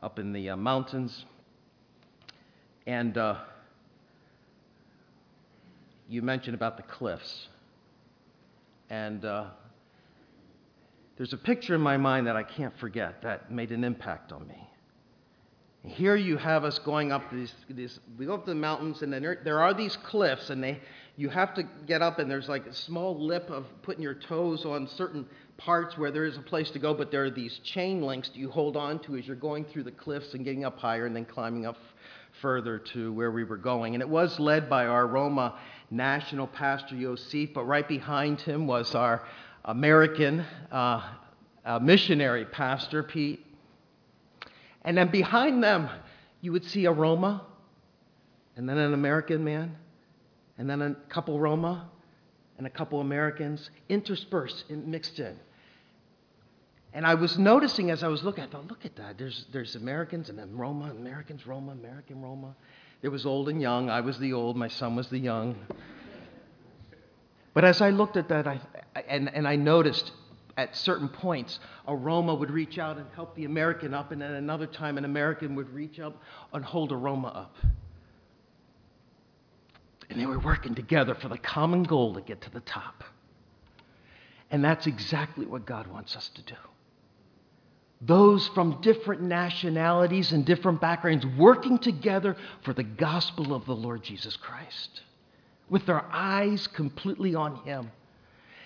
up 0.01 0.20
in 0.20 0.32
the 0.32 0.51
uh, 0.51 0.57
mountains, 0.57 1.24
and 2.86 3.18
uh, 3.18 3.34
you 6.09 6.22
mentioned 6.22 6.55
about 6.55 6.76
the 6.76 6.84
cliffs, 6.84 7.49
and. 8.90 9.24
Uh, 9.24 9.47
there's 11.16 11.32
a 11.32 11.38
picture 11.38 11.74
in 11.74 11.80
my 11.80 11.96
mind 11.96 12.26
that 12.26 12.36
I 12.36 12.42
can't 12.42 12.76
forget 12.78 13.22
that 13.22 13.50
made 13.50 13.70
an 13.70 13.84
impact 13.84 14.32
on 14.32 14.46
me. 14.46 14.68
Here 15.84 16.14
you 16.14 16.36
have 16.36 16.64
us 16.64 16.78
going 16.78 17.10
up 17.10 17.28
these, 17.32 17.52
these 17.68 17.98
we 18.16 18.26
go 18.26 18.34
up 18.34 18.46
the 18.46 18.54
mountains, 18.54 19.02
and 19.02 19.12
then 19.12 19.20
there, 19.20 19.40
there 19.42 19.60
are 19.60 19.74
these 19.74 19.96
cliffs, 19.96 20.50
and 20.50 20.62
they, 20.62 20.80
you 21.16 21.28
have 21.28 21.54
to 21.54 21.64
get 21.86 22.02
up, 22.02 22.20
and 22.20 22.30
there's 22.30 22.48
like 22.48 22.66
a 22.66 22.72
small 22.72 23.18
lip 23.18 23.50
of 23.50 23.66
putting 23.82 24.02
your 24.02 24.14
toes 24.14 24.64
on 24.64 24.86
certain 24.86 25.26
parts 25.56 25.98
where 25.98 26.12
there 26.12 26.24
is 26.24 26.36
a 26.36 26.40
place 26.40 26.70
to 26.70 26.78
go, 26.78 26.94
but 26.94 27.10
there 27.10 27.24
are 27.24 27.30
these 27.30 27.58
chain 27.58 28.00
links 28.00 28.28
that 28.28 28.36
you 28.36 28.48
hold 28.48 28.76
on 28.76 29.00
to 29.00 29.16
as 29.16 29.26
you're 29.26 29.36
going 29.36 29.64
through 29.64 29.82
the 29.82 29.90
cliffs 29.90 30.34
and 30.34 30.44
getting 30.44 30.64
up 30.64 30.78
higher 30.78 31.06
and 31.06 31.16
then 31.16 31.24
climbing 31.24 31.66
up 31.66 31.76
further 32.40 32.78
to 32.78 33.12
where 33.12 33.30
we 33.32 33.44
were 33.44 33.56
going. 33.56 33.94
And 33.94 34.02
it 34.02 34.08
was 34.08 34.38
led 34.38 34.70
by 34.70 34.86
our 34.86 35.06
Roma 35.06 35.58
national 35.90 36.46
pastor 36.46 36.94
Yosef, 36.94 37.50
but 37.52 37.64
right 37.64 37.86
behind 37.86 38.40
him 38.40 38.66
was 38.66 38.94
our 38.94 39.26
American 39.64 40.44
uh, 40.70 41.02
uh, 41.64 41.78
missionary 41.78 42.44
pastor, 42.44 43.02
Pete. 43.02 43.44
And 44.84 44.96
then 44.96 45.08
behind 45.08 45.62
them, 45.62 45.88
you 46.40 46.52
would 46.52 46.64
see 46.64 46.86
a 46.86 46.92
Roma, 46.92 47.46
and 48.56 48.68
then 48.68 48.78
an 48.78 48.94
American 48.94 49.44
man, 49.44 49.76
and 50.58 50.68
then 50.68 50.82
a 50.82 50.94
couple 51.08 51.38
Roma, 51.38 51.88
and 52.58 52.66
a 52.66 52.70
couple 52.70 53.00
Americans 53.00 53.70
interspersed 53.88 54.64
and 54.68 54.86
mixed 54.88 55.18
in. 55.18 55.38
And 56.94 57.06
I 57.06 57.14
was 57.14 57.38
noticing 57.38 57.90
as 57.90 58.02
I 58.02 58.08
was 58.08 58.22
looking, 58.22 58.44
I 58.44 58.48
thought, 58.48 58.66
look 58.68 58.84
at 58.84 58.96
that. 58.96 59.16
There's, 59.16 59.46
there's 59.52 59.76
Americans 59.76 60.28
and 60.28 60.38
then 60.38 60.54
Roma, 60.56 60.90
Americans, 60.90 61.46
Roma, 61.46 61.72
American, 61.72 62.20
Roma. 62.20 62.54
There 63.00 63.10
was 63.10 63.24
old 63.24 63.48
and 63.48 63.62
young. 63.62 63.88
I 63.88 64.02
was 64.02 64.18
the 64.18 64.34
old, 64.34 64.56
my 64.56 64.68
son 64.68 64.94
was 64.94 65.08
the 65.08 65.18
young. 65.18 65.56
But 67.55 67.64
as 67.64 67.80
I 67.80 67.90
looked 67.90 68.16
at 68.16 68.28
that, 68.28 68.46
I, 68.46 68.61
and, 69.09 69.32
and 69.34 69.46
I 69.46 69.57
noticed 69.57 70.12
at 70.57 70.76
certain 70.76 71.09
points, 71.09 71.59
a 71.86 71.94
Roma 71.94 72.34
would 72.34 72.50
reach 72.50 72.78
out 72.78 72.98
and 72.98 73.07
help 73.14 73.34
the 73.34 73.44
American 73.44 73.94
up, 73.94 74.12
and 74.12 74.22
at 74.22 74.32
another 74.32 74.66
time, 74.66 74.98
an 74.98 75.05
American 75.05 75.55
would 75.57 75.70
reach 75.70 75.98
up 76.00 76.20
and 76.53 76.64
hold 76.64 76.92
a 76.92 76.96
Roma 76.96 77.28
up. 77.28 77.57
And 80.11 80.20
they 80.20 80.26
were 80.26 80.38
working 80.38 80.74
together 80.74 81.14
for 81.14 81.28
the 81.28 81.38
common 81.38 81.84
goal 81.84 82.14
to 82.14 82.20
get 82.20 82.42
to 82.42 82.50
the 82.50 82.61
top. 82.61 83.05
And 84.50 84.62
that's 84.62 84.86
exactly 84.86 85.46
what 85.46 85.64
God 85.64 85.86
wants 85.86 86.16
us 86.16 86.28
to 86.34 86.42
do. 86.42 86.57
Those 88.03 88.48
from 88.48 88.80
different 88.82 89.22
nationalities 89.22 90.32
and 90.32 90.44
different 90.44 90.80
backgrounds 90.80 91.24
working 91.38 91.78
together 91.78 92.36
for 92.62 92.74
the 92.74 92.82
gospel 92.82 93.55
of 93.55 93.64
the 93.64 93.76
Lord 93.76 94.03
Jesus 94.03 94.36
Christ 94.36 95.03
with 95.73 95.87
their 95.87 96.05
eyes 96.12 96.66
completely 96.66 97.35
on 97.35 97.57
Him. 97.64 97.91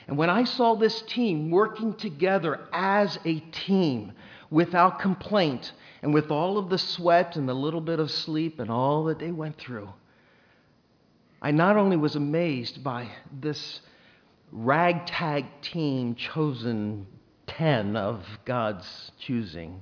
And 0.09 0.19
when 0.19 0.29
I 0.29 0.43
saw 0.43 0.75
this 0.75 1.03
team 1.03 1.53
working 1.53 1.95
together 1.95 2.67
as 2.73 3.17
a 3.25 3.39
team 3.39 4.13
without 4.51 4.99
complaint 4.99 5.73
and 6.03 6.13
with 6.13 6.33
all 6.33 6.59
of 6.59 6.69
the 6.69 6.79
sweat 6.79 7.37
and 7.37 7.49
the 7.49 7.55
little 7.55 7.81
bit 7.81 8.01
of 8.01 8.11
sleep 8.11 8.59
and 8.59 8.71
all 8.71 9.05
that 9.05 9.21
they 9.21 9.31
went 9.31 9.57
through, 9.57 9.89
I 11.41 11.53
not 11.53 11.77
only 11.77 11.97
was 11.97 12.17
amazed 12.17 12.83
by 12.83 13.09
this 13.41 13.81
ragtag 14.51 15.45
team 15.63 16.17
chosen 16.17 17.07
10 17.47 17.95
of 17.95 18.27
God's 18.45 19.13
choosing, 19.21 19.81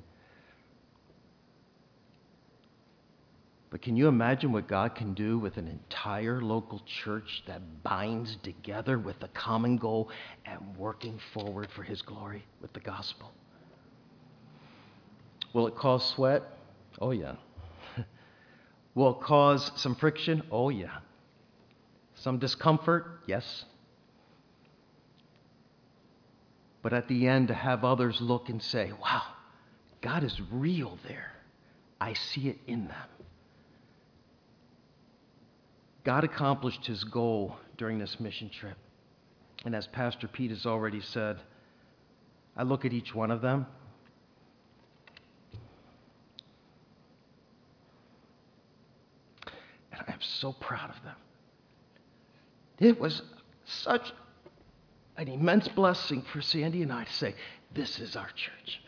But 3.75 3.83
can 3.83 3.97
you 3.97 4.07
imagine 4.07 4.53
what 4.53 4.69
God 4.69 4.95
can 4.95 5.15
do 5.15 5.37
with 5.37 5.57
an 5.57 5.67
entire 5.67 6.41
local 6.41 6.81
church 6.87 7.43
that 7.49 7.83
binds 7.83 8.37
together 8.45 9.01
with 9.01 9.21
a 9.25 9.27
common 9.27 9.79
goal 9.79 10.11
and 10.47 10.77
working 10.77 11.19
forward 11.33 11.67
for 11.75 11.83
His 11.83 12.01
glory 12.01 12.45
with 12.63 12.73
the 12.73 12.79
gospel? 12.79 13.33
Will 15.53 15.67
it 15.67 15.75
cause 15.75 16.09
sweat? 16.11 16.45
Oh, 17.01 17.11
yeah. 17.11 17.35
Will 18.95 19.19
it 19.19 19.21
cause 19.23 19.73
some 19.75 19.97
friction? 19.97 20.45
Oh, 20.53 20.69
yeah. 20.69 20.99
Some 22.15 22.39
discomfort? 22.39 23.23
Yes. 23.27 23.65
But 26.81 26.93
at 26.93 27.09
the 27.09 27.27
end, 27.27 27.49
to 27.49 27.55
have 27.55 27.85
others 27.85 28.21
look 28.21 28.49
and 28.49 28.63
say, 28.63 28.93
wow, 29.03 29.23
God 30.01 30.23
is 30.23 30.41
real 30.53 30.97
there. 31.09 31.33
I 32.01 32.13
see 32.13 32.49
it 32.49 32.59
in 32.69 32.87
them. 32.87 33.09
God 36.05 36.23
accomplished 36.23 36.85
his 36.87 37.03
goal 37.03 37.57
during 37.79 37.99
this 37.99 38.21
mission 38.21 38.51
trip. 38.51 38.77
And 39.65 39.75
as 39.75 39.87
Pastor 39.87 40.29
Pete 40.29 40.51
has 40.51 40.67
already 40.67 41.01
said, 41.01 41.41
I 42.57 42.63
look 42.63 42.85
at 42.85 42.93
each 42.93 43.15
one 43.15 43.31
of 43.31 43.41
them. 43.41 43.67
And 49.93 50.03
I 50.07 50.13
am 50.13 50.21
so 50.21 50.53
proud 50.53 50.91
of 50.91 51.03
them. 51.03 51.17
It 52.79 53.01
was 53.01 53.23
such 53.65 54.13
an 55.17 55.29
immense 55.29 55.69
blessing 55.69 56.23
for 56.33 56.43
Sandy 56.43 56.83
and 56.83 56.93
I 56.93 57.05
to 57.05 57.13
say, 57.13 57.35
This 57.73 57.99
is 57.99 58.15
our 58.15 58.29
church. 58.35 58.83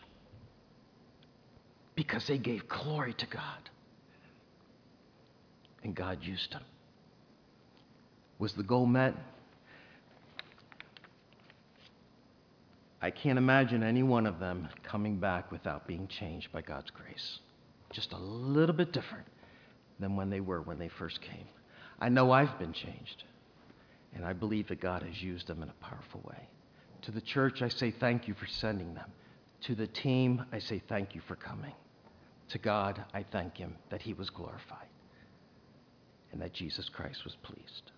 Because 1.95 2.27
they 2.27 2.37
gave 2.37 2.67
glory 2.67 3.13
to 3.13 3.25
God. 3.25 3.69
And 5.83 5.95
God 5.95 6.19
used 6.21 6.53
them. 6.53 6.63
Was 8.39 8.53
the 8.53 8.63
goal 8.63 8.85
met? 8.85 9.15
I 13.01 13.11
can't 13.11 13.37
imagine 13.37 13.83
any 13.83 14.03
one 14.03 14.25
of 14.25 14.39
them 14.39 14.69
coming 14.83 15.17
back 15.17 15.51
without 15.51 15.87
being 15.87 16.07
changed 16.07 16.51
by 16.51 16.61
God's 16.61 16.89
grace. 16.89 17.39
Just 17.91 18.11
a 18.13 18.17
little 18.17 18.75
bit 18.75 18.91
different 18.91 19.27
than 19.99 20.15
when 20.15 20.29
they 20.29 20.39
were 20.39 20.61
when 20.61 20.79
they 20.79 20.89
first 20.89 21.21
came. 21.21 21.47
I 21.99 22.09
know 22.09 22.31
I've 22.31 22.59
been 22.59 22.73
changed, 22.73 23.23
and 24.13 24.25
I 24.25 24.33
believe 24.33 24.67
that 24.67 24.81
God 24.81 25.03
has 25.03 25.21
used 25.21 25.47
them 25.47 25.63
in 25.63 25.69
a 25.69 25.85
powerful 25.85 26.21
way. 26.27 26.47
To 27.03 27.11
the 27.11 27.21
church, 27.21 27.61
I 27.61 27.69
say 27.69 27.91
thank 27.91 28.27
you 28.27 28.33
for 28.33 28.47
sending 28.47 28.93
them. 28.93 29.11
To 29.61 29.75
the 29.75 29.87
team, 29.87 30.43
I 30.51 30.59
say 30.59 30.81
thank 30.87 31.15
you 31.15 31.21
for 31.27 31.35
coming. 31.35 31.73
To 32.49 32.57
God, 32.57 33.03
I 33.13 33.23
thank 33.31 33.57
Him 33.57 33.75
that 33.89 34.01
He 34.01 34.13
was 34.13 34.29
glorified 34.29 34.87
and 36.31 36.41
that 36.41 36.53
Jesus 36.53 36.89
Christ 36.89 37.23
was 37.23 37.35
pleased. 37.41 37.91